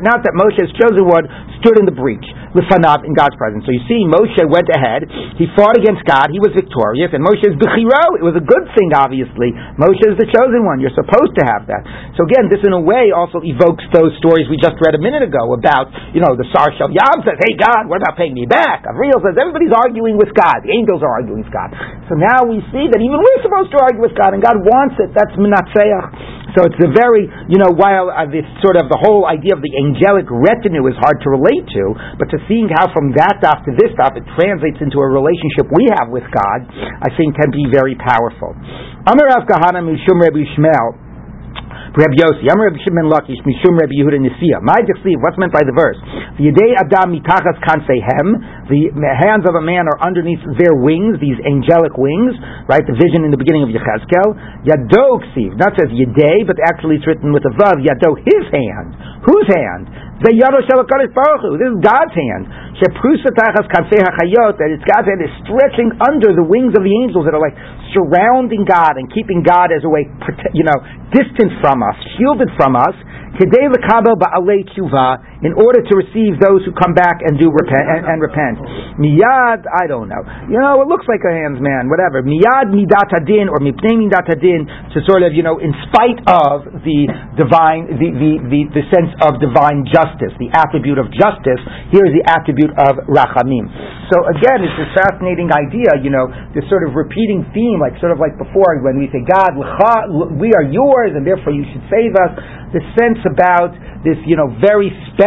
not 0.07 0.23
that 0.23 0.33
Moshe's 0.33 0.71
chosen 0.79 1.03
one 1.03 1.27
stood 1.59 1.75
in 1.81 1.85
the 1.85 1.95
breach, 1.95 2.23
lifanav 2.55 3.03
in 3.03 3.11
God's 3.11 3.35
presence. 3.35 3.67
So 3.67 3.75
you 3.75 3.83
see, 3.89 4.07
Moshe 4.07 4.39
went 4.47 4.71
ahead. 4.71 5.03
He 5.35 5.51
fought 5.57 5.75
against 5.75 6.07
God. 6.07 6.31
He 6.31 6.39
was 6.39 6.55
victorious, 6.55 7.11
and 7.11 7.19
Moshe's 7.25 7.57
bechiro. 7.59 8.21
It 8.21 8.25
was 8.25 8.37
a 8.39 8.45
good 8.45 8.65
thing, 8.77 8.95
obviously. 8.95 9.51
Moshe 9.75 10.03
is 10.07 10.15
the 10.15 10.29
chosen 10.31 10.63
one. 10.63 10.79
You're 10.79 10.95
supposed 10.95 11.35
to 11.35 11.43
have 11.43 11.67
that. 11.67 11.83
So 12.15 12.23
again, 12.23 12.47
this 12.47 12.63
in 12.63 12.71
a 12.71 12.79
way 12.79 13.11
also 13.11 13.41
evokes 13.43 13.83
those 13.91 14.15
stories 14.21 14.47
we 14.47 14.55
just 14.61 14.79
read 14.79 14.95
a 14.95 15.01
minute 15.01 15.25
ago 15.25 15.51
about, 15.57 15.91
you 16.15 16.23
know, 16.23 16.37
the 16.37 16.47
Sar 16.55 16.71
Shel 16.77 16.93
Yam 16.93 17.25
says, 17.25 17.35
"Hey 17.41 17.57
God, 17.57 17.89
what 17.91 17.99
about 17.99 18.15
paying 18.15 18.37
me 18.37 18.45
back?" 18.45 18.85
Avril 18.87 19.19
says, 19.25 19.35
"Everybody's 19.35 19.73
arguing 19.73 20.15
with 20.15 20.31
God. 20.37 20.63
The 20.63 20.71
angels 20.71 21.03
are 21.03 21.11
arguing 21.11 21.43
with 21.43 21.51
God." 21.51 21.73
So 22.07 22.15
now 22.15 22.45
we 22.45 22.61
see 22.71 22.85
that 22.87 23.01
even 23.01 23.17
we're 23.17 23.41
supposed 23.41 23.73
to 23.73 23.79
argue 23.81 24.01
with 24.05 24.15
God, 24.15 24.37
and 24.37 24.41
God 24.41 24.61
wants 24.61 24.95
it. 25.01 25.11
That's 25.17 25.33
minatzeach. 25.35 26.04
So 26.55 26.63
it's 26.67 26.79
a 26.79 26.91
very, 26.91 27.27
you 27.51 27.59
know, 27.59 27.73
while 27.75 28.09
uh, 28.09 28.27
this 28.29 28.47
sort 28.63 28.79
of 28.79 28.87
the 28.87 28.99
whole 28.99 29.27
idea 29.27 29.53
of 29.53 29.61
the 29.61 29.73
angelic 29.75 30.29
retinue 30.31 30.85
is 30.87 30.95
hard 30.99 31.19
to 31.25 31.29
relate 31.31 31.65
to, 31.75 31.83
but 32.17 32.31
to 32.31 32.37
seeing 32.47 32.71
how 32.71 32.89
from 32.95 33.11
that 33.19 33.43
daf 33.43 33.63
to 33.67 33.71
this 33.75 33.91
daf 33.99 34.15
it 34.15 34.25
translates 34.39 34.79
into 34.79 34.99
a 35.01 35.07
relationship 35.07 35.67
we 35.71 35.87
have 35.99 36.07
with 36.09 36.25
God, 36.31 36.65
I 37.03 37.11
think 37.13 37.35
can 37.35 37.51
be 37.51 37.67
very 37.69 37.99
powerful. 37.99 38.55
Amar 39.05 39.45
Kahana 39.45 39.83
Mishum 39.83 40.17
Rebbe 40.23 40.47
Rabbi 41.95 42.19
Yossi, 42.19 42.43
Yam 42.43 42.59
Rabbi 42.59 42.75
Shimon 42.83 43.07
Lakish, 43.07 43.39
Mishum 43.47 43.79
Rabbi 43.79 43.95
Yehuda 43.95 44.19
Nisiya. 44.19 44.59
My 44.59 44.83
Dichsiv, 44.83 45.15
what's 45.23 45.39
meant 45.39 45.55
by 45.55 45.63
the 45.63 45.71
verse? 45.71 45.95
The 46.35 46.51
Yedei 46.51 46.75
Adam 46.75 47.15
Mitachas 47.15 47.55
Hem, 47.63 48.27
the 48.67 49.15
hands 49.15 49.47
of 49.47 49.55
a 49.55 49.63
man 49.63 49.87
are 49.87 50.03
underneath 50.03 50.43
their 50.59 50.75
wings, 50.75 51.15
these 51.23 51.39
angelic 51.47 51.95
wings, 51.95 52.35
right? 52.67 52.83
The 52.83 52.99
vision 52.99 53.23
in 53.23 53.31
the 53.31 53.39
beginning 53.39 53.63
of 53.63 53.71
Yechezkel. 53.71 54.27
Yado 54.67 55.23
Ksiv, 55.23 55.55
not 55.55 55.71
says 55.79 55.87
Yedei, 55.95 56.43
but 56.43 56.59
actually 56.67 56.99
it's 56.99 57.07
written 57.07 57.31
with 57.31 57.47
a 57.47 57.53
Vav, 57.55 57.79
Yado, 57.79 58.19
his 58.19 58.43
hand. 58.51 59.23
Whose 59.23 59.47
hand? 59.55 59.87
The 60.15 60.31
Baruch 60.31 61.43
This 61.59 61.69
is 61.75 61.79
God's 61.83 62.15
hand. 62.15 62.43
Sheprusatachas 62.79 63.67
Kansei 63.67 63.99
HaChayot, 63.99 64.55
that 64.55 64.71
it's 64.71 64.87
God's 64.87 65.11
hand 65.11 65.19
is 65.19 65.33
stretching 65.43 65.91
under 65.99 66.31
the 66.31 66.43
wings 66.43 66.71
of 66.71 66.87
the 66.87 66.95
angels 67.03 67.27
that 67.27 67.35
are 67.35 67.43
like 67.43 67.55
surrounding 67.91 68.63
God 68.63 68.95
and 68.95 69.11
keeping 69.11 69.43
God 69.43 69.75
as 69.75 69.83
a 69.83 69.91
way, 69.91 70.07
you 70.55 70.63
know, 70.63 70.79
distant 71.11 71.51
from 71.59 71.83
us, 71.83 71.99
shielded 72.15 72.47
from 72.55 72.79
us, 72.79 72.95
Kedei 73.35 73.67
lekabel 73.67 74.15
ba'alei 74.15 74.63
tshuva, 74.71 75.34
in 75.43 75.51
order 75.55 75.83
to 75.83 75.93
receive 75.99 76.39
those 76.39 76.63
who 76.63 76.71
come 76.75 76.95
back 76.95 77.19
and 77.23 77.35
do 77.35 77.51
repent 77.51 77.85
and, 77.87 78.03
and, 78.07 78.17
repent. 78.23 78.55
Miyad, 78.95 79.67
I 79.67 79.87
don't 79.87 80.07
know. 80.07 80.23
You 80.47 80.59
know, 80.59 80.79
it 80.79 80.87
looks 80.87 81.03
like 81.09 81.23
a 81.27 81.33
hands 81.33 81.59
man, 81.59 81.91
whatever. 81.91 82.23
Miyad 82.23 82.71
midat 82.71 83.11
hadin 83.11 83.51
or 83.51 83.59
mipnei 83.59 83.99
midat 83.99 84.31
hadin 84.31 84.63
to 84.95 85.03
sort 85.03 85.23
of, 85.23 85.35
you 85.35 85.43
know, 85.43 85.59
in 85.59 85.75
spite 85.89 86.23
of 86.27 86.83
the 86.85 86.99
divine, 87.35 87.91
the, 87.99 88.09
the, 88.15 88.31
the, 88.47 88.61
the 88.71 88.83
sense 88.93 89.11
of 89.25 89.41
divine 89.43 89.83
justice, 89.89 90.31
the 90.39 90.51
attribute 90.55 91.01
of 91.01 91.11
justice. 91.11 91.59
Here 91.91 92.05
is 92.07 92.13
the 92.15 92.25
attribute 92.29 92.71
of 92.77 93.03
rachamim. 93.11 93.67
So 94.13 94.21
again, 94.29 94.61
it's 94.61 94.77
this 94.77 94.91
fascinating 94.93 95.49
idea, 95.49 95.97
you 95.99 96.13
know, 96.13 96.29
this 96.53 96.61
sort 96.69 96.85
of 96.85 96.93
repeating 96.93 97.41
theme, 97.57 97.81
like 97.81 97.97
sort 97.97 98.13
of 98.13 98.21
like 98.21 98.37
before 98.37 98.77
when 98.85 99.01
we 99.01 99.09
say, 99.09 99.25
God, 99.25 99.57
we 100.37 100.53
are 100.53 100.65
yours, 100.65 101.17
and 101.17 101.25
therefore 101.25 101.53
you 101.57 101.65
should 101.73 101.81
save 101.89 102.13
us. 102.13 102.33
The 102.75 102.83
sense 102.99 103.23
about 103.23 103.71
this, 104.03 104.19
you 104.27 104.35
know, 104.35 104.51
very 104.61 104.91
special, 105.15 105.24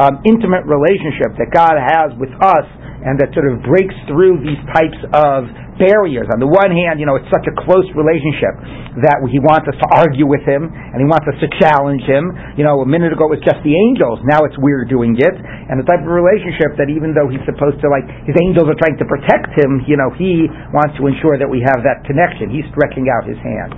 um, 0.00 0.22
intimate 0.24 0.64
relationship 0.68 1.34
that 1.36 1.50
God 1.50 1.76
has 1.76 2.14
with 2.16 2.32
us 2.38 2.66
and 3.00 3.16
that 3.16 3.32
sort 3.32 3.48
of 3.48 3.64
breaks 3.64 3.96
through 4.04 4.44
these 4.44 4.60
types 4.76 5.00
of 5.16 5.48
barriers. 5.80 6.28
On 6.28 6.36
the 6.36 6.48
one 6.48 6.68
hand, 6.68 7.00
you 7.00 7.08
know, 7.08 7.16
it's 7.16 7.28
such 7.32 7.48
a 7.48 7.54
close 7.64 7.88
relationship 7.96 8.52
that 9.00 9.24
he 9.32 9.40
wants 9.40 9.64
us 9.64 9.76
to 9.80 9.88
argue 9.96 10.28
with 10.28 10.44
him 10.44 10.68
and 10.68 11.00
he 11.00 11.08
wants 11.08 11.24
us 11.24 11.40
to 11.40 11.48
challenge 11.56 12.04
him. 12.04 12.28
You 12.60 12.68
know, 12.68 12.84
a 12.84 12.88
minute 12.88 13.16
ago 13.16 13.32
it 13.32 13.40
was 13.40 13.44
just 13.44 13.64
the 13.64 13.72
angels, 13.72 14.20
now 14.28 14.44
it's 14.44 14.56
we're 14.60 14.84
doing 14.84 15.16
it. 15.16 15.32
And 15.32 15.80
the 15.80 15.88
type 15.88 16.04
of 16.04 16.12
relationship 16.12 16.76
that 16.76 16.92
even 16.92 17.16
though 17.16 17.32
he's 17.32 17.42
supposed 17.48 17.80
to 17.80 17.88
like 17.88 18.04
his 18.28 18.36
angels 18.44 18.68
are 18.68 18.76
trying 18.76 19.00
to 19.00 19.08
protect 19.08 19.56
him, 19.56 19.80
you 19.88 19.96
know, 19.96 20.12
he 20.12 20.52
wants 20.76 20.92
to 21.00 21.08
ensure 21.08 21.40
that 21.40 21.48
we 21.48 21.64
have 21.64 21.80
that 21.88 22.04
connection. 22.04 22.52
He's 22.52 22.68
stretching 22.68 23.08
out 23.08 23.24
his 23.24 23.40
hand. 23.40 23.72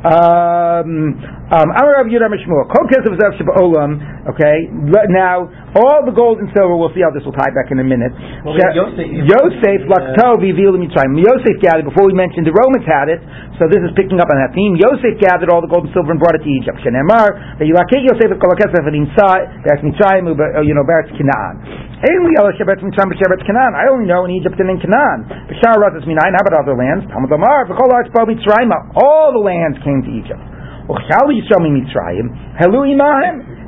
Um, 0.00 1.18
Um, 1.50 1.66
Amar 1.74 1.98
Rav 1.98 2.06
Yehuda 2.06 2.30
Mishmur, 2.30 2.62
Kol 2.70 2.86
Kesef 2.86 3.10
Zev 3.18 3.34
Olam. 3.58 3.98
Okay, 4.30 4.70
now 5.10 5.50
all 5.74 6.06
the 6.06 6.14
gold 6.14 6.38
and 6.38 6.46
silver. 6.54 6.78
We'll 6.78 6.94
see 6.94 7.02
how 7.02 7.10
this 7.10 7.26
will 7.26 7.34
tie 7.34 7.50
back 7.50 7.74
in 7.74 7.82
a 7.82 7.86
minute. 7.86 8.14
Well, 8.46 8.54
we 8.54 8.62
Yosef. 9.26 9.82
Lakto 9.90 10.38
Vivil 10.38 10.78
Mitzrayim. 10.78 11.18
Yosef 11.18 11.58
gathered 11.58 11.90
before 11.90 12.06
we 12.06 12.14
mentioned 12.14 12.46
the 12.46 12.54
Romans 12.54 12.86
had 12.86 13.10
it, 13.10 13.18
so 13.58 13.66
this 13.66 13.82
is 13.82 13.90
picking 13.98 14.22
up 14.22 14.30
on 14.30 14.38
that 14.38 14.54
theme. 14.54 14.78
Yosef 14.78 15.18
gathered 15.18 15.50
all 15.50 15.58
the 15.58 15.66
gold 15.66 15.90
and 15.90 15.92
silver 15.94 16.14
and 16.14 16.22
brought 16.22 16.38
it 16.38 16.46
to 16.46 16.50
Egypt. 16.54 16.78
Shenemar 16.86 17.58
Vayilakei 17.58 17.98
Yosef 18.06 18.30
Kol 18.38 18.54
Kesef 18.54 18.86
V'Nimsa 18.86 19.66
Beretz 19.66 19.82
Mitzrayim 19.82 20.30
uh, 20.30 20.62
You 20.62 20.78
know 20.78 20.86
Beretz 20.86 21.10
Canaan. 21.18 21.66
Only 21.98 22.38
Ela 22.38 22.54
Shebetz 22.54 22.78
Mitzrayim 22.78 23.10
B'Shebetz 23.10 23.42
Canaan. 23.42 23.74
I 23.74 23.90
only 23.90 24.06
know 24.06 24.22
in 24.22 24.38
Egypt 24.38 24.54
and 24.62 24.70
in 24.70 24.78
Canaan. 24.78 25.26
B'Shar 25.50 25.82
Razas 25.82 26.06
Minayin. 26.06 26.30
How 26.30 26.46
about 26.46 26.62
other 26.62 26.78
lands? 26.78 27.10
Talmud 27.10 27.34
Amar 27.34 27.66
V'Kol 27.66 27.90
Arts 27.90 28.14
Bo 28.14 28.22
Mitzrayim. 28.22 28.70
All 28.94 29.34
the 29.34 29.42
lands 29.42 29.82
came 29.82 30.06
to 30.06 30.12
Egypt. 30.14 30.59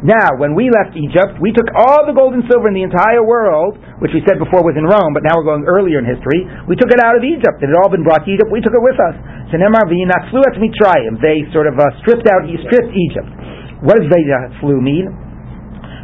Now, 0.02 0.34
when 0.34 0.58
we 0.58 0.66
left 0.66 0.98
Egypt, 0.98 1.38
we 1.38 1.54
took 1.54 1.70
all 1.78 2.02
the 2.02 2.10
gold 2.10 2.34
and 2.34 2.42
silver 2.50 2.66
in 2.66 2.74
the 2.74 2.82
entire 2.82 3.22
world, 3.22 3.78
which 4.02 4.10
we 4.10 4.18
said 4.26 4.42
before 4.42 4.66
was 4.66 4.74
in 4.74 4.82
Rome, 4.82 5.14
but 5.14 5.22
now 5.22 5.38
we're 5.38 5.46
going 5.46 5.62
earlier 5.70 6.02
in 6.02 6.06
history. 6.06 6.42
We 6.66 6.74
took 6.74 6.90
it 6.90 6.98
out 6.98 7.14
of 7.14 7.22
Egypt. 7.22 7.62
It 7.62 7.70
had 7.70 7.78
all 7.78 7.86
been 7.86 8.02
brought 8.02 8.26
to 8.26 8.30
Egypt. 8.34 8.50
We 8.50 8.58
took 8.58 8.74
it 8.74 8.82
with 8.82 8.98
us. 8.98 9.14
They 11.22 11.46
sort 11.54 11.70
of 11.70 11.78
uh, 11.78 11.86
stripped 12.02 12.26
out, 12.26 12.42
stripped 12.66 12.90
Egypt. 12.90 13.30
What 13.86 14.02
does 14.02 14.10
Vayinatzlu 14.10 14.82
mean? 14.82 15.06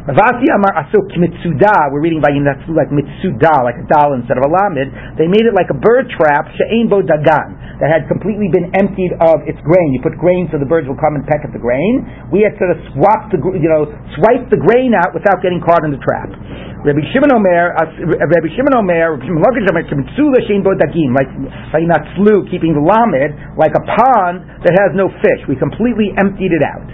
Ravasi 0.07 0.47
Amar 0.55 0.79
Asuk 0.79 1.11
Mitsuda, 1.19 1.91
we're 1.91 1.99
reading 1.99 2.23
by 2.23 2.31
Yinatsu 2.31 2.71
like 2.71 2.87
Mitsuda, 2.87 3.51
like 3.67 3.75
a 3.75 3.85
dal 3.91 4.15
instead 4.15 4.39
of 4.39 4.47
a 4.47 4.51
lamid. 4.51 4.87
They 5.19 5.27
made 5.27 5.43
it 5.43 5.51
like 5.51 5.67
a 5.67 5.75
bird 5.75 6.07
trap, 6.15 6.47
She'ain 6.55 6.87
Bo 6.87 7.03
Dagan, 7.03 7.59
that 7.83 7.91
had 7.91 8.07
completely 8.07 8.47
been 8.47 8.71
emptied 8.79 9.11
of 9.19 9.43
its 9.43 9.59
grain. 9.59 9.91
You 9.91 9.99
put 9.99 10.15
grain 10.15 10.47
so 10.47 10.55
the 10.55 10.69
birds 10.71 10.87
will 10.87 10.95
come 10.95 11.19
and 11.19 11.27
peck 11.27 11.43
at 11.43 11.51
the 11.51 11.59
grain. 11.59 12.07
We 12.31 12.47
had 12.47 12.55
sort 12.55 12.71
of 12.71 12.79
swapped 12.95 13.35
the, 13.35 13.43
you 13.59 13.67
know, 13.67 13.91
swiped 14.15 14.47
the 14.47 14.61
grain 14.63 14.95
out 14.95 15.11
without 15.11 15.43
getting 15.43 15.59
caught 15.59 15.83
in 15.83 15.91
the 15.91 15.99
trap. 15.99 16.31
Rabbi 16.79 17.03
Shimon 17.11 17.35
Omer, 17.35 17.75
Rabbi 18.23 18.49
Shimon 18.55 18.71
Omer, 18.79 19.19
Rabbi 19.19 19.27
Shimon 19.27 19.67
Omer, 19.67 19.83
Kimitsula 19.83 20.39
Shein 20.47 20.63
Bo 20.63 20.79
Dagim, 20.79 21.11
like 21.11 21.27
Vayinatzlu, 21.75 22.47
keeping 22.47 22.71
the 22.71 22.79
lamid, 22.79 23.35
like 23.59 23.75
a 23.75 23.83
pond 23.83 24.47
that 24.63 24.79
has 24.79 24.95
no 24.95 25.11
fish. 25.19 25.43
We 25.51 25.59
completely 25.59 26.15
emptied 26.15 26.55
it 26.55 26.63
out 26.63 26.87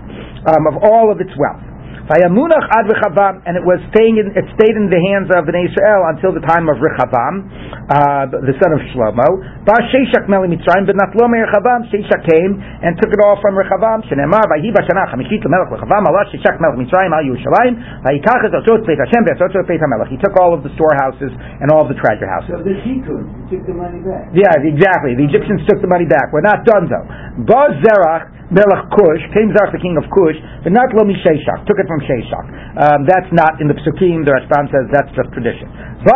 um, 0.57 0.65
of 0.73 0.81
all 0.81 1.13
of 1.13 1.21
its 1.21 1.29
wealth. 1.37 1.74
Vayamunach 2.05 2.69
ad 2.69 2.85
Rechavam, 2.85 3.41
and 3.49 3.57
it 3.57 3.65
was 3.65 3.81
staying 3.89 4.21
in, 4.21 4.29
it 4.37 4.45
stayed 4.53 4.77
in 4.77 4.93
the 4.93 5.01
hands 5.09 5.25
of 5.33 5.41
Bnei 5.49 5.65
Israel 5.65 6.05
until 6.13 6.37
the 6.37 6.43
time 6.45 6.69
of 6.69 6.77
Rechavam, 6.77 7.49
uh, 7.89 8.29
the 8.29 8.53
son 8.61 8.77
of 8.77 8.81
Shlomo. 8.93 9.25
Ba 9.65 9.73
Sheshak 9.89 10.29
meli 10.29 10.53
Mitzrayim, 10.53 10.85
but 10.85 10.93
not 10.93 11.17
lo 11.17 11.25
Rechavam. 11.25 11.89
Sheshak 11.89 12.21
came 12.29 12.61
and 12.61 12.93
took 13.01 13.09
it 13.09 13.17
all 13.25 13.41
from 13.41 13.57
Rechavam. 13.57 14.05
Shenemar 14.05 14.45
vayi 14.53 14.69
b'shana 14.69 15.09
chamishit 15.09 15.41
lemelech 15.49 15.73
Rechavam 15.73 16.05
Allah 16.05 16.29
Sheshak 16.29 16.61
melech 16.61 16.85
Mitzrayim 16.85 17.09
al 17.09 17.25
Yerushalayim 17.25 17.73
vayikach 18.05 18.41
et 18.45 18.53
otzot 18.53 18.85
Beit 18.85 19.01
Hashem 19.01 19.25
ve'otzot 19.25 19.65
Beit 19.65 19.81
HaMelech. 19.81 20.13
He 20.13 20.21
took 20.21 20.37
all 20.37 20.53
of 20.53 20.61
the 20.61 20.69
storehouses 20.77 21.33
and 21.33 21.73
all 21.73 21.81
of 21.81 21.89
the 21.89 21.97
treasure 21.97 22.29
houses. 22.29 22.53
So 22.53 22.61
the 22.61 22.77
Tikkun, 22.85 23.49
took 23.49 23.65
the 23.65 23.73
money 23.73 24.05
back. 24.05 24.29
Yeah, 24.29 24.53
exactly. 24.61 25.17
The 25.17 25.25
Egyptians 25.25 25.65
took 25.65 25.81
the 25.81 25.89
money 25.89 26.05
back. 26.05 26.29
We're 26.29 26.45
not 26.45 26.61
done 26.69 26.85
though. 26.85 27.05
Ba 27.49 27.81
Zerach 27.81 28.35
Melech 28.53 28.93
Kush, 28.93 29.23
came 29.33 29.49
Zarch, 29.57 29.73
the 29.73 29.81
king 29.81 29.97
of 29.97 30.05
Kush, 30.13 30.37
but 30.61 30.69
not 30.69 30.93
Lomi 30.93 31.17
Sheshach, 31.17 31.65
took 31.65 31.81
it 31.81 31.89
from 31.89 31.94
Sheshach. 32.03 32.47
Um, 32.75 33.07
that's 33.07 33.31
not 33.31 33.61
in 33.63 33.71
the 33.71 33.77
Psukim, 33.79 34.27
the 34.27 34.35
Rashbam 34.35 34.67
says 34.71 34.89
that's 34.91 35.11
just 35.15 35.31
tradition. 35.31 35.71
So 36.03 36.11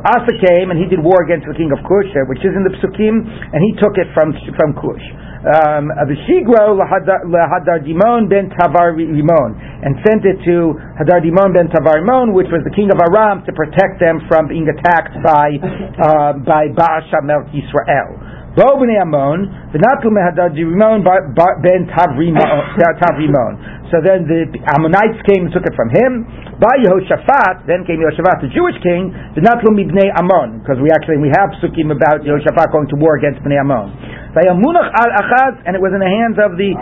Asa 0.00 0.34
came 0.40 0.70
and 0.70 0.78
he 0.78 0.86
did 0.88 1.00
war 1.00 1.24
against 1.24 1.48
the 1.48 1.56
king 1.56 1.72
of 1.72 1.80
Kush, 1.84 2.12
which 2.28 2.44
is 2.44 2.52
in 2.56 2.64
the 2.64 2.74
Psukim, 2.80 3.24
and 3.24 3.60
he 3.60 3.72
took 3.80 3.96
it 4.00 4.08
from, 4.14 4.32
from 4.56 4.72
Kush. 4.78 5.04
Um, 5.42 5.90
the 6.06 6.14
Shigro 6.30 6.78
lahadar 6.78 7.82
Dimon 7.82 8.30
ben 8.30 8.46
Tavar 8.54 8.94
Rimon, 8.94 9.58
and 9.58 9.98
sent 10.06 10.22
it 10.22 10.38
to 10.46 10.78
Hadar 11.02 11.18
Dimon 11.18 11.50
ben 11.50 11.66
Tavar 11.66 11.98
Rimon, 11.98 12.30
which 12.30 12.46
was 12.54 12.62
the 12.62 12.70
king 12.70 12.94
of 12.94 13.02
Aram, 13.02 13.42
to 13.44 13.52
protect 13.52 13.98
them 13.98 14.22
from 14.30 14.46
being 14.46 14.70
attacked 14.70 15.18
by 15.26 15.50
uh, 15.98 16.38
by 16.46 16.70
Baasha 16.70 17.18
Melch 17.26 17.50
Yisrael. 17.50 18.41
Bo 18.52 18.76
b'nei 18.76 19.00
Ammon, 19.00 19.48
v'natu 19.72 20.12
mehadad 20.12 20.52
Rimon 20.52 21.00
ben 21.00 21.88
uh, 21.88 22.92
Tavrimon. 23.00 23.52
So 23.88 24.04
then 24.04 24.28
the 24.28 24.44
Ammonites 24.76 25.24
came 25.24 25.48
and 25.48 25.52
took 25.56 25.64
it 25.64 25.72
from 25.72 25.88
him. 25.88 26.28
By 26.60 26.76
Yehoshaphat, 26.84 27.64
then 27.64 27.88
came 27.88 28.04
Yehoshaphat, 28.04 28.44
the 28.44 28.52
Jewish 28.52 28.76
king, 28.84 29.08
v'natu 29.32 29.72
mibnei 29.72 30.12
Ammon, 30.20 30.60
because 30.60 30.76
we 30.84 30.92
actually 30.92 31.24
we 31.24 31.32
have 31.32 31.48
sukkim 31.64 31.96
about 31.96 32.28
Yehoshaphat 32.28 32.76
going 32.76 32.92
to 32.92 32.96
war 33.00 33.16
against 33.16 33.40
bnei 33.40 33.56
Ammon. 33.56 33.88
Vayamunach 34.36 35.00
al 35.00 35.10
Achaz, 35.16 35.64
and 35.64 35.72
it 35.72 35.80
was 35.80 35.96
in 35.96 36.04
the 36.04 36.12
hands 36.12 36.36
of 36.36 36.60
the 36.60 36.76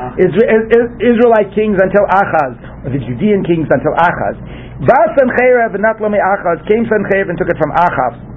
Israelite 1.07 1.55
kings 1.55 1.79
until 1.79 2.03
Achaz, 2.11 2.59
or 2.83 2.91
the 2.91 2.99
Judean 2.99 3.47
kings 3.47 3.71
until 3.71 3.95
Achaz. 3.95 4.35
Ba 4.83 4.99
Sancheirav 5.15 5.71
v'nat 5.71 6.03
Achaz, 6.03 6.67
came 6.67 6.83
Sancheirav 6.91 7.31
and 7.31 7.39
took 7.39 7.47
it 7.47 7.59
from 7.63 7.71
Achaz. 7.79 8.30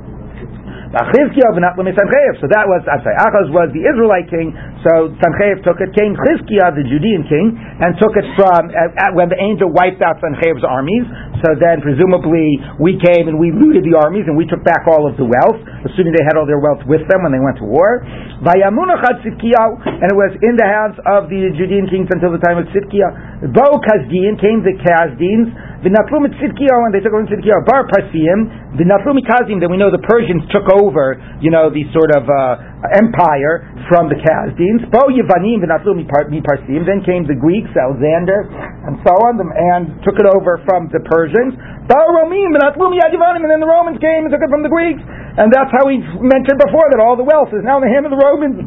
So 0.93 2.45
that 2.53 2.69
was, 2.69 2.85
Achaz 2.85 3.49
was 3.49 3.73
the 3.73 3.81
Israelite 3.81 4.29
king, 4.29 4.53
so 4.85 5.09
Sanchev 5.17 5.65
took 5.65 5.81
it. 5.81 5.89
King 5.97 6.13
Chizkiah, 6.13 6.69
the 6.77 6.85
Judean 6.85 7.25
king, 7.25 7.57
and 7.57 7.97
took 7.97 8.13
it 8.13 8.29
from, 8.37 8.69
uh, 8.69 9.09
when 9.17 9.25
the 9.25 9.39
angel 9.41 9.73
wiped 9.73 10.05
out 10.05 10.21
Sanchev's 10.21 10.61
armies, 10.61 11.09
so 11.41 11.57
then 11.57 11.81
presumably 11.81 12.61
we 12.77 13.01
came 13.01 13.25
and 13.25 13.41
we 13.41 13.49
looted 13.49 13.81
the 13.89 13.97
armies 13.97 14.29
and 14.29 14.37
we 14.37 14.45
took 14.45 14.61
back 14.61 14.85
all 14.85 15.09
of 15.09 15.17
the 15.17 15.25
wealth, 15.25 15.57
assuming 15.89 16.13
they 16.13 16.21
had 16.29 16.37
all 16.37 16.45
their 16.45 16.61
wealth 16.61 16.85
with 16.85 17.01
them 17.09 17.25
when 17.25 17.33
they 17.33 17.41
went 17.41 17.57
to 17.57 17.65
war. 17.65 18.05
And 18.45 20.07
it 20.13 20.17
was 20.19 20.31
in 20.45 20.53
the 20.61 20.67
hands 20.69 21.01
of 21.09 21.25
the 21.25 21.49
Judean 21.57 21.89
kings 21.89 22.05
until 22.13 22.29
the 22.29 22.39
time 22.43 22.61
of 22.61 22.69
Tzidkiah. 22.69 23.32
Bo 23.51 23.75
Kazdin 23.83 24.39
came 24.39 24.63
the 24.63 24.71
Kazdins, 24.79 25.51
V'natlu 25.83 26.23
mitzidkiyo, 26.23 26.87
and 26.87 26.95
they 26.95 27.03
took 27.03 27.11
over 27.11 27.27
mitzidkiyo. 27.27 27.59
Bar 27.67 27.83
Parsim, 27.91 28.47
v'natlu 28.79 29.19
mikazim, 29.19 29.59
then 29.59 29.67
we 29.67 29.75
know 29.75 29.91
the 29.91 29.99
Persians 29.99 30.47
took 30.47 30.63
over, 30.71 31.19
you 31.43 31.51
know, 31.51 31.67
the 31.67 31.83
sort 31.91 32.07
of 32.15 32.23
uh, 32.23 32.95
empire 32.95 33.67
from 33.91 34.07
the 34.07 34.15
Kazdins. 34.15 34.87
Bo 34.87 35.11
Yevanim, 35.11 35.59
v'natlu 35.59 36.07
miparsim, 36.07 36.87
then 36.87 37.03
came 37.03 37.27
the 37.27 37.35
Greeks, 37.35 37.67
Alexander, 37.75 38.47
and 38.87 38.95
so 39.03 39.11
on, 39.27 39.43
and 39.43 39.99
took 40.07 40.15
it 40.15 40.27
over 40.31 40.63
from 40.63 40.87
the 40.95 41.03
Persians. 41.03 41.51
Bo 41.91 41.99
Romim, 41.99 42.55
v'natlu 42.55 42.87
miyadivanim, 42.87 43.43
and 43.43 43.51
then 43.51 43.59
the 43.59 43.67
Romans 43.67 43.99
came 43.99 44.23
and 44.23 44.31
took 44.31 44.39
it 44.39 44.47
from 44.47 44.63
the 44.63 44.71
Greeks. 44.71 45.03
And 45.35 45.51
that's 45.51 45.73
how 45.75 45.83
we 45.83 45.99
mentioned 46.23 46.63
before 46.63 46.87
that 46.95 47.03
all 47.03 47.19
the 47.19 47.27
wealth 47.27 47.51
is 47.51 47.59
now 47.59 47.83
in 47.83 47.83
the 47.83 47.91
hand 47.91 48.07
of 48.07 48.15
the 48.15 48.23
Romans. 48.23 48.63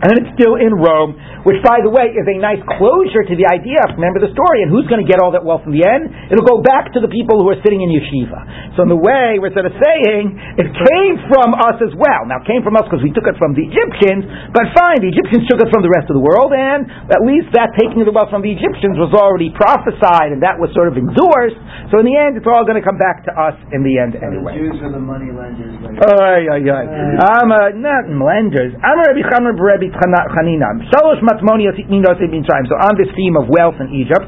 And 0.00 0.16
it's 0.16 0.32
still 0.36 0.56
in 0.56 0.72
Rome 0.72 1.16
which, 1.44 1.60
by 1.64 1.80
the 1.80 1.88
way, 1.88 2.12
is 2.12 2.26
a 2.28 2.36
nice 2.36 2.60
closure 2.76 3.24
to 3.24 3.34
the 3.36 3.48
idea. 3.48 3.80
Of 3.88 3.96
remember 3.96 4.20
the 4.20 4.32
story, 4.32 4.60
and 4.64 4.68
who's 4.68 4.84
going 4.92 5.00
to 5.00 5.08
get 5.08 5.22
all 5.22 5.32
that 5.32 5.44
wealth 5.44 5.64
in 5.64 5.72
the 5.72 5.84
end? 5.84 6.12
It'll 6.28 6.44
go 6.44 6.60
back 6.60 6.92
to 6.96 7.00
the 7.00 7.08
people 7.08 7.40
who 7.40 7.48
are 7.48 7.60
sitting 7.64 7.80
in 7.80 7.88
yeshiva. 7.88 8.76
So 8.76 8.84
in 8.84 8.90
the 8.92 9.00
way 9.00 9.40
we're 9.40 9.54
sort 9.56 9.64
of 9.64 9.74
saying 9.80 10.36
it 10.60 10.68
came 10.68 11.14
from 11.32 11.56
us 11.56 11.80
as 11.80 11.92
well. 11.96 12.28
Now, 12.28 12.44
it 12.44 12.48
came 12.48 12.60
from 12.60 12.76
us 12.76 12.84
because 12.88 13.00
we 13.00 13.12
took 13.16 13.24
it 13.24 13.40
from 13.40 13.56
the 13.56 13.64
Egyptians, 13.64 14.28
but 14.52 14.68
fine, 14.76 15.00
the 15.00 15.10
Egyptians 15.12 15.48
took 15.48 15.60
it 15.64 15.68
from 15.72 15.80
the 15.80 15.92
rest 15.92 16.12
of 16.12 16.16
the 16.16 16.24
world, 16.24 16.52
and 16.52 16.88
at 17.08 17.24
least 17.24 17.52
that 17.56 17.72
taking 17.80 18.04
of 18.04 18.06
the 18.08 18.14
wealth 18.14 18.28
from 18.28 18.44
the 18.44 18.52
Egyptians 18.52 19.00
was 19.00 19.12
already 19.16 19.48
prophesied, 19.56 20.36
and 20.36 20.44
that 20.44 20.60
was 20.60 20.68
sort 20.76 20.92
of 20.92 21.00
endorsed. 21.00 21.58
So 21.88 22.00
in 22.02 22.06
the 22.06 22.16
end, 22.16 22.36
it's 22.36 22.48
all 22.48 22.68
going 22.68 22.78
to 22.78 22.84
come 22.84 23.00
back 23.00 23.24
to 23.26 23.32
us 23.32 23.56
in 23.72 23.80
the 23.80 23.96
end 23.96 24.12
anyway. 24.20 24.60
The 24.60 24.76
Jews 24.76 24.78
are 24.84 24.92
the 24.92 25.02
money 25.02 25.32
lenders. 25.32 25.72
Like 25.80 25.96
Ay, 26.04 26.46
ay, 26.52 26.62
ay. 26.68 26.84
I'm 27.32 27.50
a, 27.50 27.72
not 27.74 28.04
lenders. 28.12 28.76
I'm 28.84 29.00
a 29.00 29.08
Rabbi 29.08 29.24
Chamer 29.24 29.56
Rabbi 29.90 30.30
Chanina. 30.34 30.68
Shalosh 30.90 31.20
so 31.20 32.74
on 32.78 32.94
this 32.96 33.10
theme 33.14 33.36
of 33.36 33.46
wealth 33.50 33.76
in 33.82 33.90
Egypt, 33.92 34.26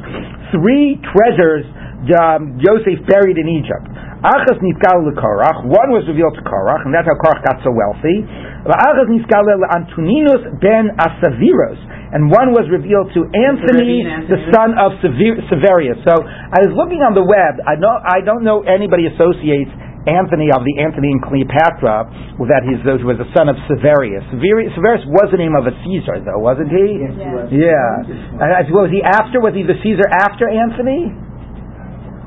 three 0.50 1.00
treasures 1.14 1.64
um, 2.10 2.58
Yosef 2.58 2.98
buried 3.06 3.38
in 3.38 3.46
Egypt. 3.46 3.86
Achas 4.22 4.58
niskal 4.62 5.02
leKorach. 5.06 5.66
One 5.66 5.90
was 5.94 6.06
revealed 6.06 6.34
to 6.38 6.42
Korach, 6.46 6.86
and 6.86 6.94
that's 6.94 7.06
how 7.06 7.18
Korach 7.18 7.42
got 7.42 7.58
so 7.62 7.70
wealthy. 7.74 8.22
Achas 8.66 9.10
niskal 9.10 9.46
Antoninus 9.74 10.62
ben 10.62 10.94
Asaviros, 10.98 11.78
and 12.14 12.30
one 12.30 12.54
was 12.54 12.66
revealed 12.70 13.10
to 13.14 13.26
Anthony, 13.34 14.06
the 14.30 14.38
son 14.54 14.78
of 14.78 14.94
Severius. 15.02 15.98
So 16.06 16.22
I 16.22 16.62
was 16.62 16.70
looking 16.74 17.02
on 17.02 17.14
the 17.14 17.26
web. 17.26 17.62
I 17.66 17.74
know 17.78 17.90
I 17.90 18.22
don't 18.22 18.42
know 18.46 18.62
anybody 18.62 19.10
associates 19.10 19.70
Anthony 20.02 20.50
of 20.50 20.66
the 20.66 20.82
Anthony 20.82 21.14
and 21.14 21.22
Cleopatra, 21.22 22.10
that 22.50 22.62
he 22.66 22.74
was 22.74 23.18
the 23.22 23.30
son 23.38 23.46
of 23.46 23.54
Severius. 23.70 24.26
Severius 24.34 25.06
was 25.06 25.30
the 25.30 25.38
name 25.38 25.54
of 25.54 25.70
a 25.70 25.74
Caesar, 25.86 26.18
though, 26.26 26.42
wasn't 26.42 26.74
he? 26.74 27.06
Yes, 27.06 27.14
yeah. 27.54 28.42
And 28.42 28.66
was 28.74 28.90
he 28.90 28.98
after? 28.98 29.38
Was 29.38 29.54
he 29.54 29.62
the 29.62 29.78
Caesar 29.78 30.06
after 30.10 30.50
Anthony? 30.50 31.14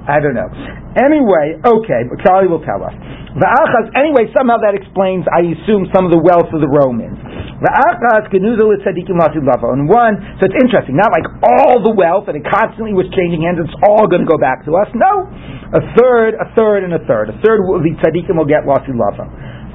I 0.06 0.22
don't 0.22 0.38
know. 0.38 0.48
Anyway, 0.96 1.60
okay, 1.66 2.02
but 2.08 2.22
Charlie 2.24 2.48
will 2.48 2.64
tell 2.64 2.80
us. 2.86 2.94
Va'achas, 3.36 3.92
anyway, 4.00 4.32
somehow 4.32 4.56
that 4.64 4.78
explains, 4.80 5.28
I 5.28 5.44
assume, 5.44 5.92
some 5.92 6.08
of 6.08 6.16
the 6.16 6.22
wealth 6.24 6.48
of 6.56 6.64
the 6.64 6.72
Romans. 6.72 7.20
Va'achas 7.60 8.32
genuzal 8.32 8.72
tzadikim 8.80 9.20
And 9.20 9.92
one, 9.92 10.16
so 10.40 10.48
it's 10.48 10.56
interesting, 10.56 10.96
not 10.96 11.12
like 11.12 11.28
all 11.44 11.84
the 11.84 11.92
wealth 11.92 12.32
and 12.32 12.40
it 12.40 12.48
constantly 12.48 12.96
was 12.96 13.12
changing 13.12 13.44
hands, 13.44 13.60
it's 13.60 13.76
all 13.84 14.08
going 14.08 14.24
to 14.24 14.30
go 14.30 14.40
back 14.40 14.64
to 14.70 14.80
us. 14.80 14.88
No. 14.96 15.28
A 15.74 15.82
third, 15.98 16.36
a 16.38 16.54
third, 16.54 16.84
and 16.84 16.94
a 16.94 17.02
third. 17.08 17.30
A 17.30 17.38
third 17.42 17.66
of 17.66 17.82
the 17.82 17.94
tzadikim 17.98 18.38
will 18.38 18.46
get 18.46 18.68
lasi 18.68 18.94
lava. 18.94 19.26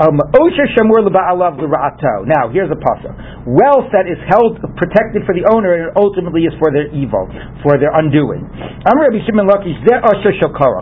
Um, 0.01 0.17
now, 0.17 0.33
here's 2.49 2.73
a 2.73 2.81
pasuk. 2.81 3.13
Wealth 3.45 3.93
that 3.93 4.09
is 4.09 4.17
held 4.33 4.57
protected 4.81 5.29
for 5.29 5.37
the 5.37 5.45
owner 5.53 5.77
and 5.77 5.93
ultimately 5.93 6.49
is 6.49 6.57
for 6.57 6.73
their 6.73 6.89
evil, 6.89 7.29
for 7.61 7.77
their 7.77 7.93
undoing. 7.93 8.49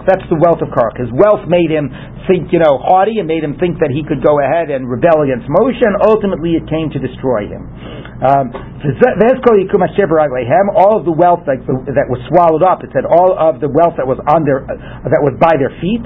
That's 0.07 0.23
the 0.31 0.39
wealth 0.39 0.63
of 0.63 0.71
Korach. 0.71 1.03
His 1.03 1.11
wealth 1.11 1.51
made 1.51 1.67
him 1.67 1.91
think, 2.31 2.55
you 2.55 2.63
know, 2.63 2.79
haughty 2.79 3.19
and 3.19 3.27
made 3.27 3.43
him 3.43 3.59
think 3.59 3.83
that 3.83 3.91
he 3.91 4.07
could 4.07 4.23
go 4.23 4.39
ahead 4.39 4.71
and 4.71 4.87
rebel 4.87 5.27
against 5.27 5.51
Moshe, 5.51 5.83
and 5.83 5.99
ultimately 6.07 6.55
it 6.55 6.63
came 6.71 6.87
to 6.95 7.03
destroy 7.03 7.51
him. 7.51 7.67
Um, 8.19 8.51
all 10.75 10.99
of 10.99 11.07
the 11.07 11.15
wealth 11.15 11.47
that, 11.47 11.63
that 11.67 12.07
was 12.11 12.19
swallowed 12.29 12.63
up, 12.67 12.83
it 12.83 12.91
said 12.93 13.07
all 13.07 13.33
of 13.35 13.61
the 13.63 13.69
wealth 13.71 13.95
that 13.97 14.07
was 14.07 14.19
on 14.31 14.45
their, 14.45 14.65
uh, 14.67 14.75
that 15.07 15.23
was 15.23 15.35
by 15.41 15.55
their 15.59 15.71
feet. 15.79 16.03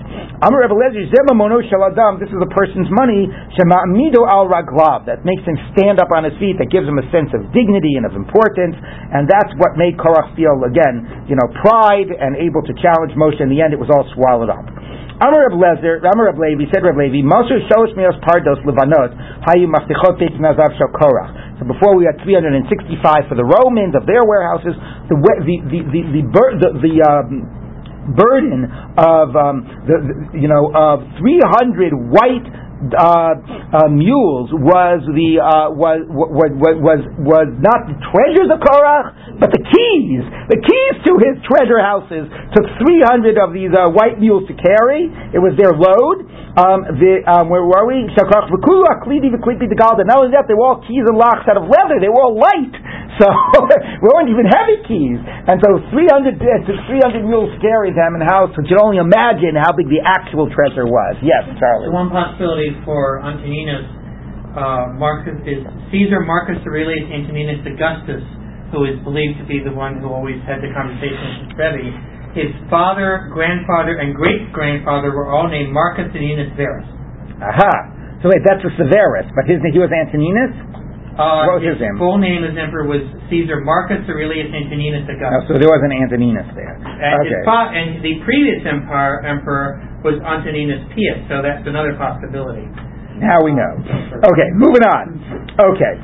This 2.21 2.31
is 2.31 2.39
a 2.39 2.47
person's 2.53 2.89
money, 2.93 3.02
al 3.09 4.47
raglav, 4.47 5.07
that 5.07 5.25
makes 5.25 5.43
him 5.43 5.57
stand 5.75 5.99
up 5.99 6.13
on 6.15 6.23
his 6.29 6.37
feet, 6.39 6.61
that 6.61 6.71
gives 6.71 6.87
him 6.87 6.99
a 6.99 7.07
sense 7.11 7.31
of 7.35 7.49
dignity 7.51 7.99
and 7.99 8.07
of 8.07 8.15
importance, 8.15 8.77
and 8.79 9.27
that's 9.27 9.51
what 9.59 9.75
made 9.81 9.99
Korach 9.99 10.35
feel, 10.37 10.63
again, 10.67 11.27
you 11.27 11.35
know, 11.35 11.49
pride 11.65 12.11
and 12.13 12.37
able 12.39 12.63
to 12.63 12.75
challenge 12.79 13.15
Moshe. 13.19 13.41
In 13.43 13.51
the 13.51 13.61
end, 13.63 13.73
it 13.75 13.81
was 13.81 13.91
all 13.91 14.07
swallowed 14.15 14.51
up. 14.51 14.67
Amar 15.23 15.55
Reb 15.55 15.55
Lezer, 15.55 16.03
Amar 16.03 16.35
Reb 16.35 16.39
Levi, 16.39 16.67
said 16.75 16.83
Reb 16.83 16.99
Levi, 16.99 17.23
Moshe 17.23 17.55
Shalosh 17.71 17.95
Mios 17.95 18.19
Pardos 18.27 18.59
Levanot, 18.67 19.15
Hayu 19.47 19.71
Maftichot 19.71 20.19
Pek 20.19 20.35
Nazav 20.43 20.75
Shal 20.75 20.91
Korach. 20.91 21.63
So 21.63 21.71
before 21.71 21.95
we 21.95 22.11
had 22.11 22.19
365 22.27 23.31
for 23.31 23.39
the 23.39 23.47
Romans 23.47 23.95
of 23.95 24.03
their 24.03 24.27
warehouses, 24.27 24.75
the 25.07 25.15
the 25.15 25.57
the 25.71 25.79
the 25.95 26.01
the, 26.11 26.23
the, 26.59 26.71
the 26.83 26.95
um, 27.07 27.47
burden 28.19 28.67
of 28.99 29.31
um, 29.39 29.63
the, 29.87 29.97
the, 30.03 30.15
you 30.43 30.51
know 30.51 30.75
of 30.75 31.07
300 31.23 31.95
white 31.95 32.47
uh, 32.91 33.39
uh, 33.39 33.87
mules 33.87 34.51
was 34.51 35.07
the 35.07 35.39
uh, 35.39 35.70
was, 35.70 36.03
was 36.11 36.51
was 36.59 37.01
was 37.22 37.49
not 37.62 37.87
the 37.87 37.95
treasures 38.11 38.51
of 38.51 38.59
Korach, 38.59 39.39
but 39.39 39.55
the 39.55 39.62
keys. 39.62 40.24
The 40.51 40.59
keys 40.59 40.95
to 41.07 41.12
his 41.22 41.39
treasure 41.47 41.78
houses 41.78 42.26
took 42.51 42.66
300 42.83 43.39
of 43.39 43.55
these 43.55 43.70
uh, 43.70 43.95
white 43.95 44.18
mules 44.18 44.51
to 44.51 44.55
carry. 44.59 45.07
It 45.30 45.39
was 45.39 45.55
their 45.55 45.72
load. 45.72 46.26
Um, 46.53 46.85
the, 47.01 47.24
um, 47.24 47.49
where 47.49 47.64
were 47.64 47.89
we? 47.89 48.05
Not 48.12 48.28
only 50.20 50.37
that, 50.37 50.45
they 50.45 50.53
were 50.53 50.68
all 50.68 50.85
keys 50.85 51.01
and 51.09 51.16
locks 51.16 51.49
out 51.49 51.57
of 51.57 51.64
leather. 51.64 51.97
They 51.97 52.12
were 52.12 52.20
all 52.20 52.37
light. 52.37 52.76
So 53.20 53.28
we 53.28 54.09
weren't 54.09 54.33
even 54.33 54.49
heavy 54.49 54.80
keys. 54.89 55.20
And 55.20 55.61
so 55.61 55.85
300, 55.93 56.33
uh, 56.33 56.64
300 56.64 57.20
mules 57.20 57.53
carried 57.61 57.93
them 57.93 58.16
in 58.16 58.24
the 58.24 58.26
house. 58.26 58.49
So 58.57 58.64
you 58.64 58.72
can 58.72 58.80
only 58.80 59.05
imagine 59.05 59.53
how 59.53 59.76
big 59.76 59.93
the 59.93 60.01
actual 60.01 60.49
treasure 60.49 60.89
was. 60.89 61.20
Yes, 61.20 61.45
Charlie. 61.61 61.93
One 61.93 62.09
possibility 62.09 62.72
for 62.85 63.20
Antoninus 63.20 64.03
uh, 64.53 64.93
Marcus 65.01 65.37
is 65.49 65.64
Caesar 65.89 66.20
Marcus 66.20 66.61
Aurelius 66.68 67.09
Antoninus 67.09 67.64
Augustus, 67.64 68.25
who 68.68 68.85
is 68.85 69.01
believed 69.01 69.41
to 69.41 69.47
be 69.49 69.64
the 69.64 69.73
one 69.73 70.01
who 70.01 70.12
always 70.12 70.41
had 70.45 70.61
the 70.61 70.68
conversation 70.77 71.49
with 71.49 71.57
Rebbe. 71.57 71.89
His 72.37 72.53
father, 72.73 73.29
grandfather, 73.33 74.01
and 74.01 74.16
great 74.16 74.53
grandfather 74.53 75.12
were 75.12 75.29
all 75.29 75.49
named 75.49 75.73
Marcus 75.73 76.09
Antoninus 76.12 76.53
Verus. 76.57 76.89
Aha. 77.41 78.20
So 78.25 78.31
wait, 78.31 78.41
that's 78.47 78.62
a 78.64 78.73
Severus, 78.79 79.29
but 79.35 79.45
his 79.51 79.61
he 79.73 79.81
was 79.81 79.93
Antoninus. 79.93 80.53
Uh, 81.12 81.45
what 81.45 81.61
was 81.61 81.68
his, 81.68 81.77
his 81.77 81.85
name? 81.85 82.01
full 82.01 82.16
name 82.16 82.41
as 82.41 82.57
emperor 82.57 82.89
was 82.89 83.05
Caesar 83.29 83.61
Marcus 83.61 84.01
Aurelius 84.09 84.49
Antoninus 84.49 85.05
Augustus. 85.05 85.45
Oh, 85.45 85.53
so 85.53 85.53
there 85.61 85.68
was 85.68 85.85
an 85.85 85.93
Antoninus 85.93 86.49
there. 86.57 86.73
And, 86.73 87.20
okay. 87.29 87.41
fa- 87.45 87.68
and 87.68 88.01
the 88.01 88.16
previous 88.25 88.64
empire, 88.64 89.20
emperor 89.20 89.91
was 90.03 90.19
Antoninus 90.23 90.83
Pius, 90.95 91.23
so 91.31 91.43
that's 91.43 91.63
another 91.67 91.95
possibility. 91.99 92.67
Now 93.23 93.39
we 93.45 93.55
know. 93.55 93.73
Okay, 94.19 94.49
moving 94.59 94.83
on. 94.83 95.15
Okay. 95.57 95.95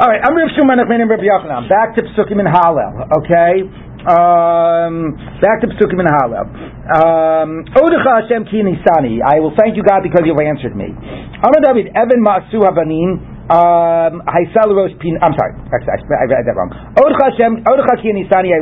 All 0.00 0.08
right, 0.08 0.22
I'm 0.24 0.32
Rav 0.32 0.48
Shimon 0.56 0.80
Rabbi 0.80 1.28
Yochanan. 1.28 1.68
Back 1.68 1.96
to 1.96 2.02
Psukim 2.16 2.40
and 2.40 2.48
Hallel. 2.48 3.04
Okay. 3.20 3.68
Um, 4.08 5.12
back 5.44 5.60
to 5.60 5.68
Psukim 5.76 6.00
and 6.00 6.08
Hallel. 6.08 6.48
Um, 6.96 7.64
Odecha 7.76 8.24
Hashem 8.24 8.48
ki 8.48 8.64
nisani. 8.64 9.20
I 9.20 9.40
will 9.40 9.52
thank 9.58 9.76
you, 9.76 9.82
God, 9.84 10.00
because 10.02 10.24
you've 10.24 10.40
answered 10.40 10.74
me. 10.74 10.88
Amar 11.44 11.60
David, 11.60 11.92
Evan 11.92 12.24
Ma'asu 12.24 12.64
Havanim. 12.64 13.39
Um, 13.50 14.22
I'm 14.22 14.46
sorry, 15.34 15.52
I 15.58 16.26
read 16.30 16.46
that 16.46 16.54
wrong. 16.54 16.70
I 16.70 17.02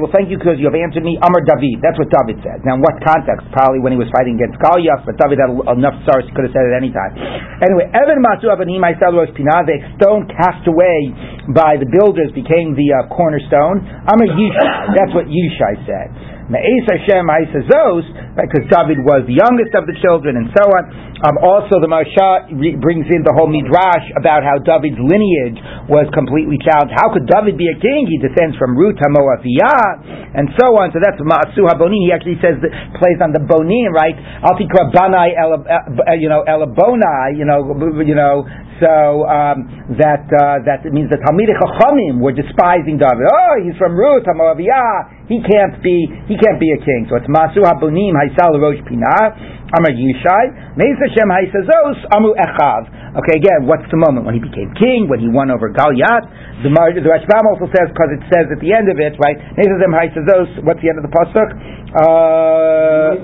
will 0.01 0.09
thank 0.16 0.32
you 0.32 0.41
because 0.41 0.57
you 0.57 0.64
have 0.64 0.78
answered 0.80 1.05
me. 1.05 1.20
Amar 1.20 1.45
David. 1.45 1.84
That's 1.84 2.01
what 2.01 2.09
David 2.09 2.41
said. 2.41 2.64
Now, 2.64 2.80
in 2.80 2.82
what 2.82 2.97
context? 3.05 3.45
Probably 3.53 3.84
when 3.84 3.93
he 3.93 4.01
was 4.01 4.09
fighting 4.16 4.41
against 4.41 4.57
Goliath, 4.57 5.05
but 5.05 5.20
David 5.20 5.45
had 5.45 5.53
enough 5.76 5.93
stars 6.09 6.24
he 6.24 6.32
could 6.32 6.49
have 6.49 6.57
said 6.57 6.64
it 6.64 6.72
any 6.72 6.89
time. 6.89 7.12
Anyway, 7.61 7.84
Evan 7.93 8.24
Masu 8.24 8.49
Avanim 8.49 8.80
Rosh 8.80 9.28
Pina, 9.36 9.61
the 9.68 9.76
stone 10.01 10.24
cast 10.32 10.64
away 10.64 11.12
by 11.53 11.76
the 11.76 11.84
builders 11.93 12.32
became 12.32 12.72
the 12.72 12.89
uh, 12.97 13.12
cornerstone. 13.12 13.84
Amar 14.09 14.28
Yishai. 14.32 14.97
That's 14.97 15.12
what 15.12 15.28
Yishai 15.28 15.84
said. 15.84 16.38
Me'es 16.49 16.84
Hashem 16.88 17.28
Haisazos, 17.28 18.09
because 18.32 18.64
David 18.72 19.05
was 19.05 19.28
the 19.28 19.36
youngest 19.36 19.76
of 19.76 19.84
the 19.84 19.92
children, 20.01 20.40
and 20.40 20.49
so 20.57 20.64
on. 20.64 20.82
Um, 21.28 21.36
also, 21.44 21.76
the 21.76 21.90
Maharsha 21.90 22.49
re- 22.57 22.78
brings 22.78 23.05
in 23.11 23.20
the 23.20 23.34
whole 23.36 23.51
midrash 23.51 24.07
about 24.16 24.40
how 24.46 24.57
David's 24.57 24.96
lineage 24.96 25.61
was 25.92 26.09
completely 26.16 26.57
challenged. 26.64 26.96
How 26.96 27.12
could 27.12 27.28
David 27.28 27.61
be 27.61 27.68
a 27.68 27.76
king? 27.76 28.09
He 28.09 28.16
descends 28.16 28.57
from 28.57 28.78
Ruth 28.78 28.96
Hamoaviyah, 28.96 30.38
and 30.40 30.49
so 30.57 30.72
on. 30.78 30.88
So 30.96 31.05
that's 31.05 31.20
Ma'asu 31.20 31.68
Haboni. 31.68 32.09
He 32.09 32.14
actually 32.14 32.40
says 32.40 32.57
that, 32.64 32.72
plays 32.96 33.20
on 33.20 33.36
the 33.36 33.44
bonim, 33.44 33.92
right? 33.92 34.16
Altikra 34.40 34.88
Banai, 34.88 35.36
uh, 35.36 36.16
you 36.16 36.32
know, 36.32 36.46
Elabonai, 36.49 37.36
you 37.36 37.44
know, 37.44 37.76
you 38.01 38.16
know, 38.16 38.46
so 38.78 39.26
um, 39.26 39.90
that 39.99 40.22
uh, 40.30 40.62
that 40.62 40.86
means 40.94 41.11
the 41.11 41.18
Talmidei 41.18 41.59
Chachamim 41.59 42.22
were 42.22 42.30
despising 42.30 42.94
David. 42.94 43.26
Oh, 43.26 43.59
he's 43.59 43.74
from 43.74 43.99
Ruth 43.99 44.22
Hamoaviyah. 44.22 45.18
He 45.29 45.39
can't 45.45 45.76
be 45.85 46.09
he 46.26 46.35
can't 46.41 46.59
be 46.59 46.72
a 46.72 46.81
king. 46.81 47.07
So 47.12 47.20
it's 47.20 47.29
Masu 47.29 47.61
Habunim 47.62 48.16
Haisal 48.16 48.57
Rosh 48.57 48.81
Pinah. 48.89 49.59
Amar 49.68 49.93
Yishai, 49.93 50.81
Meis 50.81 50.97
Hashem 50.97 51.29
Haisazos, 51.29 52.01
Amu 52.16 52.33
Echav. 52.41 52.89
Okay, 53.20 53.37
again, 53.37 53.68
what's 53.68 53.85
the 53.93 54.01
moment 54.01 54.24
when 54.24 54.33
he 54.33 54.41
became 54.41 54.72
king, 54.81 55.12
when 55.12 55.20
he 55.20 55.29
won 55.29 55.53
over 55.53 55.68
Goliath? 55.68 56.24
The, 56.64 56.72
the 56.72 57.05
Rashbam 57.05 57.45
also 57.53 57.68
says, 57.76 57.93
because 57.93 58.16
it 58.16 58.24
says 58.33 58.49
at 58.49 58.64
the 58.64 58.72
end 58.72 58.89
of 58.89 58.97
it, 58.97 59.20
right, 59.20 59.37
Meis 59.61 59.68
Hashem 59.68 59.93
Haisazos, 59.93 60.64
what's 60.64 60.81
the 60.81 60.89
end 60.89 61.05
of 61.05 61.05
the 61.05 61.12
Pasuk? 61.12 61.49
Uh, 61.93 63.20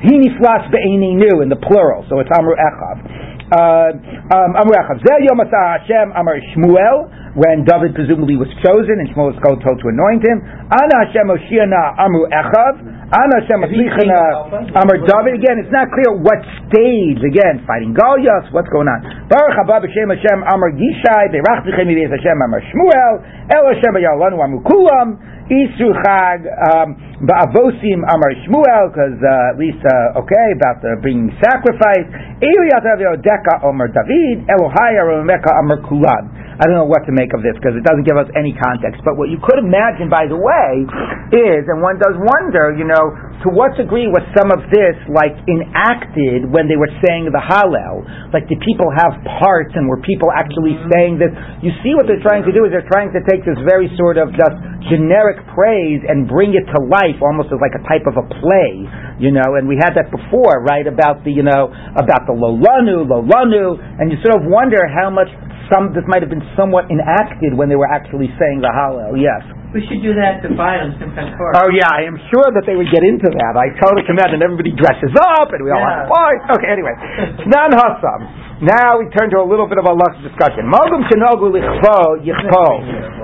he 0.00 0.16
niflas 0.16 0.64
be'eninu, 0.72 1.44
in 1.44 1.52
the 1.52 1.60
plural, 1.60 2.08
so 2.08 2.20
it's 2.20 2.30
Amru 2.32 2.56
Echav. 2.56 3.04
Uh, 3.48 3.96
um, 4.28 4.60
Amar 4.60 4.84
Yom 5.24 5.40
Hashem 5.40 6.12
Amar 6.12 6.36
Shmuel, 6.52 7.08
when 7.32 7.64
David 7.64 7.96
presumably 7.96 8.36
was 8.36 8.52
chosen 8.60 9.00
and 9.00 9.08
Shmuel 9.08 9.32
was 9.32 9.40
called, 9.40 9.64
told 9.64 9.80
to 9.80 9.88
anoint 9.88 10.20
him. 10.20 10.44
Ana 10.68 10.96
Hashem 11.08 11.32
Oshiana 11.32 11.96
Amru 11.96 12.28
Echav. 12.28 12.76
Ana 13.08 13.34
Hashem 13.40 13.64
Aslichana 13.64 14.76
Amar 14.76 15.00
David. 15.00 15.40
Again, 15.40 15.64
it's 15.64 15.72
not 15.72 15.88
clear 15.88 16.12
what 16.20 16.44
stage. 16.68 17.24
Again, 17.24 17.64
fighting 17.64 17.96
Goliath. 17.96 18.52
What's 18.52 18.68
going 18.68 18.84
on? 18.84 19.00
Baruch 19.32 19.56
Haba 19.64 19.80
B'Shem 19.80 20.12
Hashem 20.12 20.44
Amar 20.44 20.76
Yishai. 20.76 21.32
Berach 21.32 21.64
Hashem 21.64 22.36
Amar 22.44 22.60
Shmuel. 22.68 23.14
El 23.48 23.64
Hashem 23.64 23.96
B'Yalanu 23.96 24.44
Amru 24.44 24.60
Kulam. 24.60 25.37
Isru 25.48 25.96
Chag 26.04 26.44
um, 26.44 26.96
Ba'avosim 27.24 28.04
Amar 28.04 28.32
Shmuel, 28.44 28.92
because 28.92 29.16
uh, 29.18 29.52
at 29.52 29.56
least 29.56 29.80
uh, 29.80 30.20
okay 30.20 30.48
about 30.54 30.84
the 30.84 31.00
bringing 31.00 31.32
sacrifice. 31.40 32.04
Amar 32.38 33.88
David 33.88 34.44
Elohai 34.46 34.92
Amar 35.00 35.80
Kulan. 35.88 36.48
I 36.58 36.66
don't 36.66 36.74
know 36.74 36.90
what 36.90 37.06
to 37.06 37.14
make 37.14 37.30
of 37.38 37.46
this 37.46 37.54
because 37.54 37.78
it 37.78 37.86
doesn't 37.86 38.02
give 38.02 38.18
us 38.18 38.26
any 38.34 38.50
context. 38.50 39.06
But 39.06 39.14
what 39.14 39.30
you 39.30 39.38
could 39.38 39.62
imagine, 39.62 40.10
by 40.10 40.26
the 40.26 40.34
way, 40.34 40.82
is, 41.30 41.62
and 41.70 41.78
one 41.78 42.02
does 42.02 42.18
wonder, 42.18 42.74
you 42.74 42.82
know, 42.82 43.14
to 43.46 43.54
what 43.54 43.78
degree 43.78 44.10
was 44.10 44.26
some 44.34 44.50
of 44.50 44.66
this 44.66 44.98
like 45.06 45.38
enacted 45.46 46.50
when 46.50 46.66
they 46.66 46.74
were 46.74 46.90
saying 47.06 47.30
the 47.30 47.38
Hallel? 47.38 48.02
Like, 48.34 48.50
did 48.50 48.58
people 48.66 48.90
have 48.90 49.14
parts, 49.38 49.70
and 49.78 49.86
were 49.86 50.02
people 50.02 50.34
actually 50.34 50.74
mm-hmm. 50.74 50.90
saying 50.90 51.14
this? 51.22 51.30
You 51.62 51.70
see, 51.86 51.94
what 51.94 52.10
they're 52.10 52.26
trying 52.26 52.42
to 52.42 52.50
do 52.50 52.66
is 52.66 52.74
they're 52.74 52.90
trying 52.90 53.14
to 53.14 53.22
take 53.30 53.46
this 53.46 53.58
very 53.62 53.86
sort 53.94 54.18
of 54.18 54.34
just 54.34 54.58
generic 54.90 55.37
praise 55.54 56.02
and 56.06 56.26
bring 56.26 56.54
it 56.56 56.64
to 56.74 56.78
life, 56.86 57.18
almost 57.22 57.50
as 57.52 57.58
like 57.62 57.74
a 57.76 57.82
type 57.86 58.06
of 58.06 58.16
a 58.18 58.24
play, 58.38 58.72
you 59.18 59.30
know. 59.30 59.58
And 59.58 59.66
we 59.66 59.78
had 59.78 59.94
that 59.94 60.10
before, 60.10 60.62
right? 60.64 60.86
About 60.86 61.22
the, 61.22 61.32
you 61.32 61.42
know, 61.46 61.70
about 61.96 62.26
the 62.26 62.34
Lolanu, 62.34 63.06
Lolanu, 63.06 63.78
and 64.00 64.10
you 64.10 64.18
sort 64.24 64.38
of 64.38 64.46
wonder 64.46 64.82
how 64.88 65.10
much 65.10 65.28
some 65.68 65.92
this 65.92 66.04
might 66.08 66.24
have 66.24 66.32
been 66.32 66.44
somewhat 66.56 66.88
enacted 66.88 67.52
when 67.52 67.68
they 67.68 67.76
were 67.76 67.88
actually 67.88 68.32
saying 68.40 68.64
the 68.64 68.72
Hallel. 68.72 69.14
Yes. 69.20 69.44
We 69.68 69.84
should 69.84 70.00
do 70.00 70.16
that 70.16 70.40
to 70.40 70.48
buy 70.56 70.80
them 70.80 70.96
Simchat 70.96 71.36
Torah. 71.36 71.60
Oh 71.60 71.68
yeah, 71.68 71.92
I 71.92 72.08
am 72.08 72.16
sure 72.32 72.48
that 72.56 72.64
they 72.64 72.72
would 72.72 72.88
get 72.88 73.04
into 73.04 73.28
that. 73.28 73.52
I 73.52 73.68
totally 73.76 74.00
out 74.16 74.32
and 74.32 74.40
everybody 74.40 74.72
dresses 74.72 75.12
up 75.12 75.52
and 75.52 75.60
we 75.60 75.68
all 75.68 75.84
have 75.84 76.08
parties. 76.08 76.40
Okay, 76.56 76.72
anyway, 76.72 76.96
Nan 77.52 77.76
Hassam. 77.76 78.47
Now 78.58 78.98
we 78.98 79.06
turn 79.14 79.30
to 79.30 79.38
a 79.38 79.46
little 79.46 79.70
bit 79.70 79.78
of 79.78 79.86
a 79.86 79.94
luck 79.94 80.18
discussion. 80.18 80.66
Mogum 80.66 81.06
shenogu 81.06 81.46
lichpo 81.54 82.18
yichpo. 82.26 82.66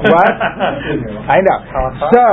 What? 0.07 0.35
I 1.35 1.43
know. 1.43 1.59
Uh-huh. 1.59 2.11
So 2.15 2.27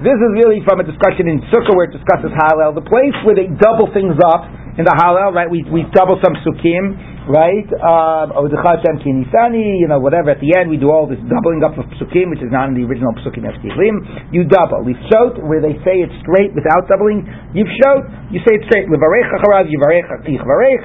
this 0.00 0.16
is 0.16 0.30
really 0.32 0.64
from 0.64 0.80
a 0.80 0.86
discussion 0.88 1.28
in 1.28 1.44
Sukkah 1.52 1.76
where 1.76 1.84
it 1.84 1.92
discusses 1.92 2.32
Hallel, 2.32 2.72
the 2.72 2.84
place 2.84 3.12
where 3.28 3.36
they 3.36 3.52
double 3.60 3.92
things 3.92 4.16
up 4.24 4.48
in 4.80 4.88
the 4.88 4.94
Hallel. 4.96 5.36
Right? 5.36 5.52
We 5.52 5.68
we 5.68 5.84
double 5.92 6.16
some 6.24 6.32
Sukkim. 6.48 7.15
Right? 7.26 7.66
Um, 7.82 8.30
Odecha 8.38 8.86
Shem 8.86 9.02
Kinisani. 9.02 9.82
You 9.82 9.90
know, 9.90 9.98
whatever. 9.98 10.30
At 10.30 10.38
the 10.38 10.54
end, 10.54 10.70
we 10.70 10.78
do 10.78 10.94
all 10.94 11.10
this 11.10 11.18
doubling 11.26 11.66
up 11.66 11.74
of 11.74 11.90
Psukim, 11.98 12.30
which 12.30 12.38
is 12.38 12.54
not 12.54 12.70
in 12.70 12.78
the 12.78 12.86
original 12.86 13.10
Psukim 13.18 13.42
Eskihlim. 13.42 14.30
You 14.30 14.46
double. 14.46 14.86
Lifshot, 14.86 15.42
where 15.42 15.58
they 15.58 15.74
say 15.82 15.98
it's 16.06 16.14
straight 16.22 16.54
without 16.54 16.86
doubling. 16.86 17.26
Yivshot, 17.50 18.30
you 18.30 18.38
say 18.46 18.62
it 18.62 18.64
straight. 18.70 18.86
Levarech 18.86 19.26
acharav, 19.42 19.66
yivarech. 19.66 20.06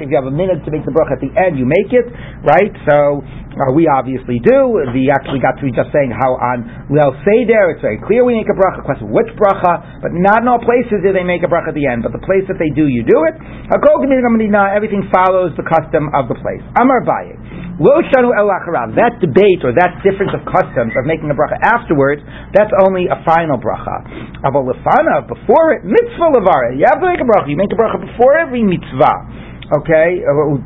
If 0.02 0.10
you 0.10 0.18
have 0.18 0.26
a 0.26 0.34
minute 0.34 0.66
to 0.66 0.72
make 0.74 0.82
the 0.82 0.92
bracha 0.92 1.14
at 1.18 1.22
the 1.22 1.30
end, 1.38 1.62
you 1.62 1.70
make 1.70 1.94
it. 1.94 2.10
Right? 2.42 2.74
So 2.90 3.22
uh, 3.22 3.70
we 3.78 3.86
obviously 3.86 4.42
do. 4.42 4.82
We 4.98 5.14
actually 5.14 5.46
got 5.46 5.62
to 5.62 5.64
be 5.68 5.70
just 5.70 5.94
saying 5.94 6.10
how 6.10 6.42
on 6.42 6.90
Leil 6.90 7.14
Seder, 7.22 7.78
it's 7.78 7.86
very 7.86 8.02
clear 8.02 8.26
we 8.26 8.34
make 8.34 8.50
a 8.50 8.58
bracha. 8.58 8.82
Question 8.82 9.14
which 9.14 9.30
bracha, 9.38 10.02
but 10.02 10.10
not 10.18 10.42
in 10.42 10.50
all 10.50 10.64
places 10.64 11.06
do 11.06 11.14
they 11.14 11.28
make 11.28 11.46
a 11.46 11.52
bracha 11.52 11.70
at 11.70 11.78
the 11.78 11.86
end. 11.86 12.02
But 12.02 12.18
the 12.18 12.24
place 12.26 12.48
that 12.50 12.58
they 12.58 12.74
do, 12.74 12.90
you 12.90 13.06
do 13.06 13.30
it. 13.30 13.38
Everything 13.72 15.06
follows 15.14 15.54
the 15.60 15.68
custom 15.68 16.10
of 16.16 16.31
place. 16.40 16.64
Amar 16.80 17.04
Baye. 17.04 17.36
Lo 17.82 17.98
shanu 18.14 18.32
el. 18.32 18.48
That 18.94 19.18
debate 19.20 19.66
or 19.66 19.74
that 19.74 20.00
difference 20.06 20.32
of 20.38 20.46
customs 20.46 20.94
of 20.96 21.04
making 21.10 21.28
a 21.32 21.36
bracha 21.36 21.58
afterwards, 21.66 22.22
that's 22.54 22.72
only 22.86 23.10
a 23.10 23.18
final 23.26 23.58
bracha. 23.58 24.06
Aval 24.46 24.70
lefana, 24.70 25.26
before 25.26 25.76
it, 25.76 25.82
mitzvah 25.84 26.38
levare. 26.38 26.78
You 26.78 26.86
have 26.86 27.02
to 27.02 27.08
make 27.10 27.20
a 27.20 27.28
bracha. 27.28 27.50
You 27.50 27.58
make 27.58 27.74
a 27.74 27.80
bracha 27.80 27.98
before 28.00 28.38
every 28.38 28.62
mitzvah. 28.62 29.50
Okay, 29.72 30.20
Uh, 30.28 30.60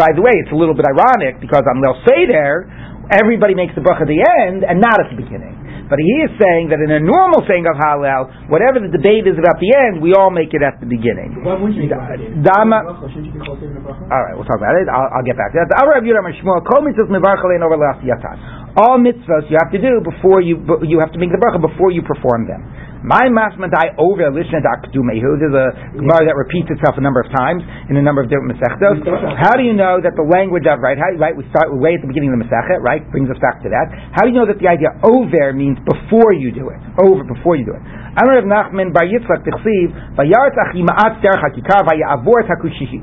by 0.00 0.10
the 0.16 0.22
way, 0.24 0.32
it's 0.40 0.52
a 0.52 0.56
little 0.56 0.72
bit 0.74 0.88
ironic 0.88 1.44
because 1.44 1.60
on 1.68 1.76
Leil 1.84 2.00
Seder, 2.08 2.64
everybody 3.12 3.52
makes 3.54 3.74
the 3.76 3.84
bracha 3.84 4.02
at 4.02 4.08
the 4.08 4.24
end 4.48 4.64
and 4.64 4.80
not 4.80 4.96
at 4.96 5.12
the 5.12 5.18
beginning. 5.20 5.67
But 5.88 5.96
he 6.04 6.14
is 6.20 6.30
saying 6.36 6.68
that 6.68 6.84
in 6.84 6.92
a 6.92 7.00
normal 7.00 7.40
saying 7.48 7.64
of 7.64 7.72
Hallel, 7.80 8.52
whatever 8.52 8.76
the 8.76 8.92
debate 8.92 9.24
is 9.24 9.40
about 9.40 9.56
the 9.56 9.72
end, 9.72 10.04
we 10.04 10.12
all 10.12 10.28
make 10.28 10.52
it 10.52 10.60
at 10.60 10.76
the 10.78 10.88
beginning. 10.88 11.40
Why 11.40 11.56
wouldn't 11.56 11.80
you 11.80 11.88
make 11.88 11.96
a 11.96 12.00
bracha? 12.00 12.44
Dama- 12.44 12.84
Bracha, 12.92 13.08
Shouldn't 13.08 13.32
you 13.32 13.34
be 13.34 13.40
closer 13.40 13.64
to 13.64 13.72
the 13.72 13.80
bracha? 13.80 14.04
all 14.12 14.22
right, 14.28 14.36
we'll 14.36 14.44
talk 14.44 14.60
about 14.60 14.76
it. 14.76 14.84
I'll, 14.92 15.08
I'll 15.16 15.24
get 15.24 15.40
back 15.40 15.56
to 15.56 15.64
that. 15.64 15.72
The 15.72 15.76
Amar 15.80 15.96
Rabbi 15.96 16.12
Yehuda 16.12 16.20
Amar 16.20 16.34
Shmuel, 16.36 16.60
Kol 16.68 16.84
mitzvahs 16.84 17.08
mevarch 17.08 17.40
alein 17.40 17.64
over 17.64 17.80
la'asiyatan. 17.80 18.76
All 18.76 19.00
mitzvahs 19.00 19.48
you 19.48 19.56
have 19.56 19.72
to 19.72 19.80
do 19.80 20.04
before 20.04 20.44
you 20.44 20.60
you 20.84 21.00
have 21.00 21.10
to 21.16 21.18
make 21.18 21.32
the 21.32 21.40
bracha 21.40 21.56
before 21.58 21.90
you 21.90 22.04
perform 22.04 22.44
them. 22.46 22.62
My 23.04 23.30
masmadai 23.30 23.94
over 23.98 24.26
lishna 24.34 24.58
dakdumehu. 24.58 25.38
There's 25.38 25.54
a 25.54 25.68
gemara 25.94 26.26
that 26.26 26.36
repeats 26.36 26.66
itself 26.70 26.98
a 26.98 27.04
number 27.04 27.22
of 27.22 27.30
times 27.30 27.62
in 27.86 27.94
a 27.94 28.02
number 28.02 28.22
of 28.22 28.28
different 28.28 28.58
masechtos. 28.58 29.06
How 29.38 29.54
do 29.54 29.62
you 29.62 29.74
know 29.74 30.02
that 30.02 30.18
the 30.18 30.26
language 30.26 30.66
of 30.66 30.82
right? 30.82 30.98
How, 30.98 31.14
right, 31.18 31.36
we 31.36 31.46
start 31.54 31.70
way 31.70 31.94
at 31.94 32.02
the 32.02 32.10
beginning 32.10 32.34
of 32.34 32.42
the 32.42 32.44
masechet. 32.46 32.82
Right, 32.82 33.06
brings 33.14 33.30
us 33.30 33.38
back 33.38 33.62
to 33.62 33.70
that. 33.70 33.86
How 34.18 34.26
do 34.26 34.34
you 34.34 34.36
know 34.36 34.50
that 34.50 34.58
the 34.58 34.66
idea 34.66 34.98
over 35.06 35.54
means 35.54 35.78
before 35.86 36.34
you 36.34 36.50
do 36.50 36.74
it? 36.74 36.80
Over 36.98 37.22
before 37.22 37.54
you 37.54 37.66
do 37.66 37.74
it. 37.78 37.82
Amar 38.18 38.42
Rav 38.42 38.50
Nachman 38.50 38.90
bar 38.90 39.06
Yitzchak 39.06 39.46
tichsiv 39.46 39.94
vayaret 40.18 40.58
achimaat 40.58 41.22
derech 41.22 41.38
hakikar 41.38 41.86
vayavor 41.86 42.42
hakushi. 42.50 42.98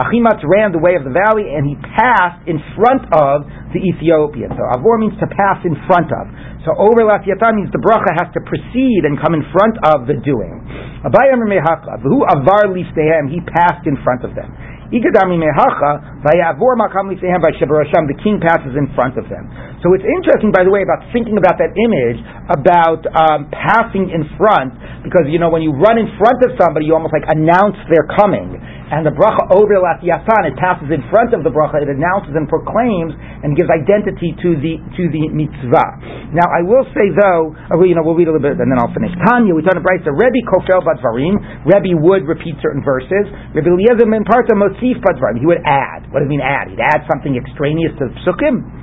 Achimat 0.00 0.40
ran 0.48 0.72
the 0.72 0.80
way 0.80 0.96
of 0.96 1.04
the 1.04 1.12
valley 1.12 1.52
and 1.52 1.68
he 1.68 1.76
passed 1.76 2.40
in 2.48 2.56
front 2.72 3.04
of 3.12 3.44
the 3.76 3.80
Ethiopian. 3.84 4.48
So 4.56 4.64
avor 4.72 4.96
means 4.96 5.20
to 5.20 5.28
pass 5.28 5.60
in 5.68 5.76
front 5.84 6.08
of. 6.08 6.32
So 6.62 6.70
over 6.78 7.02
lafiyatan 7.02 7.58
means 7.58 7.70
the 7.74 7.82
bracha 7.82 8.14
has 8.22 8.30
to 8.38 8.40
precede 8.46 9.02
and 9.02 9.18
come 9.18 9.34
in 9.34 9.42
front 9.50 9.82
of 9.82 10.06
the 10.06 10.14
doing. 10.22 10.62
Abayam 11.02 11.42
mehaka 11.42 11.98
who 12.06 12.22
avar 12.22 12.70
liftehem 12.70 13.26
he 13.26 13.42
passed 13.50 13.82
in 13.90 13.98
front 14.06 14.22
of 14.22 14.38
them. 14.38 14.46
Igadami 14.94 15.42
mehacha 15.42 16.22
vayavor 16.22 16.78
makam 16.78 17.10
liftehem 17.10 17.42
vayshabarasham 17.42 18.06
the 18.06 18.14
king 18.22 18.38
passes 18.38 18.78
in 18.78 18.86
front 18.94 19.18
of 19.18 19.26
them. 19.26 19.50
So 19.82 19.90
it's 19.98 20.06
interesting, 20.06 20.54
by 20.54 20.62
the 20.62 20.70
way, 20.70 20.86
about 20.86 21.02
thinking 21.10 21.34
about 21.34 21.58
that 21.58 21.74
image 21.74 22.22
about 22.54 23.02
um, 23.10 23.50
passing 23.50 24.14
in 24.14 24.22
front 24.38 24.78
because 25.02 25.26
you 25.26 25.42
know 25.42 25.50
when 25.50 25.66
you 25.66 25.74
run 25.74 25.98
in 25.98 26.06
front 26.14 26.38
of 26.46 26.54
somebody 26.54 26.86
you 26.86 26.94
almost 26.94 27.10
like 27.10 27.26
announce 27.26 27.74
they're 27.90 28.06
coming. 28.14 28.54
And 28.92 29.08
the 29.08 29.14
bracha 29.16 29.48
over 29.56 29.80
lafiyatan 29.80 30.52
it 30.52 30.56
passes 30.60 30.92
in 30.92 31.00
front 31.08 31.32
of 31.32 31.40
the 31.40 31.48
bracha 31.48 31.80
it 31.80 31.88
announces 31.88 32.36
and 32.36 32.44
proclaims 32.44 33.16
and 33.40 33.56
gives 33.56 33.72
identity 33.72 34.36
to 34.44 34.52
the 34.60 34.76
to 35.00 35.08
the 35.08 35.32
mitzvah. 35.32 35.88
Now 36.36 36.44
I 36.52 36.60
will 36.60 36.84
say 36.92 37.08
though, 37.16 37.56
uh, 37.72 37.80
you 37.88 37.96
know, 37.96 38.04
we'll 38.04 38.20
read 38.20 38.28
a 38.28 38.36
little 38.36 38.44
bit 38.44 38.60
and 38.60 38.68
then 38.68 38.76
I'll 38.76 38.92
finish. 38.92 39.16
Tanya, 39.24 39.56
we 39.56 39.64
turn 39.64 39.80
to 39.80 39.84
Bryce. 39.84 40.04
Rebbe 40.04 40.44
kofel 40.44 40.84
badvarim. 40.84 41.40
Rebbe 41.64 41.96
would 42.04 42.28
repeat 42.28 42.60
certain 42.60 42.84
verses. 42.84 43.32
Rebbe 43.56 43.72
Eliezer 43.72 44.04
min 44.04 44.28
parta 44.28 44.52
mosif 44.52 45.00
badvarim. 45.00 45.40
He 45.40 45.48
would 45.48 45.64
add. 45.64 46.12
What 46.12 46.20
does 46.20 46.28
it 46.28 46.32
mean 46.36 46.44
add? 46.44 46.68
He'd 46.68 46.84
add 46.84 47.08
something 47.08 47.32
extraneous 47.32 47.96
to 47.96 48.12
the 48.12 48.14
psukim. 48.20 48.82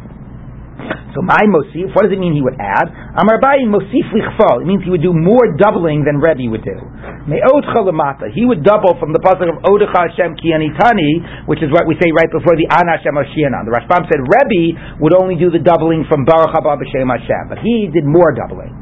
So 1.13 1.21
my 1.21 1.43
mosif, 1.49 1.93
what 1.93 2.07
does 2.07 2.13
it 2.13 2.21
mean 2.21 2.33
he 2.33 2.41
would 2.41 2.57
add? 2.57 2.87
Amar 3.19 3.37
Abayi 3.37 3.67
mosif 3.67 4.09
lichfal. 4.09 4.61
It 4.63 4.67
means 4.67 4.83
he 4.83 4.89
would 4.89 5.03
do 5.03 5.13
more 5.13 5.53
doubling 5.57 6.01
than 6.01 6.17
Rebbe 6.17 6.49
would 6.49 6.63
do. 6.63 6.77
He 7.29 8.43
would 8.45 8.63
double 8.65 8.97
from 8.97 9.13
the 9.13 9.21
pasuk 9.21 9.45
of 9.45 9.61
Odecha 9.61 10.09
Hashem 10.09 10.35
ki 10.41 10.49
anitani, 10.49 11.45
which 11.45 11.61
is 11.61 11.69
what 11.69 11.85
we 11.85 11.93
say 12.01 12.09
right 12.09 12.29
before 12.31 12.57
the 12.57 12.65
Ana 12.73 12.97
Hashem 12.97 13.13
Oshiana. 13.13 13.65
The 13.65 13.73
Rashbam 13.73 14.09
said 14.09 14.19
Rebbe 14.21 14.97
would 14.99 15.13
only 15.13 15.37
do 15.37 15.53
the 15.53 15.61
doubling 15.61 16.05
from 16.09 16.25
Baruch 16.25 16.53
haba 16.55 16.77
b'shem 16.81 17.05
Hashem, 17.05 17.49
but 17.49 17.59
he 17.61 17.89
did 17.93 18.05
more 18.05 18.33
doubling. 18.33 18.73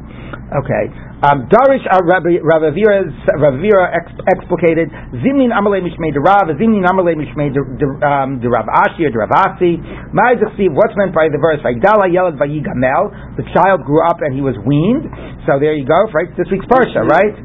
Okay. 0.48 0.88
Um, 1.18 1.50
Darish 1.50 1.84
uh, 1.84 2.00
Ravira 2.08 3.04
Ravira 3.36 3.84
ex- 3.92 4.16
explicated 4.32 4.88
Zimnin 5.20 5.52
Amalei 5.52 5.84
Mishmei 5.84 6.14
de 6.14 6.20
Rav 6.20 6.48
Zimnin 6.56 6.86
Amalei 6.88 7.18
Mishmei 7.18 7.52
de 7.52 7.60
um, 7.60 8.40
Ashi 8.40 9.04
or 9.04 9.10
de 9.10 9.18
Rav 9.18 9.28
Asi. 9.34 9.76
Ma'azichsiv. 10.14 10.72
What's 10.72 10.96
meant 10.96 11.12
by 11.12 11.28
the 11.28 11.36
verse? 11.36 11.60
Vayidala 11.60 12.08
Yelad 12.08 12.38
Vayigamel. 12.40 13.36
The 13.36 13.44
child 13.52 13.84
grew 13.84 14.00
up 14.06 14.22
and 14.22 14.32
he 14.32 14.40
was 14.40 14.56
weaned. 14.64 15.04
So 15.44 15.60
there 15.60 15.74
you 15.74 15.84
go. 15.84 16.08
Right. 16.14 16.32
This 16.38 16.48
week's 16.48 16.66
parsha. 16.66 17.04
Right. 17.04 17.36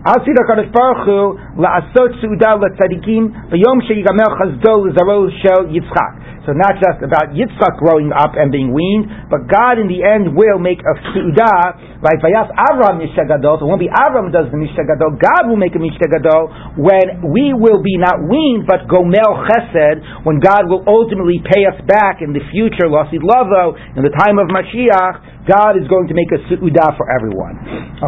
Asi 0.00 0.32
Kadosh 0.32 0.72
Baruch 0.72 1.04
Hu 1.04 1.60
la'asot 1.60 2.16
su'uda 2.24 2.56
l'tzadikim 2.56 3.52
v'yom 3.52 3.84
sheyigamel 3.84 4.32
chazdo 4.32 4.88
l'zaro 4.88 5.28
shel 5.44 5.68
Yitzchak. 5.68 6.40
So 6.48 6.56
not 6.56 6.80
just 6.80 7.04
about 7.04 7.36
Yitzchak 7.36 7.76
growing 7.76 8.08
up 8.08 8.32
and 8.32 8.48
being 8.48 8.72
weaned, 8.72 9.28
but 9.28 9.44
God 9.44 9.76
in 9.76 9.92
the 9.92 10.00
end 10.00 10.32
will 10.32 10.56
make 10.56 10.80
a 10.80 10.94
su'udah, 11.12 12.00
like 12.00 12.16
Vayas 12.24 12.48
Avram 12.48 12.96
Mishtagadol, 12.96 13.60
so 13.60 13.68
it 13.68 13.68
won't 13.68 13.84
be 13.84 13.92
Avram 13.92 14.32
does 14.32 14.48
the 14.48 14.56
Mishtagadol, 14.56 15.20
God 15.20 15.52
will 15.52 15.60
make 15.60 15.76
a 15.76 15.82
Mishtagadol 15.84 16.80
when 16.80 17.28
we 17.28 17.52
will 17.52 17.84
be 17.84 18.00
not 18.00 18.24
weaned, 18.24 18.64
but 18.64 18.88
Gomel 18.88 19.44
Chesed, 19.52 20.24
when 20.24 20.40
God 20.40 20.64
will 20.64 20.80
ultimately 20.88 21.44
pay 21.44 21.68
us 21.68 21.76
back 21.84 22.24
in 22.24 22.32
the 22.32 22.40
future, 22.48 22.88
Lasid 22.88 23.20
Lavo, 23.20 23.76
in 23.76 24.00
the 24.00 24.16
time 24.16 24.40
of 24.40 24.48
Mashiach, 24.48 25.39
God 25.48 25.80
is 25.80 25.88
going 25.88 26.08
to 26.08 26.14
make 26.14 26.28
a 26.32 26.38
su'udah 26.52 26.96
for 27.00 27.08
everyone. 27.08 27.56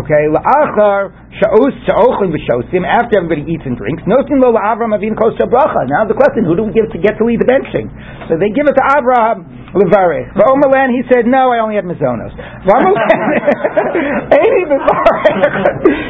Okay, 0.04 0.28
la'achar 0.28 1.08
sha'os 1.40 1.72
sha'ochin 1.88 2.28
v'shosim, 2.28 2.84
after 2.84 3.24
everybody 3.24 3.48
eats 3.48 3.64
and 3.64 3.76
drinks, 3.76 4.04
nosin 4.04 4.36
lo 4.36 4.52
la'avram 4.52 4.92
avin 4.92 5.16
kos 5.16 5.32
bracha. 5.48 5.88
Now 5.88 6.04
the 6.04 6.16
question, 6.16 6.44
who 6.44 6.56
do 6.56 6.68
we 6.68 6.72
give 6.76 6.92
to 6.92 7.00
get 7.00 7.16
to 7.16 7.24
lead 7.24 7.40
the 7.40 7.48
benching? 7.48 7.88
So 8.28 8.36
they 8.36 8.52
give 8.52 8.68
it 8.68 8.76
to 8.76 8.84
Abraham 8.84 9.48
levarech. 9.72 10.36
V'omerlan, 10.36 10.92
he 10.92 11.00
said, 11.08 11.24
no, 11.24 11.52
I 11.52 11.64
only 11.64 11.76
had 11.76 11.88
mizonos. 11.88 12.36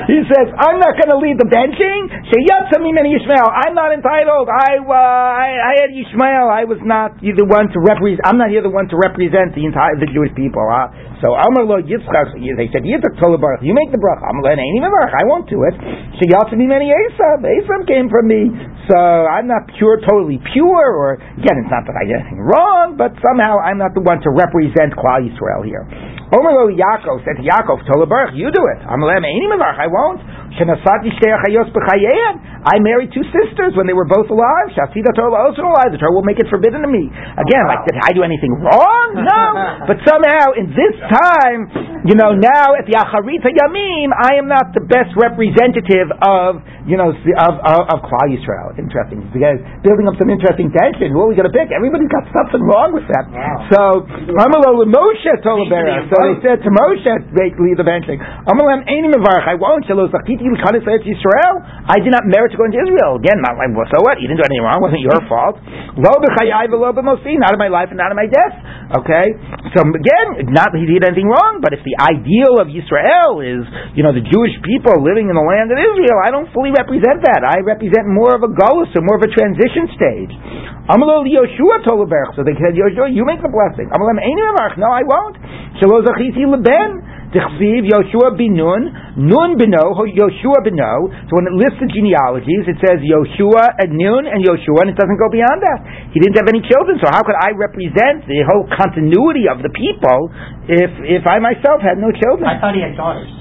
He 0.03 0.19
says, 0.27 0.51
I'm 0.59 0.83
not 0.83 0.99
going 0.99 1.15
to 1.15 1.21
lead 1.23 1.39
the 1.39 1.47
benching. 1.47 2.11
Sheyatza 2.27 2.83
mimeni 2.83 3.15
Yishmael. 3.15 3.47
I'm 3.49 3.75
not 3.75 3.95
entitled. 3.95 4.49
I, 4.51 4.83
uh, 4.83 4.93
I, 4.93 5.49
I 5.63 5.73
had 5.79 5.91
Yishmael. 5.95 6.51
I 6.51 6.65
was 6.65 6.79
not 6.83 7.21
the 7.23 7.47
one 7.47 7.71
to 7.71 7.79
represent. 7.79 8.27
I'm 8.27 8.39
not 8.39 8.51
here 8.51 8.63
the 8.63 8.73
one 8.73 8.89
to 8.91 8.97
represent 8.99 9.55
the 9.55 9.65
entire 9.65 9.95
the 9.99 10.11
Jewish 10.11 10.35
people. 10.35 10.67
Uh. 10.67 10.91
So 11.23 11.39
Amar 11.39 11.63
lo 11.63 11.79
Yitzchak. 11.79 12.35
They 12.35 12.67
said 12.75 12.83
Yitzchak 12.83 13.15
told 13.23 13.39
Baruch, 13.39 13.63
you 13.63 13.71
make 13.71 13.95
the 13.95 14.03
bracha. 14.03 14.27
Amar 14.27 14.43
lo 14.43 14.51
Ain't 14.51 14.83
Baruch. 14.83 15.15
I 15.15 15.23
won't 15.31 15.47
do 15.47 15.63
it. 15.63 15.75
Sheyatza 16.19 16.59
many 16.59 16.91
Esav. 16.91 17.47
Esav 17.47 17.87
came 17.87 18.11
from 18.11 18.27
me. 18.27 18.51
So 18.91 18.99
I'm 18.99 19.47
not 19.47 19.71
pure, 19.79 20.03
totally 20.03 20.43
pure. 20.53 20.83
Or 20.99 21.23
again, 21.39 21.63
it's 21.63 21.71
not 21.71 21.87
that 21.87 21.95
I 21.95 22.11
did 22.11 22.19
anything 22.19 22.43
wrong, 22.43 22.99
but 22.99 23.15
somehow 23.23 23.63
I'm 23.63 23.79
not 23.79 23.95
the 23.95 24.03
one 24.03 24.19
to 24.27 24.31
represent 24.35 24.99
Klal 24.99 25.23
Yisrael 25.23 25.63
here. 25.63 25.87
Omer 26.35 26.53
lo 26.59 26.67
Yaakov 26.75 27.23
said 27.23 27.39
Yaakov, 27.39 27.87
Tola 27.87 28.11
Baruch, 28.11 28.35
you 28.35 28.51
do 28.51 28.67
it. 28.75 28.83
Amalem 28.83 29.23
Einim 29.23 29.63
I 29.63 29.87
won't. 29.87 30.19
Shenasati. 30.59 31.15
I 32.63 32.79
married 32.79 33.11
two 33.11 33.27
sisters 33.35 33.75
when 33.75 33.91
they 33.91 33.97
were 33.97 34.07
both 34.07 34.31
alive. 34.31 34.71
Shasida 34.79 35.11
Torah 35.19 35.35
also 35.51 35.67
alive. 35.67 35.91
The 35.91 35.99
Torah 35.99 36.15
will 36.15 36.27
make 36.27 36.39
it 36.39 36.47
forbidden 36.47 36.87
to 36.87 36.91
me. 36.91 37.11
Again, 37.11 37.65
like, 37.67 37.83
did 37.91 37.99
I 37.99 38.15
do 38.15 38.23
anything 38.23 38.55
wrong? 38.63 39.01
No. 39.23 39.87
but 39.87 40.01
somehow, 40.09 40.57
in 40.57 40.73
this 40.73 40.97
time, 40.99 41.69
you 42.09 42.17
know, 42.19 42.35
now 42.35 42.75
at 42.75 42.89
the 42.89 42.97
Acharita 42.99 43.51
Yamim, 43.55 44.11
I 44.11 44.41
am 44.41 44.49
not 44.51 44.75
the 44.75 44.83
best 44.83 45.15
representative 45.15 46.11
of, 46.25 46.59
you 46.89 46.97
know, 46.99 47.13
of, 47.15 47.55
of, 47.63 47.83
of 47.93 47.99
Klal 48.09 48.27
Yisrael. 48.33 48.75
Interesting. 48.75 49.23
Because 49.31 49.63
building 49.85 50.09
up 50.11 50.17
some 50.19 50.33
interesting 50.33 50.73
tension. 50.75 51.13
Who 51.15 51.23
are 51.23 51.31
we 51.31 51.37
going 51.39 51.47
to 51.47 51.55
pick? 51.55 51.71
Everybody's 51.71 52.11
got 52.11 52.27
something 52.35 52.63
wrong 52.67 52.97
with 52.97 53.07
that. 53.13 53.31
Wow. 53.31 53.69
So, 53.71 53.81
Amalol 54.35 54.89
Moshe 54.91 55.33
told 55.45 55.71
Berach. 55.71 56.09
So 56.11 56.17
they 56.19 56.37
said 56.43 56.59
to 56.67 56.71
Moshe, 56.73 57.13
basically 57.37 57.77
the 57.79 57.87
benching, 57.87 58.19
Einim 58.19 59.13
Mevarach, 59.13 59.47
I 59.47 59.55
won't. 59.55 59.85
Shalo 59.87 60.09
Zachiti 60.09 60.47
L'Kanis 60.47 60.85
Eretz 60.87 61.07
Yisrael. 61.07 61.61
I 61.87 61.99
did 62.01 62.11
not 62.11 62.25
merit 62.27 62.52
to 62.53 62.59
go 62.61 62.69
into 62.69 62.79
Israel. 62.79 63.17
Again, 63.17 63.41
not 63.41 63.57
like, 63.57 63.73
well, 63.73 63.89
so 63.89 64.05
what? 64.05 64.21
You 64.21 64.29
didn't 64.29 64.45
do 64.45 64.47
anything 64.47 64.65
wrong. 64.65 64.79
It 64.79 64.85
wasn't 64.93 65.05
your 65.05 65.21
fault. 65.33 65.57
Lo 65.97 66.13
b'chayai 66.21 66.69
v'lo 66.69 66.93
b'mosi. 66.93 67.41
Not 67.41 67.57
in 67.57 67.61
my 67.61 67.73
life 67.73 67.89
and 67.89 67.99
not 67.99 68.13
in 68.13 68.19
my 68.21 68.29
death. 68.29 68.55
Okay? 69.03 69.27
So 69.73 69.81
again, 69.89 70.53
not 70.53 70.71
that 70.71 70.81
he 70.81 70.85
did 70.85 71.03
anything 71.03 71.33
wrong, 71.33 71.65
but 71.65 71.73
if 71.73 71.81
the 71.81 71.97
ideal 71.97 72.61
of 72.61 72.69
Israel 72.69 73.41
is, 73.41 73.65
you 73.97 74.05
know, 74.05 74.13
the 74.13 74.23
Jewish 74.23 74.53
people 74.63 75.01
living 75.01 75.33
in 75.33 75.35
the 75.35 75.43
land 75.43 75.73
of 75.73 75.81
Israel, 75.81 76.21
I 76.21 76.29
don't 76.29 76.53
fully 76.53 76.71
represent 76.77 77.25
that. 77.25 77.41
I 77.43 77.65
represent 77.65 78.05
more 78.07 78.37
of 78.37 78.45
a 78.45 78.51
Golos 78.53 78.93
or 78.93 79.03
more 79.03 79.17
of 79.17 79.25
a 79.25 79.33
transition 79.33 79.89
stage. 79.97 80.33
Amalol 80.93 81.25
Yoshua 81.25 81.81
told 81.89 82.05
Berach. 82.13 82.37
So 82.37 82.45
they 82.45 82.55
said, 82.61 82.77
Yoshua, 82.77 83.09
you 83.09 83.25
make 83.25 83.41
the 83.41 83.49
blessing. 83.49 83.89
Mevarach. 83.89 84.77
No, 84.79 84.91
I 84.91 85.03
won't. 85.03 85.37
Shalo 85.81 86.05
Zachiti 86.05 86.45
Leben. 86.45 87.22
Tichsiv 87.33 87.89
Yoshua 87.89 88.37
bin 88.37 88.53
Nun, 88.53 88.93
Nun 89.17 89.57
bino, 89.57 89.97
Yoshua 90.05 90.61
bino. 90.61 91.09
So 91.29 91.41
when 91.41 91.49
it 91.49 91.57
lists 91.57 91.81
the 91.81 91.89
genealogies, 91.89 92.69
it 92.69 92.77
says 92.85 93.01
Yoshua 93.01 93.81
and 93.81 93.97
Nun 93.97 94.29
and 94.29 94.45
Yoshua, 94.45 94.85
and 94.85 94.93
it 94.93 94.99
doesn't 95.01 95.17
go 95.17 95.33
beyond 95.33 95.65
that. 95.65 95.81
He 96.13 96.21
didn't 96.21 96.37
have 96.37 96.49
any 96.53 96.61
children, 96.61 97.01
so 97.01 97.09
how 97.09 97.25
could 97.25 97.41
I 97.41 97.57
represent 97.57 98.29
the 98.29 98.45
whole 98.45 98.69
continuity 98.69 99.49
of 99.49 99.65
the 99.65 99.73
people 99.73 100.29
if 100.69 100.93
if 101.09 101.25
I 101.25 101.41
myself 101.41 101.81
had 101.81 101.97
no 101.97 102.13
children? 102.13 102.45
I 102.45 102.61
thought 102.61 102.77
he 102.77 102.85
had 102.85 102.97
daughters. 103.01 103.33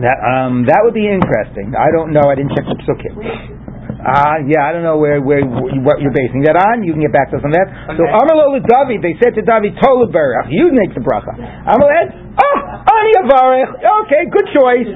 That 0.00 0.18
um 0.24 0.68
that 0.68 0.80
would 0.84 0.96
be 0.96 1.08
interesting. 1.08 1.72
I 1.72 1.88
don't 1.92 2.12
know. 2.12 2.24
I 2.28 2.36
didn't 2.36 2.52
check 2.52 2.68
the 2.68 2.76
psukim. 2.84 3.61
Uh, 4.02 4.42
yeah, 4.50 4.66
I 4.66 4.74
don't 4.74 4.82
know 4.82 4.98
where, 4.98 5.22
where 5.22 5.46
what 5.46 6.02
you're 6.02 6.14
basing 6.14 6.42
that 6.42 6.58
on. 6.58 6.82
You 6.82 6.90
can 6.90 7.06
get 7.06 7.14
back 7.14 7.30
to 7.30 7.38
us 7.38 7.44
on 7.46 7.54
that. 7.54 7.70
So. 7.94 8.02
Amalol 8.02 8.58
David, 8.58 8.98
they 8.98 9.14
said 9.22 9.38
to 9.38 9.42
David, 9.46 9.78
Tola 9.78 10.10
Berach, 10.10 10.50
you 10.50 10.74
make 10.74 10.90
the 10.90 11.02
bracha. 11.02 11.30
Amaled, 11.38 12.10
oh, 12.34 12.58
Ani 12.82 13.12
Avarech. 13.22 13.70
Okay, 14.06 14.26
good 14.26 14.48
choice. 14.50 14.90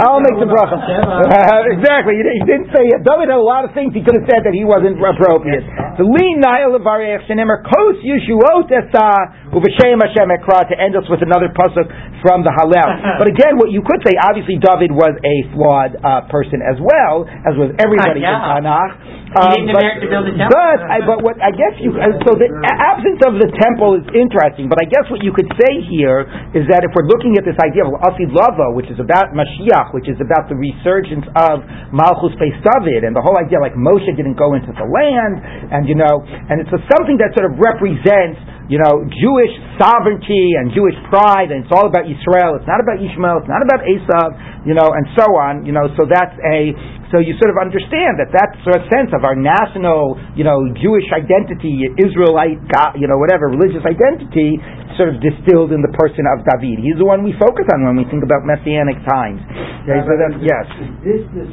I'll 0.00 0.24
make 0.24 0.40
the 0.40 0.48
bracha. 0.48 0.80
Uh, 0.80 1.74
exactly. 1.76 2.16
He, 2.16 2.40
didn't 2.48 2.72
say 2.72 2.88
it. 2.88 3.04
David 3.04 3.28
had 3.28 3.36
a 3.36 3.44
lot 3.44 3.68
of 3.68 3.76
things 3.76 3.92
he 3.92 4.00
could 4.00 4.16
have 4.16 4.24
said 4.24 4.48
that 4.48 4.56
he 4.56 4.64
wasn't 4.64 4.96
appropriate. 4.96 5.68
The 6.00 6.08
Li 6.08 6.40
Nail 6.40 6.72
Avarech 6.72 7.28
Shenemer 7.28 7.60
Kos 7.68 8.00
Yeshuot 8.00 8.72
Esa 8.72 9.38
Hashem 9.52 10.28
Ekra 10.28 10.68
to 10.68 10.74
end 10.76 10.96
us 10.96 11.04
with 11.08 11.20
another 11.20 11.48
pasuk 11.52 11.88
from 12.24 12.44
the 12.44 12.52
Hallel. 12.52 12.88
But 13.18 13.26
again, 13.26 13.58
what 13.58 13.74
you 13.74 13.82
could 13.82 13.98
say, 14.06 14.14
obviously 14.14 14.62
David 14.62 14.94
was 14.94 15.10
a 15.18 15.36
flawed 15.52 15.98
uh, 15.98 16.30
person 16.30 16.62
as 16.62 16.78
well, 16.78 17.26
as 17.26 17.58
was 17.58 17.74
everybody 17.82 18.22
in 18.38 18.46
Tanakh. 18.46 19.18
He 19.28 19.68
but, 19.68 19.84
merit 19.84 20.00
to 20.00 20.08
build 20.08 20.24
a 20.24 20.32
temple. 20.32 20.56
but, 20.56 20.80
I, 20.88 20.98
but 21.04 21.18
what 21.20 21.36
I 21.44 21.52
guess 21.52 21.76
you 21.84 21.92
uh, 21.92 22.16
so 22.24 22.32
the 22.32 22.48
absence 22.64 23.20
of 23.28 23.36
the 23.36 23.52
temple 23.60 24.00
is 24.00 24.06
interesting. 24.16 24.72
But 24.72 24.80
I 24.80 24.88
guess 24.88 25.04
what 25.12 25.20
you 25.20 25.36
could 25.36 25.50
say 25.60 25.84
here 25.84 26.24
is 26.56 26.64
that 26.72 26.80
if 26.86 26.96
we're 26.96 27.04
looking 27.04 27.36
at 27.36 27.44
this 27.44 27.58
idea 27.60 27.84
of 27.84 27.92
Asid 28.08 28.32
Lava, 28.32 28.72
which 28.72 28.88
is 28.88 28.96
about 28.96 29.36
Mashiach, 29.36 29.92
which 29.92 30.08
is 30.08 30.16
about 30.16 30.48
the 30.48 30.56
resurgence 30.56 31.28
of 31.36 31.60
Malchus 31.92 32.32
David, 32.40 33.04
and 33.04 33.12
the 33.12 33.20
whole 33.20 33.36
idea 33.36 33.60
like 33.60 33.76
Moshe 33.76 34.08
didn't 34.16 34.40
go 34.40 34.56
into 34.56 34.72
the 34.72 34.86
land, 34.88 35.34
and 35.76 35.84
you 35.84 35.98
know, 35.98 36.24
and 36.24 36.64
it's 36.64 36.72
a, 36.72 36.80
something 36.96 37.20
that 37.20 37.36
sort 37.36 37.52
of 37.52 37.60
represents 37.60 38.40
you 38.68 38.76
know, 38.76 39.00
Jewish 39.08 39.52
sovereignty 39.80 40.52
and 40.60 40.68
Jewish 40.76 40.96
pride, 41.08 41.48
and 41.48 41.64
it's 41.64 41.72
all 41.72 41.88
about 41.88 42.04
Israel. 42.04 42.60
It's 42.60 42.68
not 42.68 42.84
about 42.84 43.00
Ishmael. 43.00 43.40
It's 43.40 43.48
not 43.48 43.64
about 43.64 43.80
Esav, 43.80 44.28
you 44.68 44.76
know, 44.76 44.92
and 44.92 45.08
so 45.16 45.24
on. 45.40 45.64
You 45.64 45.72
know, 45.72 45.88
so 45.96 46.04
that's 46.04 46.36
a 46.36 46.76
so 47.08 47.24
you 47.24 47.32
sort 47.40 47.48
of 47.48 47.56
understand 47.56 48.20
that 48.20 48.28
that 48.36 48.52
sort 48.60 48.76
of 48.76 48.84
sense 48.92 49.08
of 49.16 49.24
our 49.24 49.32
national, 49.32 50.20
you 50.36 50.44
know, 50.44 50.68
Jewish 50.76 51.08
identity, 51.08 51.88
Israelite, 51.96 52.60
God, 52.68 53.00
you 53.00 53.08
know, 53.08 53.16
whatever 53.16 53.48
religious 53.48 53.80
identity, 53.88 54.60
sort 54.98 55.14
of 55.14 55.22
distilled 55.22 55.70
in 55.70 55.80
the 55.80 55.94
person 55.94 56.26
of 56.26 56.42
David. 56.42 56.82
He's 56.82 56.98
the 56.98 57.06
one 57.06 57.22
we 57.22 57.32
focus 57.38 57.64
on 57.70 57.86
when 57.86 57.94
we 57.94 58.04
think 58.10 58.26
about 58.26 58.42
messianic 58.42 58.98
times. 59.06 59.40
Okay, 59.86 60.02
so 60.04 60.12
yes. 60.42 60.66
Is 61.06 61.24
this 61.32 61.48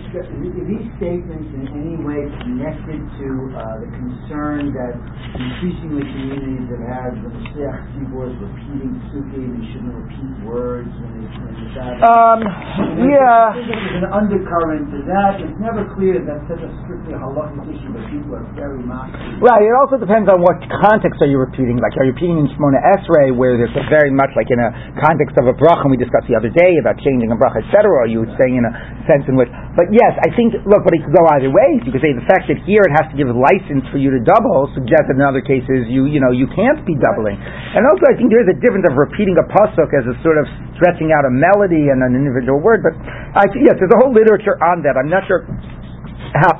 these 0.67 0.89
statements 0.97 1.47
in 1.53 1.63
any 1.71 1.95
way 2.01 2.25
connected 2.43 2.99
to 2.99 3.27
uh, 3.53 3.79
the 3.85 3.89
concern 3.93 4.73
that 4.73 4.97
increasingly 5.37 6.03
communities 6.03 6.67
have 6.73 6.83
had 6.83 7.11
the 7.21 7.29
Mashiach 7.29 7.79
keyboards 7.95 8.35
repeating 8.41 8.97
psukim, 9.07 9.55
you 9.55 9.63
shouldn't 9.71 9.93
repeat 9.93 10.35
words 10.43 10.91
when 10.99 11.23
it's. 11.23 11.35
Um, 11.75 12.39
yeah. 13.03 13.51
There's 13.51 13.99
an 13.99 14.07
undercurrent 14.07 14.87
to 14.95 14.99
that. 15.11 15.43
It's 15.43 15.59
never 15.59 15.83
clear 15.91 16.23
that 16.23 16.39
that's 16.39 16.55
such 16.55 16.63
a 16.63 16.71
strictly 16.87 17.11
halachic 17.11 17.67
issue, 17.67 17.91
but 17.91 18.07
people 18.07 18.31
are 18.31 18.47
very 18.55 18.79
much. 18.79 19.11
Right. 19.43 19.59
It 19.59 19.75
also 19.75 19.99
depends 19.99 20.31
on 20.31 20.39
what 20.39 20.55
context 20.79 21.19
are 21.19 21.27
you 21.27 21.35
repeating. 21.35 21.83
Like, 21.83 21.99
are 21.99 22.07
you 22.07 22.15
repeating 22.15 22.39
in 22.39 22.47
Shmona 22.55 22.79
Esrei, 22.95 23.34
where 23.36 23.59
there's 23.59 23.75
very 23.91 24.09
much 24.09 24.31
like 24.33 24.49
in 24.49 24.57
a 24.57 24.69
context 25.03 25.38
of 25.38 25.45
a 25.51 25.55
bracha, 25.55 25.86
we 25.91 25.99
discussed 25.99 26.25
the 26.31 26.36
other 26.36 26.49
day 26.49 26.79
about 26.79 26.97
changing 27.03 27.29
a 27.29 27.38
bracha, 27.38 27.61
etc. 27.61 27.86
Or 27.86 28.07
you 28.07 28.23
saying 28.39 28.57
in 28.57 28.65
a 28.65 28.71
sense 29.05 29.27
in 29.27 29.36
which? 29.38 29.51
But 29.75 29.91
yes, 29.91 30.15
I 30.23 30.31
think. 30.33 30.57
Look, 30.65 30.81
but 30.88 30.95
it 30.95 31.03
could 31.03 31.13
go 31.13 31.23
either 31.38 31.51
way. 31.51 31.83
You 31.83 31.91
could 31.91 32.01
say 32.01 32.15
the 32.15 32.25
fact 32.25 32.47
that 32.47 32.57
here 32.63 32.81
it 32.81 32.93
has 32.95 33.11
to 33.11 33.15
give 33.19 33.27
license 33.29 33.83
for 33.91 33.99
you 33.99 34.09
to 34.15 34.19
double 34.23 34.71
suggests 34.73 35.11
that 35.11 35.19
in 35.19 35.25
other 35.25 35.43
cases 35.43 35.91
you 35.91 36.07
you 36.07 36.23
know 36.23 36.31
you 36.31 36.47
can't 36.55 36.81
be 36.88 36.95
doubling. 36.97 37.38
And 37.38 37.83
also, 37.91 38.07
I 38.09 38.15
think 38.15 38.31
there 38.31 38.41
is 38.41 38.49
a 38.49 38.57
difference 38.57 38.88
of 38.88 38.95
repeating 38.95 39.36
a 39.36 39.45
pasuk 39.51 39.91
as 39.91 40.07
a 40.07 40.15
sort 40.23 40.39
of 40.39 40.47
stretching 40.79 41.11
out 41.11 41.27
a 41.27 41.31
melody 41.31 41.91
and 41.91 41.99
an 42.01 42.15
individual 42.15 42.63
word. 42.63 42.81
But 42.81 42.95
I 42.99 43.43
yes, 43.59 43.75
there's 43.77 43.93
a 43.93 43.99
whole 43.99 44.15
literature 44.15 44.55
on 44.63 44.81
that. 44.88 44.95
I'm 44.95 45.11
not 45.11 45.27
sure 45.27 45.43
how 46.36 46.51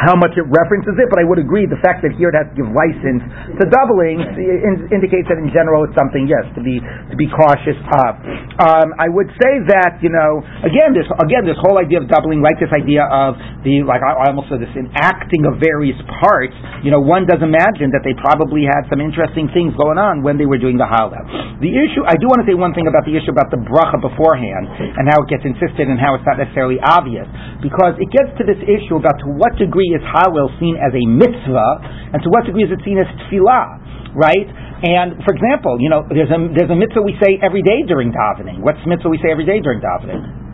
how 0.00 0.16
much 0.16 0.32
it 0.40 0.48
references 0.48 0.96
it, 0.96 1.06
but 1.12 1.20
I 1.20 1.28
would 1.28 1.36
agree 1.36 1.68
the 1.68 1.80
fact 1.84 2.00
that 2.00 2.16
here 2.16 2.32
it 2.32 2.36
has 2.36 2.48
to 2.48 2.56
give 2.56 2.68
license 2.72 3.20
to 3.60 3.64
doubling 3.68 4.16
in, 4.20 4.88
indicates 4.88 5.28
that 5.28 5.36
in 5.36 5.52
general 5.52 5.84
it's 5.84 5.96
something 5.96 6.24
yes 6.24 6.48
to 6.56 6.60
be 6.64 6.80
to 6.80 7.16
be 7.16 7.28
cautious 7.28 7.76
of. 7.76 8.12
Um, 8.60 8.96
I 8.96 9.12
would 9.12 9.28
say 9.36 9.52
that 9.68 10.00
you 10.00 10.08
know 10.08 10.40
again 10.64 10.96
this 10.96 11.04
again 11.20 11.44
this 11.44 11.60
whole 11.60 11.76
idea 11.76 12.00
of 12.00 12.08
doubling, 12.08 12.40
like 12.40 12.56
this 12.56 12.72
idea 12.72 13.04
of 13.04 13.36
the 13.62 13.84
like 13.84 14.00
I, 14.00 14.24
I 14.24 14.32
almost 14.32 14.48
said 14.48 14.64
this 14.64 14.72
enacting 14.72 15.44
of 15.44 15.60
various 15.60 16.00
parts. 16.24 16.56
You 16.80 16.88
know, 16.88 17.02
one 17.04 17.28
does 17.28 17.44
imagine 17.44 17.92
that 17.92 18.00
they 18.00 18.16
probably 18.16 18.64
had 18.64 18.88
some 18.88 19.04
interesting 19.04 19.52
things 19.52 19.76
going 19.76 20.00
on 20.00 20.24
when 20.24 20.40
they 20.40 20.48
were 20.48 20.60
doing 20.60 20.80
the 20.80 20.88
Hallel. 20.88 21.60
The 21.60 21.72
issue 21.76 22.08
I 22.08 22.16
do 22.16 22.24
want 22.32 22.40
to 22.40 22.46
say 22.48 22.56
one 22.56 22.72
thing 22.72 22.88
about 22.88 23.04
the 23.04 23.12
issue 23.12 23.32
about 23.36 23.52
the 23.52 23.60
bracha 23.60 24.00
beforehand 24.00 24.96
and 24.96 25.04
how 25.12 25.20
it 25.24 25.28
gets 25.28 25.44
insisted 25.44 25.92
and 25.92 26.00
how 26.00 26.16
it's 26.16 26.24
not 26.24 26.40
necessarily 26.40 26.80
obvious 26.80 27.28
because 27.60 27.96
it 28.00 28.08
gets 28.12 28.32
to 28.40 28.44
this 28.44 28.60
issue 28.64 28.96
about 28.96 29.20
to 29.20 29.28
what 29.36 29.56
degree 29.60 29.92
is 29.92 30.02
Hallel 30.04 30.48
seen 30.60 30.76
as 30.80 30.92
a 30.96 31.04
mitzvah, 31.04 32.16
and 32.16 32.18
to 32.24 32.28
what 32.32 32.48
degree 32.48 32.64
is 32.64 32.72
it 32.72 32.80
seen 32.84 32.96
as 32.96 33.08
tefillah, 33.28 34.16
right? 34.16 34.48
And 34.80 35.20
for 35.22 35.36
example, 35.36 35.76
you 35.78 35.92
know, 35.92 36.08
there's 36.08 36.32
a 36.32 36.40
there's 36.56 36.72
a 36.72 36.78
mitzvah 36.78 37.04
we 37.04 37.14
say 37.20 37.36
every 37.44 37.60
day 37.60 37.84
during 37.84 38.12
davening. 38.12 38.64
What's 38.64 38.80
mitzvah 38.88 39.12
we 39.12 39.20
say 39.20 39.28
every 39.28 39.44
day 39.44 39.60
during 39.60 39.84
davening? 39.84 40.49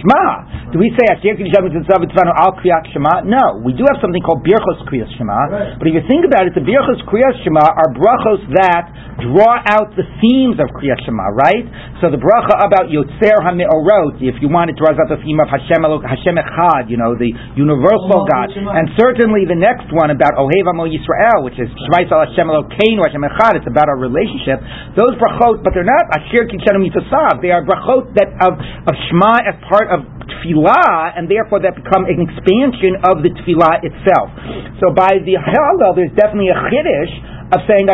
Shema. 0.00 0.72
Do 0.72 0.80
we 0.80 0.88
say 0.96 1.04
Asher 1.12 1.36
Kiddusham 1.36 1.68
Mitzvah 1.68 2.00
Mitzvah 2.00 2.32
Al 2.32 2.56
Kriyat 2.56 2.88
Shema? 2.92 3.28
No, 3.28 3.60
we 3.60 3.76
do 3.76 3.84
have 3.88 4.00
something 4.00 4.22
called 4.24 4.40
Birchos 4.40 4.80
Kriyas 4.88 5.10
Shema. 5.18 5.52
Right. 5.52 5.76
But 5.76 5.84
if 5.90 5.94
you 5.98 6.04
think 6.08 6.24
about 6.24 6.48
it, 6.48 6.56
the 6.56 6.64
Birchos 6.64 7.00
Kriyas 7.08 7.36
Shema 7.44 7.64
are 7.64 7.90
brachos 7.92 8.40
that 8.56 8.88
draw 9.20 9.60
out 9.68 9.92
the 9.98 10.06
themes 10.22 10.56
of 10.62 10.70
Kriyas 10.78 11.00
Shema, 11.04 11.32
right? 11.36 11.64
So 12.00 12.08
the 12.10 12.18
bracha 12.18 12.58
about 12.62 12.88
Yotzer 12.90 13.36
HaMe'orot, 13.42 14.18
if 14.22 14.40
you 14.42 14.48
want, 14.50 14.72
it 14.72 14.76
draws 14.80 14.98
out 14.98 15.06
the 15.12 15.20
theme 15.22 15.38
of 15.38 15.48
Hashem 15.50 15.84
Elo- 15.84 16.02
Hashem 16.02 16.34
Echad, 16.34 16.90
you 16.90 16.98
know, 16.98 17.14
the 17.14 17.30
universal 17.54 18.26
God. 18.26 18.50
And 18.54 18.90
certainly 18.98 19.46
the 19.46 19.58
next 19.58 19.92
one 19.94 20.10
about 20.10 20.34
Ohev 20.38 20.66
Amo 20.66 20.88
Yisrael, 20.88 21.44
which 21.46 21.58
is 21.60 21.68
Shema 21.86 22.06
Hashem 22.06 22.46
Elokeinu 22.48 23.02
Hashem 23.06 23.22
Echad, 23.22 23.60
it's 23.60 23.68
about 23.68 23.86
our 23.86 24.00
relationship. 24.00 24.58
Those 24.98 25.14
brachot, 25.20 25.62
but 25.62 25.76
they're 25.76 25.86
not 25.86 26.10
Asher 26.14 26.48
Kiddusham 26.50 26.82
Mitzvah. 26.82 27.38
They 27.40 27.54
are 27.54 27.62
brachot 27.62 28.14
that 28.18 28.30
of, 28.42 28.58
of 28.58 28.94
Shema 29.08 29.46
as 29.46 29.56
part 29.70 29.81
of 29.90 30.06
tefillah, 30.28 31.18
and 31.18 31.30
therefore 31.30 31.60
that 31.64 31.74
become 31.74 32.06
an 32.06 32.20
expansion 32.20 33.00
of 33.02 33.22
the 33.22 33.30
tefillah 33.34 33.82
itself. 33.82 34.30
So 34.78 34.94
by 34.94 35.18
the 35.22 35.38
Hallel, 35.38 35.94
there's 35.96 36.14
definitely 36.14 36.50
a 36.50 36.58
chiddush 36.70 37.14
of 37.52 37.60
saying 37.68 37.86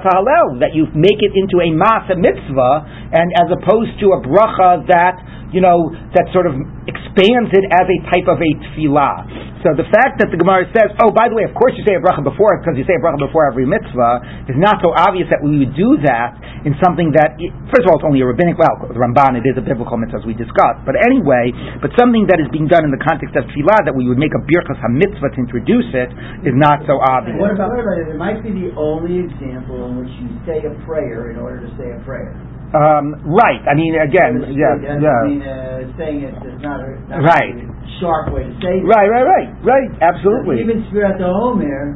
Hallel, 0.00 0.60
that 0.60 0.72
you 0.72 0.88
make 0.96 1.20
it 1.20 1.32
into 1.36 1.60
a 1.60 1.68
masa 1.72 2.16
mitzvah, 2.16 2.74
and 3.12 3.28
as 3.36 3.48
opposed 3.52 4.00
to 4.00 4.16
a 4.16 4.24
bracha 4.24 4.86
that 4.88 5.20
you 5.54 5.62
know, 5.62 5.90
that 6.14 6.26
sort 6.34 6.46
of 6.46 6.58
expands 6.86 7.50
it 7.54 7.64
as 7.70 7.86
a 7.86 7.98
type 8.10 8.26
of 8.30 8.38
a 8.38 8.50
tefillah. 8.70 9.62
So 9.64 9.74
the 9.74 9.88
fact 9.90 10.22
that 10.22 10.30
the 10.30 10.38
Gemara 10.38 10.68
says, 10.70 10.94
oh, 11.02 11.10
by 11.10 11.26
the 11.26 11.34
way, 11.34 11.42
of 11.42 11.50
course 11.56 11.74
you 11.74 11.82
say 11.82 11.98
a 11.98 12.02
bracha 12.02 12.22
before 12.22 12.62
because 12.62 12.78
you 12.78 12.86
say 12.86 12.94
a 12.94 13.02
bracha 13.02 13.18
before 13.18 13.50
every 13.50 13.66
mitzvah, 13.66 14.46
is 14.46 14.54
not 14.54 14.78
so 14.78 14.94
obvious 14.94 15.26
that 15.32 15.42
we 15.42 15.58
would 15.58 15.74
do 15.74 15.98
that 16.06 16.38
in 16.62 16.78
something 16.78 17.10
that, 17.14 17.34
first 17.74 17.82
of 17.82 17.90
all, 17.90 17.98
it's 17.98 18.06
only 18.06 18.22
a 18.22 18.28
rabbinic, 18.28 18.54
well, 18.58 18.86
the 18.86 18.94
Ramban, 18.94 19.38
it 19.38 19.46
is 19.46 19.58
a 19.58 19.64
biblical 19.64 19.98
mitzvah 19.98 20.22
as 20.22 20.26
we 20.26 20.38
discussed, 20.38 20.86
but 20.86 20.94
anyway, 21.02 21.50
but 21.82 21.90
something 21.98 22.30
that 22.30 22.38
is 22.38 22.46
being 22.54 22.70
done 22.70 22.86
in 22.86 22.94
the 22.94 23.02
context 23.02 23.34
of 23.34 23.46
tefillah, 23.50 23.82
that 23.86 23.94
we 23.94 24.06
would 24.06 24.18
make 24.18 24.34
a 24.34 24.42
birchas 24.46 24.78
ha-mitzvah 24.78 25.34
to 25.34 25.38
introduce 25.42 25.90
it, 25.94 26.14
is 26.46 26.54
not 26.54 26.86
so 26.86 27.02
obvious. 27.02 27.34
What 27.38 27.58
about? 27.58 27.74
It 27.74 28.14
might 28.14 28.46
be 28.46 28.54
the 28.54 28.70
only 28.78 29.26
example 29.26 29.82
in 29.90 29.98
which 29.98 30.12
you 30.22 30.30
say 30.46 30.62
a 30.62 30.74
prayer 30.86 31.34
in 31.34 31.42
order 31.42 31.58
to 31.66 31.70
say 31.74 31.90
a 31.90 31.98
prayer. 32.06 32.34
Um, 32.74 33.14
right. 33.30 33.62
I 33.62 33.74
mean, 33.78 33.94
again, 33.94 34.42
So 34.42 34.50
yeah, 34.50 34.74
speak, 34.74 34.90
I 34.90 35.26
mean, 35.28 35.42
uh, 35.42 35.96
saying 35.96 36.18
it 36.26 36.34
is 36.42 36.58
not 36.60 36.82
a, 36.82 36.98
not 37.08 37.22
Right. 37.22 37.54
a 37.62 37.66
sharp 38.02 38.34
way 38.34 38.42
to 38.42 38.52
say 38.58 38.82
it. 38.82 38.84
Right, 38.84 39.06
right, 39.06 39.22
right, 39.22 39.48
right. 39.62 39.88
Absolutely. 40.02 40.60
Even 40.60 40.84
Spirit 40.90 41.18
the 41.22 41.30
Homer, 41.30 41.94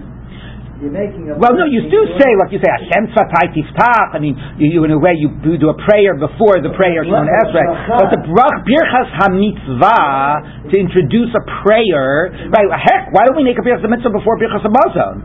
you're 0.80 0.90
making 0.90 1.28
a. 1.28 1.36
Well, 1.36 1.52
no, 1.54 1.64
you 1.68 1.86
do 1.92 2.00
say, 2.16 2.30
like 2.40 2.50
you 2.50 2.60
say, 2.60 2.68
Hashem 2.72 3.12
Satai 3.12 3.52
Tiftach. 3.52 4.16
I 4.16 4.18
mean, 4.18 4.34
you, 4.56 4.66
you, 4.72 4.80
in 4.88 4.92
a 4.92 4.98
way, 5.00 5.12
you 5.16 5.28
do 5.44 5.68
a 5.68 5.76
prayer 5.86 6.16
before 6.16 6.56
the 6.64 6.72
prayer 6.76 7.04
Shemon 7.04 7.28
Esrei. 7.28 7.64
But 8.00 8.08
the 8.16 8.20
Brach 8.32 8.56
Birchas 8.64 9.08
HaMitzvah, 9.20 10.72
to 10.72 10.74
introduce 10.78 11.30
a 11.36 11.42
prayer, 11.62 12.32
right, 12.48 12.68
heck, 12.80 13.12
why 13.12 13.24
don't 13.28 13.36
we 13.36 13.44
make 13.44 13.58
a 13.58 13.64
Birchas 13.64 13.84
HaMitzvah 13.84 14.12
before 14.12 14.40
Birchas 14.40 14.64
HaMazon? 14.64 15.20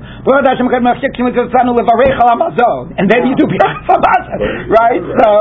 And 2.99 3.05
then 3.11 3.21
you 3.29 3.35
do 3.39 3.45
Birchas 3.47 3.85
HaMazon, 3.87 4.37
right? 4.71 5.01
So, 5.23 5.31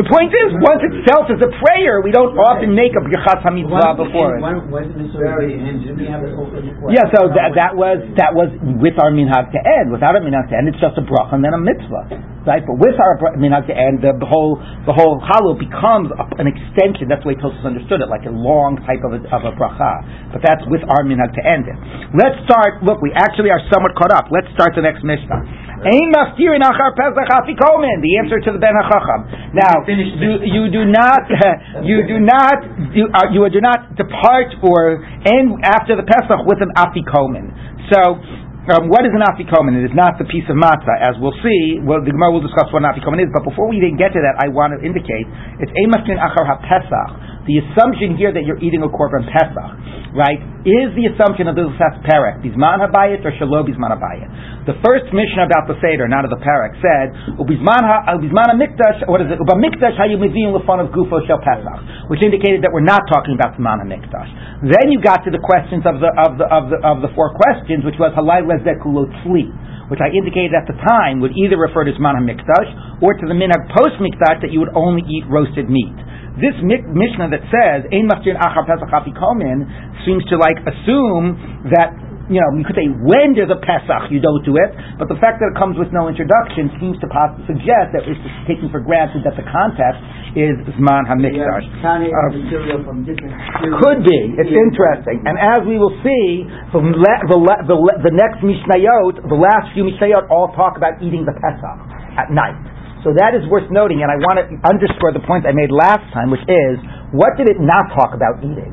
the 0.00 0.06
point 0.08 0.32
is, 0.32 0.48
once 0.64 0.82
itself 0.86 1.28
is 1.28 1.40
a 1.42 1.50
prayer, 1.60 2.00
we 2.00 2.10
don't 2.12 2.32
often 2.38 2.74
make 2.74 2.92
a 2.96 3.02
Birchas 3.04 3.42
HaMitzvah 3.44 3.96
before 3.98 4.36
it. 4.36 4.40
Why 4.40 4.52
don't- 4.52 4.70
why 4.70 4.82
isn't 4.84 4.98
this 5.00 5.14
already 5.16 5.56
the 5.56 5.62
end? 5.64 5.80
Didn't 5.84 5.98
we 5.98 6.06
have 6.06 6.22
this 6.22 6.34
whole 6.36 6.48
thing 6.52 6.68
before? 6.72 6.90
Yeah, 6.92 7.04
so 7.14 7.28
that, 7.34 7.54
that 7.56 7.72
was 7.76 7.98
that 8.16 8.32
was 8.34 8.48
with 8.80 8.94
our 9.00 9.10
minhag 9.10 9.50
to 9.58 9.62
end. 9.66 9.90
Without 9.90 10.14
a 10.14 10.22
minhag 10.22 10.46
to 10.48 10.54
end, 10.54 10.70
it's 10.70 10.78
just 10.78 10.94
a 10.94 11.02
bracha 11.02 11.34
and 11.34 11.42
then 11.42 11.50
a 11.50 11.58
mitzvah, 11.58 12.46
right? 12.46 12.62
But 12.62 12.78
with 12.78 12.94
our 12.94 13.18
minhag 13.34 13.66
to 13.66 13.74
end, 13.74 14.06
the, 14.06 14.14
whole 14.22 14.62
the 14.86 14.94
whole 14.94 15.18
hollow 15.18 15.58
becomes 15.58 16.14
a, 16.14 16.24
an 16.38 16.46
extension. 16.46 17.10
That's 17.10 17.26
the 17.26 17.34
way 17.34 17.38
Tosfos 17.42 17.66
understood 17.66 17.98
it, 17.98 18.08
like 18.08 18.22
a 18.30 18.34
long 18.34 18.78
type 18.86 19.02
of 19.02 19.18
a, 19.18 19.20
of 19.34 19.42
a 19.42 19.52
bracha. 19.58 20.30
But 20.30 20.46
that's 20.46 20.62
with 20.70 20.86
our 20.86 21.02
minhag 21.02 21.34
to 21.34 21.42
end 21.42 21.66
it. 21.66 21.78
Let's 22.14 22.38
start. 22.46 22.86
Look, 22.86 23.02
we 23.02 23.10
actually 23.10 23.50
are 23.50 23.60
somewhat 23.74 23.98
caught 23.98 24.14
up. 24.14 24.30
Let's 24.30 24.48
start 24.54 24.78
the 24.78 24.86
next 24.86 25.02
mishnah. 25.02 25.68
Ein 25.78 26.10
maftirin 26.10 26.62
achar 26.62 26.94
pesach 26.94 27.28
afikomen. 27.30 28.02
The 28.02 28.12
answer 28.18 28.38
to 28.42 28.50
the 28.54 28.58
ben 28.62 28.74
hachacham. 28.74 29.54
Now, 29.54 29.86
you, 29.86 30.42
you 30.42 30.62
do 30.70 30.82
not 30.86 31.22
you 31.88 32.06
do 32.06 32.18
not 32.18 32.58
you, 32.94 33.04
uh, 33.10 33.30
you 33.30 33.42
do 33.50 33.60
not 33.62 33.94
depart 33.94 34.54
or 34.62 35.02
end 35.26 35.62
after 35.62 35.94
the 35.96 36.02
Pesach 36.02 36.46
with 36.46 36.58
an 36.62 36.72
afikomen. 36.74 37.54
So. 37.92 38.46
Um, 38.68 38.92
what 38.92 39.00
is 39.08 39.16
an 39.16 39.24
afikomen? 39.24 39.80
It 39.80 39.88
is 39.88 39.96
not 39.96 40.20
the 40.20 40.28
piece 40.28 40.44
of 40.52 40.60
matzah, 40.60 41.00
as 41.00 41.16
we'll 41.16 41.32
see. 41.40 41.80
Well, 41.80 42.04
the 42.04 42.12
Gemara 42.12 42.36
will 42.36 42.44
discuss 42.44 42.68
what 42.68 42.84
an 42.84 42.92
afikomen 42.92 43.24
is. 43.24 43.32
But 43.32 43.48
before 43.48 43.64
we 43.64 43.80
even 43.80 43.96
get 43.96 44.12
to 44.12 44.20
that, 44.20 44.36
I 44.44 44.52
want 44.52 44.76
to 44.76 44.84
indicate 44.84 45.24
it's 45.56 45.72
emaskin 45.72 46.20
achar 46.20 46.44
ha-pesach. 46.44 47.37
The 47.48 47.64
assumption 47.64 48.20
here 48.20 48.28
that 48.28 48.44
you're 48.44 48.60
eating 48.60 48.84
a 48.84 48.92
korban 48.92 49.24
pesach, 49.24 50.12
right, 50.12 50.36
is 50.68 50.92
the 50.92 51.08
assumption 51.08 51.48
of 51.48 51.56
the 51.56 51.64
Sas 51.80 51.96
Perek, 52.04 52.44
bisman 52.44 52.76
habayit 52.76 53.24
or 53.24 53.32
shalo 53.40 53.64
bisman 53.64 53.88
habayit. 53.88 54.68
The 54.68 54.76
first 54.84 55.08
mission 55.16 55.40
about 55.40 55.64
the 55.64 55.80
Seder, 55.80 56.04
not 56.12 56.28
of 56.28 56.30
the 56.30 56.36
Perek, 56.44 56.76
said, 56.84 57.08
ubisman 57.40 57.80
ha- 57.88 58.04
uh, 58.04 58.20
ubisman 58.20 58.52
mikdash, 58.60 59.08
what 59.08 59.24
is 59.24 59.32
it? 59.32 59.40
Uba 59.40 59.56
mikdash 59.56 59.96
hayu 59.96 60.20
mivim 60.20 60.52
lefon 60.52 60.84
of 60.84 60.92
gufo 60.92 61.24
shel 61.24 61.40
pesach, 61.40 62.12
which 62.12 62.20
indicated 62.20 62.60
that 62.60 62.68
we're 62.68 62.84
not 62.84 63.08
talking 63.08 63.32
about 63.32 63.56
zman 63.56 63.80
mikdash. 63.88 64.28
Then 64.68 64.92
you 64.92 65.00
got 65.00 65.24
to 65.24 65.32
the 65.32 65.40
questions 65.40 65.88
of 65.88 66.04
the 66.04 66.12
of 66.20 66.36
the 66.36 66.44
of 66.52 66.68
the 66.68 66.78
of 66.84 67.00
the 67.00 67.08
four 67.16 67.32
questions, 67.32 67.80
which 67.80 67.96
was 67.96 68.12
halai 68.12 68.44
lezekulo 68.44 69.08
tzli 69.24 69.48
which 69.88 70.04
I 70.04 70.12
indicated 70.12 70.52
at 70.52 70.68
the 70.68 70.76
time 70.84 71.24
would 71.24 71.32
either 71.32 71.56
refer 71.56 71.84
to 71.88 71.92
Zman 71.96 72.20
HaMikdash 72.20 73.00
or 73.00 73.16
to 73.16 73.24
the 73.24 73.32
Minhag 73.32 73.72
Post 73.72 73.96
Mikdash 74.04 74.44
that 74.44 74.52
you 74.52 74.60
would 74.60 74.76
only 74.76 75.00
eat 75.08 75.24
roasted 75.32 75.72
meat. 75.72 75.96
This 76.38 76.54
Mishnah 76.62 77.28
that 77.34 77.42
says 77.50 77.86
Ein 77.90 78.06
Maftir 78.06 78.38
Achar 78.38 78.62
Pesach 78.66 78.88
Afikomen 78.90 79.66
seems 80.06 80.22
to 80.30 80.38
like 80.38 80.58
assume 80.62 81.34
that 81.74 81.90
you 82.30 82.38
know 82.38 82.50
you 82.54 82.62
could 82.62 82.76
say 82.76 82.86
when 83.02 83.32
there's 83.34 83.50
a 83.50 83.56
Pesach 83.58 84.12
you 84.12 84.20
don't 84.22 84.44
do 84.46 84.54
it, 84.60 84.70
but 85.00 85.08
the 85.10 85.16
fact 85.18 85.40
that 85.42 85.50
it 85.50 85.56
comes 85.58 85.74
with 85.80 85.88
no 85.96 86.06
introduction 86.12 86.68
seems 86.78 86.94
to 87.02 87.08
pos- 87.08 87.40
suggest 87.48 87.90
that 87.96 88.04
it's 88.06 88.20
just 88.22 88.38
taken 88.46 88.68
for 88.70 88.78
granted 88.84 89.24
that 89.26 89.34
the 89.34 89.42
context 89.48 89.98
is 90.36 90.54
Zman 90.76 91.08
HaMikdash. 91.08 91.64
Counting 91.82 92.12
Uh, 92.12 92.36
material 92.36 92.84
from 92.84 93.02
different. 93.02 93.32
could 93.80 94.04
be. 94.04 94.18
It's 94.38 94.52
interesting. 94.52 95.24
And 95.24 95.40
as 95.40 95.64
we 95.66 95.80
will 95.80 95.96
see, 96.04 96.44
the, 96.70 96.78
le- 96.84 97.22
the, 97.32 97.38
le- 97.40 97.62
the, 97.66 97.74
le- 97.74 97.98
the 98.04 98.12
next 98.14 98.44
Mishnayot, 98.44 99.24
the 99.26 99.34
last 99.40 99.72
few 99.72 99.88
Mishnayot, 99.88 100.28
all 100.30 100.52
talk 100.52 100.76
about 100.76 101.00
eating 101.02 101.24
the 101.24 101.32
Pesach 101.32 101.78
at 102.20 102.28
night. 102.30 102.60
So 103.08 103.16
that 103.16 103.32
is 103.32 103.40
worth 103.48 103.72
noting, 103.72 104.04
and 104.04 104.12
I 104.12 104.20
want 104.20 104.36
to 104.36 104.52
underscore 104.68 105.16
the 105.16 105.24
point 105.24 105.48
I 105.48 105.56
made 105.56 105.72
last 105.72 106.04
time, 106.12 106.28
which 106.28 106.44
is, 106.44 106.76
what 107.16 107.40
did 107.40 107.48
it 107.48 107.56
not 107.56 107.88
talk 107.96 108.12
about 108.12 108.44
eating? 108.44 108.68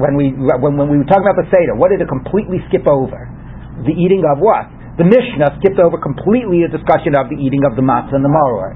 When 0.00 0.16
we, 0.16 0.32
when, 0.32 0.80
when 0.80 0.88
we 0.88 0.96
were 0.96 1.04
talking 1.04 1.28
about 1.28 1.36
the 1.36 1.44
Seder, 1.52 1.76
what 1.76 1.92
did 1.92 2.00
it 2.00 2.08
completely 2.08 2.64
skip 2.72 2.88
over? 2.88 3.28
The 3.84 3.92
eating 3.92 4.24
of 4.24 4.40
what? 4.40 4.64
The 4.96 5.04
Mishnah 5.04 5.60
skipped 5.60 5.76
over 5.76 6.00
completely 6.00 6.64
a 6.64 6.72
discussion 6.72 7.12
of 7.12 7.28
the 7.28 7.36
eating 7.36 7.60
of 7.68 7.76
the 7.76 7.84
matzah 7.84 8.16
and 8.16 8.24
the 8.24 8.32
maror. 8.32 8.72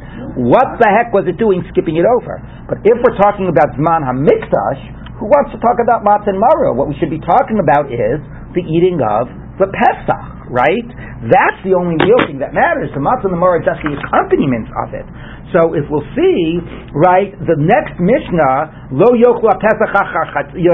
What 0.52 0.76
the 0.76 0.92
heck 0.92 1.16
was 1.16 1.24
it 1.24 1.40
doing 1.40 1.64
skipping 1.72 1.96
it 1.96 2.04
over? 2.04 2.44
But 2.68 2.84
if 2.84 3.00
we're 3.00 3.16
talking 3.16 3.48
about 3.48 3.72
Zman 3.80 4.04
HaMikdash, 4.04 5.16
who 5.16 5.32
wants 5.32 5.48
to 5.56 5.58
talk 5.64 5.80
about 5.80 6.04
matzah 6.04 6.36
and 6.36 6.36
maror? 6.36 6.76
What 6.76 6.92
we 6.92 6.96
should 7.00 7.08
be 7.08 7.24
talking 7.24 7.56
about 7.56 7.88
is 7.88 8.20
the 8.52 8.60
eating 8.68 9.00
of 9.00 9.32
the 9.58 9.70
Pesach, 9.70 10.50
right? 10.50 10.88
That's 11.30 11.60
the 11.62 11.78
only 11.78 11.96
real 12.02 12.20
thing 12.26 12.42
that 12.42 12.52
matters. 12.52 12.90
The 12.92 13.00
matzah 13.00 13.30
and 13.30 13.34
the 13.34 13.40
maror 13.40 13.62
are 13.62 13.66
just 13.66 13.80
the 13.80 13.94
accompaniments 13.94 14.68
of 14.84 14.92
it. 14.92 15.06
So 15.54 15.78
if 15.78 15.86
we'll 15.86 16.04
see, 16.18 16.58
right, 16.98 17.30
the 17.38 17.54
next 17.54 17.94
Mishnah, 18.02 18.90
lo 18.90 19.14
yochlu 19.14 19.46
ha-pesach 19.46 19.94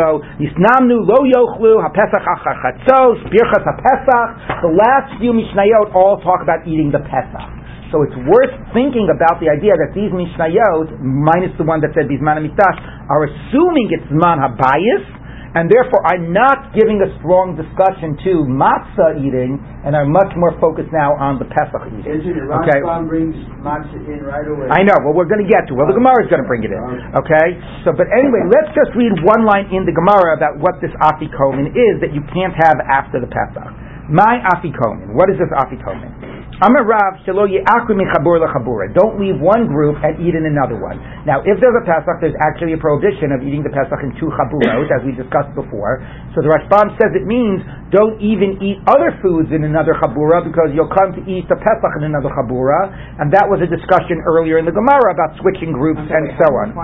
know, 0.00 0.24
yisnamnu 0.40 1.04
lo 1.04 1.20
yochlu 1.28 1.76
ha-pesach 1.84 2.24
achar 2.24 2.56
chatzos, 2.64 3.20
birchas 3.28 3.60
ha-pesach, 3.60 4.28
the 4.64 4.72
last 4.72 5.12
few 5.20 5.36
Mishnayot 5.36 5.92
all 5.92 6.16
talk 6.24 6.40
about 6.40 6.64
eating 6.64 6.88
the 6.88 7.04
Pesach. 7.04 7.60
So 7.92 8.06
it's 8.06 8.16
worth 8.16 8.54
thinking 8.72 9.10
about 9.12 9.42
the 9.42 9.50
idea 9.50 9.76
that 9.76 9.92
these 9.92 10.08
Mishnayot, 10.08 11.02
minus 11.02 11.52
the 11.58 11.66
one 11.68 11.84
that 11.84 11.92
said 11.92 12.08
HaMikdash, 12.08 12.78
are 13.12 13.28
assuming 13.28 13.92
it's 13.92 14.08
Zman 14.08 14.40
HaBayis, 14.40 15.19
and 15.54 15.66
therefore 15.66 16.06
are 16.06 16.22
not 16.22 16.70
giving 16.78 17.02
a 17.02 17.10
strong 17.18 17.58
discussion 17.58 18.14
to 18.22 18.46
matzah 18.46 19.18
eating, 19.18 19.58
and 19.82 19.98
are 19.98 20.06
much 20.06 20.30
more 20.38 20.54
focused 20.62 20.92
now 20.94 21.18
on 21.18 21.42
the 21.42 21.48
Pesach 21.50 21.82
eating. 21.90 22.06
Isn't 22.06 22.38
it? 22.38 22.46
Okay. 22.46 22.80
Rambam 22.86 23.10
brings 23.10 23.34
matzah 23.58 23.98
in 24.06 24.22
right 24.22 24.46
away. 24.46 24.70
I 24.70 24.86
know. 24.86 24.94
Well, 25.02 25.14
we're 25.16 25.30
going 25.30 25.42
to 25.42 25.50
get 25.50 25.66
to. 25.68 25.74
Well, 25.74 25.90
the 25.90 25.98
Gemara 25.98 26.22
is 26.22 26.30
going 26.30 26.42
to 26.42 26.48
bring 26.48 26.62
it 26.62 26.70
in. 26.70 26.80
Okay. 27.18 27.48
So, 27.82 27.90
but 27.90 28.06
anyway, 28.14 28.46
let's 28.46 28.70
just 28.72 28.94
read 28.94 29.10
one 29.26 29.42
line 29.42 29.68
in 29.74 29.82
the 29.82 29.94
Gemara 29.94 30.38
about 30.38 30.62
what 30.62 30.78
this 30.78 30.94
afikomen 31.02 31.74
is 31.74 31.98
that 32.04 32.14
you 32.14 32.22
can't 32.30 32.54
have 32.54 32.78
after 32.86 33.18
the 33.18 33.30
Pesach. 33.30 33.70
My 34.10 34.42
afikomen. 34.54 35.14
What 35.14 35.30
is 35.30 35.38
this 35.38 35.50
afikomen? 35.50 36.39
Amar 36.60 36.84
Rav 36.84 37.24
shelo 37.24 37.48
ye'akru 37.48 37.96
mechabur 37.96 38.36
lechabura. 38.36 38.92
Don't 38.92 39.16
leave 39.16 39.40
one 39.40 39.64
group 39.64 39.96
and 40.04 40.20
eat 40.20 40.36
in 40.36 40.44
another 40.44 40.76
one. 40.76 41.00
Now, 41.24 41.40
if 41.40 41.56
there's 41.56 41.72
a 41.72 41.84
Pesach, 41.88 42.20
there's 42.20 42.36
actually 42.36 42.76
a 42.76 42.80
prohibition 42.80 43.32
of 43.32 43.40
eating 43.40 43.64
the 43.64 43.72
Pesach 43.72 43.96
in 44.04 44.12
two 44.20 44.28
chaburot, 44.36 44.92
as 44.92 45.00
we 45.00 45.16
discussed 45.16 45.56
before. 45.56 46.04
So 46.36 46.44
the 46.44 46.52
Rashbam 46.52 46.92
says 47.00 47.16
it 47.16 47.24
means 47.24 47.64
don't 47.88 48.20
even 48.20 48.60
eat 48.60 48.76
other 48.84 49.16
foods 49.24 49.48
in 49.56 49.64
another 49.64 49.96
chabura 50.04 50.44
because 50.44 50.68
you'll 50.76 50.92
come 50.92 51.16
to 51.16 51.22
eat 51.24 51.48
the 51.48 51.56
Pesach 51.56 51.92
in 51.96 52.04
another 52.04 52.28
chabura. 52.28 52.92
And 53.24 53.32
that 53.32 53.48
was 53.48 53.64
a 53.64 53.68
discussion 53.70 54.20
earlier 54.28 54.60
in 54.60 54.68
the 54.68 54.76
Gemara 54.76 55.16
about 55.16 55.40
switching 55.40 55.72
groups 55.72 56.04
and 56.04 56.28
so 56.36 56.44
on. 56.60 56.76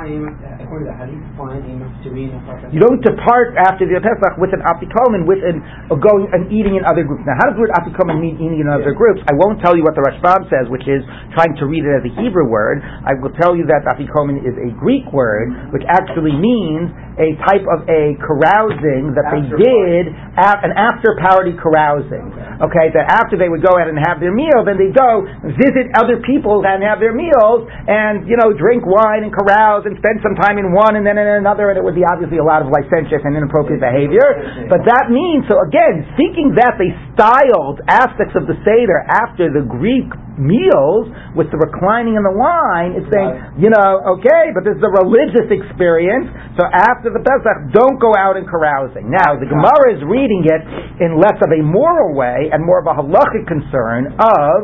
According 0.67 0.91
to 0.91 0.91
that, 0.91 0.99
how 0.99 1.07
do 1.07 1.15
you 1.15 1.23
define 1.23 1.63
a 1.63 1.73
maftirin 1.79 2.35
achar 2.43 2.75
You 2.75 2.83
don't 2.83 2.99
depart 2.99 3.55
after 3.55 3.87
the 3.87 4.03
Pesach 4.03 4.35
with 4.43 4.51
an 4.51 4.67
afikomen, 4.67 5.23
with 5.23 5.39
an 5.47 5.63
uh, 5.63 5.95
going 5.95 6.27
and 6.35 6.51
eating 6.51 6.75
in 6.75 6.83
other 6.83 7.07
groups. 7.07 7.23
Now, 7.23 7.39
how 7.39 7.47
does 7.47 7.55
the 7.55 7.63
word 7.63 7.75
afikomen 7.79 8.19
mean 8.19 8.35
eating 8.43 8.59
in 8.59 8.67
other 8.67 8.91
groups? 8.91 9.23
I 9.31 9.39
won't 9.39 9.63
tell 9.63 9.79
you 9.79 9.87
what 9.87 9.95
the 9.95 10.03
Rashbam 10.03 10.51
says, 10.51 10.67
which 10.67 10.83
is 10.91 11.07
trying 11.39 11.55
to 11.63 11.71
read 11.71 11.87
it 11.87 11.95
as 12.03 12.05
a 12.11 12.13
Hebrew 12.19 12.51
word. 12.51 12.83
I 12.83 13.15
will 13.15 13.31
tell 13.39 13.55
you 13.55 13.63
that 13.71 13.87
afikomen 13.87 14.43
is 14.43 14.59
a 14.59 14.75
Greek 14.75 15.07
word, 15.15 15.71
which 15.71 15.87
actually 15.87 16.35
means 16.35 16.91
a 17.17 17.39
type 17.49 17.63
of 17.71 17.87
a 17.89 18.19
carousing 18.21 19.15
that 19.17 19.31
they 19.33 19.47
did, 19.57 20.05
a- 20.37 20.61
an 20.67 20.75
after 20.77 21.15
party 21.23 21.55
carousing. 21.57 22.29
Okay, 22.61 22.89
that 22.93 23.07
after 23.23 23.37
they 23.39 23.49
would 23.49 23.63
go 23.65 23.73
out 23.79 23.89
and 23.89 23.97
have 24.03 24.19
their 24.21 24.33
meal, 24.35 24.65
then 24.67 24.77
they 24.81 24.91
go 24.93 25.25
visit 25.57 25.93
other 25.97 26.21
people 26.25 26.65
and 26.65 26.83
have 26.83 27.01
their 27.01 27.13
meals, 27.17 27.69
and 27.89 28.29
you 28.29 28.37
know 28.37 28.53
drink 28.53 28.85
wine 28.85 29.25
and 29.25 29.33
carouse 29.33 29.85
and 29.89 29.97
spend 30.01 30.21
some 30.25 30.35
time 30.37 30.56
in 30.59 30.73
one 30.73 30.97
and 30.97 31.05
then 31.05 31.17
in 31.17 31.27
another, 31.27 31.71
and 31.71 31.77
it 31.79 31.85
would 31.85 31.97
be 31.97 32.05
obviously 32.05 32.39
a 32.39 32.47
lot 32.47 32.61
of 32.61 32.69
licentious 32.69 33.23
and 33.25 33.37
inappropriate 33.37 33.81
behavior. 33.81 34.69
But 34.69 34.85
that 34.89 35.09
means 35.09 35.47
so 35.49 35.61
again, 35.63 36.05
thinking 36.17 36.57
that 36.59 36.77
they 36.81 36.91
styled 37.15 37.81
aspects 37.87 38.35
of 38.35 38.49
the 38.51 38.57
seder 38.65 39.05
after 39.07 39.49
the 39.53 39.65
Greek 39.65 40.09
meals 40.37 41.09
with 41.33 41.49
the 41.53 41.59
reclining 41.59 42.17
and 42.17 42.25
the 42.25 42.37
wine, 42.37 42.97
it's 42.97 43.09
saying, 43.09 43.61
you 43.61 43.73
know, 43.73 44.17
okay, 44.17 44.53
but 44.53 44.65
this 44.65 44.77
is 44.77 44.85
a 44.85 44.93
religious 45.01 45.49
experience, 45.49 46.29
so 46.61 46.65
after 46.69 47.09
the 47.13 47.21
Pesach, 47.21 47.73
don't 47.73 47.97
go 48.01 48.13
out 48.17 48.37
and 48.37 48.45
carousing. 48.45 49.09
Now, 49.09 49.37
the 49.37 49.49
Gemara 49.49 49.97
is 49.97 50.01
reading 50.05 50.45
it 50.45 50.63
in 51.01 51.17
less 51.17 51.37
of 51.41 51.51
a 51.53 51.61
moral 51.65 52.13
way 52.13 52.53
and 52.53 52.61
more 52.65 52.81
of 52.81 52.87
a 52.89 52.95
halachic 52.97 53.49
concern 53.49 54.13
of, 54.21 54.57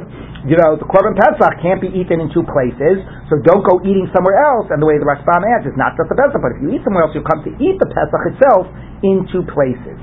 you 0.45 0.59
know, 0.59 0.75
the 0.77 0.89
Korban 0.89 1.15
Pesach 1.17 1.55
can't 1.63 1.81
be 1.81 1.89
eaten 1.89 2.21
in 2.21 2.29
two 2.35 2.43
places, 2.45 3.01
so 3.31 3.39
don't 3.47 3.63
go 3.63 3.81
eating 3.87 4.11
somewhere 4.13 4.43
else. 4.43 4.69
And 4.69 4.83
the 4.83 4.89
way 4.91 4.99
the 4.99 5.07
Rashbam 5.07 5.41
adds 5.57 5.65
is 5.71 5.77
not 5.79 5.95
just 5.97 6.11
the 6.11 6.19
Pesach, 6.19 6.41
but 6.43 6.53
if 6.53 6.59
you 6.61 6.75
eat 6.75 6.83
somewhere 6.85 7.07
else, 7.07 7.15
you'll 7.15 7.29
come 7.29 7.47
to 7.47 7.53
eat 7.63 7.79
the 7.79 7.89
Pesach 7.89 8.23
itself 8.35 8.67
in 9.07 9.25
two 9.31 9.47
places. 9.55 9.97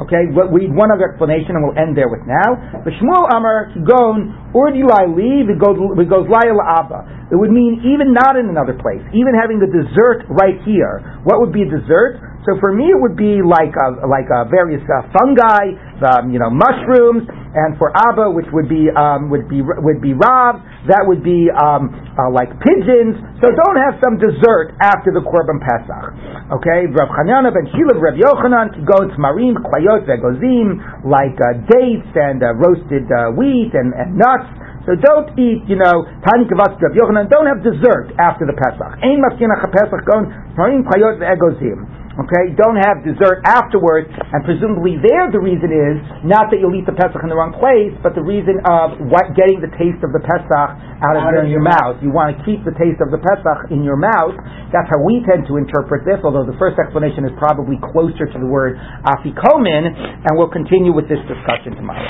Okay, 0.00 0.32
we'll 0.32 0.48
read 0.48 0.72
one 0.72 0.88
other 0.88 1.12
explanation 1.12 1.52
and 1.52 1.60
we'll 1.60 1.76
end 1.76 1.92
there 1.92 2.08
with 2.08 2.24
now. 2.24 2.56
The 2.88 2.92
Shmuel 2.96 3.28
Amar 3.36 3.68
Kigon 3.76 4.32
Urdi 4.56 4.80
Li 5.12 5.44
we 5.44 6.04
goes 6.08 6.24
Laya 6.24 6.56
Abba. 6.56 7.28
It 7.28 7.36
would 7.36 7.52
mean 7.52 7.84
even 7.84 8.16
not 8.16 8.40
in 8.40 8.48
another 8.48 8.72
place, 8.80 9.04
even 9.12 9.36
having 9.36 9.60
the 9.60 9.68
dessert 9.68 10.24
right 10.32 10.56
here. 10.64 11.20
What 11.28 11.44
would 11.44 11.52
be 11.52 11.62
a 11.62 11.70
dessert? 11.70 12.16
So 12.48 12.56
for 12.56 12.72
me, 12.72 12.88
it 12.88 12.96
would 12.96 13.20
be 13.20 13.44
like 13.44 13.76
like 14.08 14.32
various 14.48 14.80
uh, 14.88 15.04
fungi, 15.12 15.76
um, 16.00 16.32
you 16.32 16.40
know, 16.40 16.48
mushrooms, 16.48 17.28
and 17.28 17.76
for 17.76 17.92
Abba, 17.92 18.32
which 18.32 18.48
would 18.56 18.64
be 18.64 18.88
um, 18.96 19.28
would 19.28 19.44
be 19.44 19.60
would 19.60 20.00
be 20.00 20.16
Rav, 20.16 20.56
that 20.88 21.04
would 21.04 21.20
be 21.20 21.52
um, 21.52 21.92
uh, 22.16 22.32
like 22.32 22.48
pigeons. 22.64 23.20
So 23.44 23.52
don't 23.52 23.76
have 23.76 24.00
some 24.00 24.16
dessert 24.16 24.72
after 24.80 25.12
the 25.12 25.20
Korban 25.20 25.60
Pesach. 25.60 26.16
Okay, 26.56 26.88
Rav 26.88 27.12
Chanana 27.12 27.52
ben 27.52 27.68
Shila, 27.76 28.00
Rav 28.00 28.16
Yochanan, 28.16 28.88
goats, 28.88 29.12
marim, 29.20 29.60
klayot, 29.60 30.08
vegozim, 30.08 30.80
like 31.04 31.36
uh, 31.36 31.60
dates 31.68 32.08
and 32.16 32.40
uh, 32.40 32.56
roasted 32.56 33.04
wheat 33.36 33.76
and, 33.76 33.92
and 33.92 34.16
nuts. 34.16 34.48
So 34.88 34.96
don't 34.96 35.36
eat, 35.36 35.60
you 35.68 35.76
know, 35.76 36.08
tani 36.24 36.48
kavas 36.48 36.72
Rav 36.80 36.96
Yochanan. 36.96 37.28
Don't 37.28 37.44
have 37.44 37.60
dessert 37.60 38.16
after 38.16 38.48
the 38.48 38.56
Pesach. 38.56 38.96
Ein 39.04 39.20
maskina 39.20 39.60
Pesach 39.60 40.08
going 40.08 40.32
marim, 40.56 40.88
klayot, 40.88 41.20
vegozim. 41.20 42.00
Okay, 42.20 42.52
don't 42.52 42.76
have 42.76 43.00
dessert 43.00 43.40
afterwards, 43.48 44.12
and 44.12 44.44
presumably 44.44 45.00
there 45.00 45.32
the 45.32 45.40
reason 45.40 45.72
is 45.72 45.96
not 46.28 46.52
that 46.52 46.60
you'll 46.60 46.76
eat 46.76 46.84
the 46.84 46.92
Pesach 46.92 47.16
in 47.24 47.32
the 47.32 47.38
wrong 47.38 47.56
place, 47.56 47.96
but 48.04 48.12
the 48.12 48.20
reason 48.20 48.60
of 48.68 49.00
what, 49.08 49.32
getting 49.32 49.64
the 49.64 49.72
taste 49.80 50.04
of 50.04 50.12
the 50.12 50.20
Pesach 50.20 50.52
out 51.00 51.16
of 51.16 51.22
your, 51.32 51.48
your 51.48 51.64
mouth. 51.64 51.96
You 52.04 52.12
want 52.12 52.36
to 52.36 52.38
keep 52.44 52.60
the 52.68 52.76
taste 52.76 53.00
of 53.00 53.08
the 53.08 53.16
Pesach 53.24 53.72
in 53.72 53.80
your 53.80 53.96
mouth. 53.96 54.36
That's 54.68 54.84
how 54.92 55.00
we 55.00 55.24
tend 55.24 55.48
to 55.48 55.56
interpret 55.56 56.04
this, 56.04 56.20
although 56.20 56.44
the 56.44 56.56
first 56.60 56.76
explanation 56.76 57.24
is 57.24 57.32
probably 57.40 57.80
closer 57.80 58.28
to 58.28 58.38
the 58.38 58.46
word 58.46 58.76
afikomin, 59.08 59.88
and 59.88 60.30
we'll 60.36 60.52
continue 60.52 60.92
with 60.92 61.08
this 61.08 61.24
discussion 61.24 61.72
tomorrow. 61.72 62.04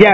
Yes. 0.00 0.04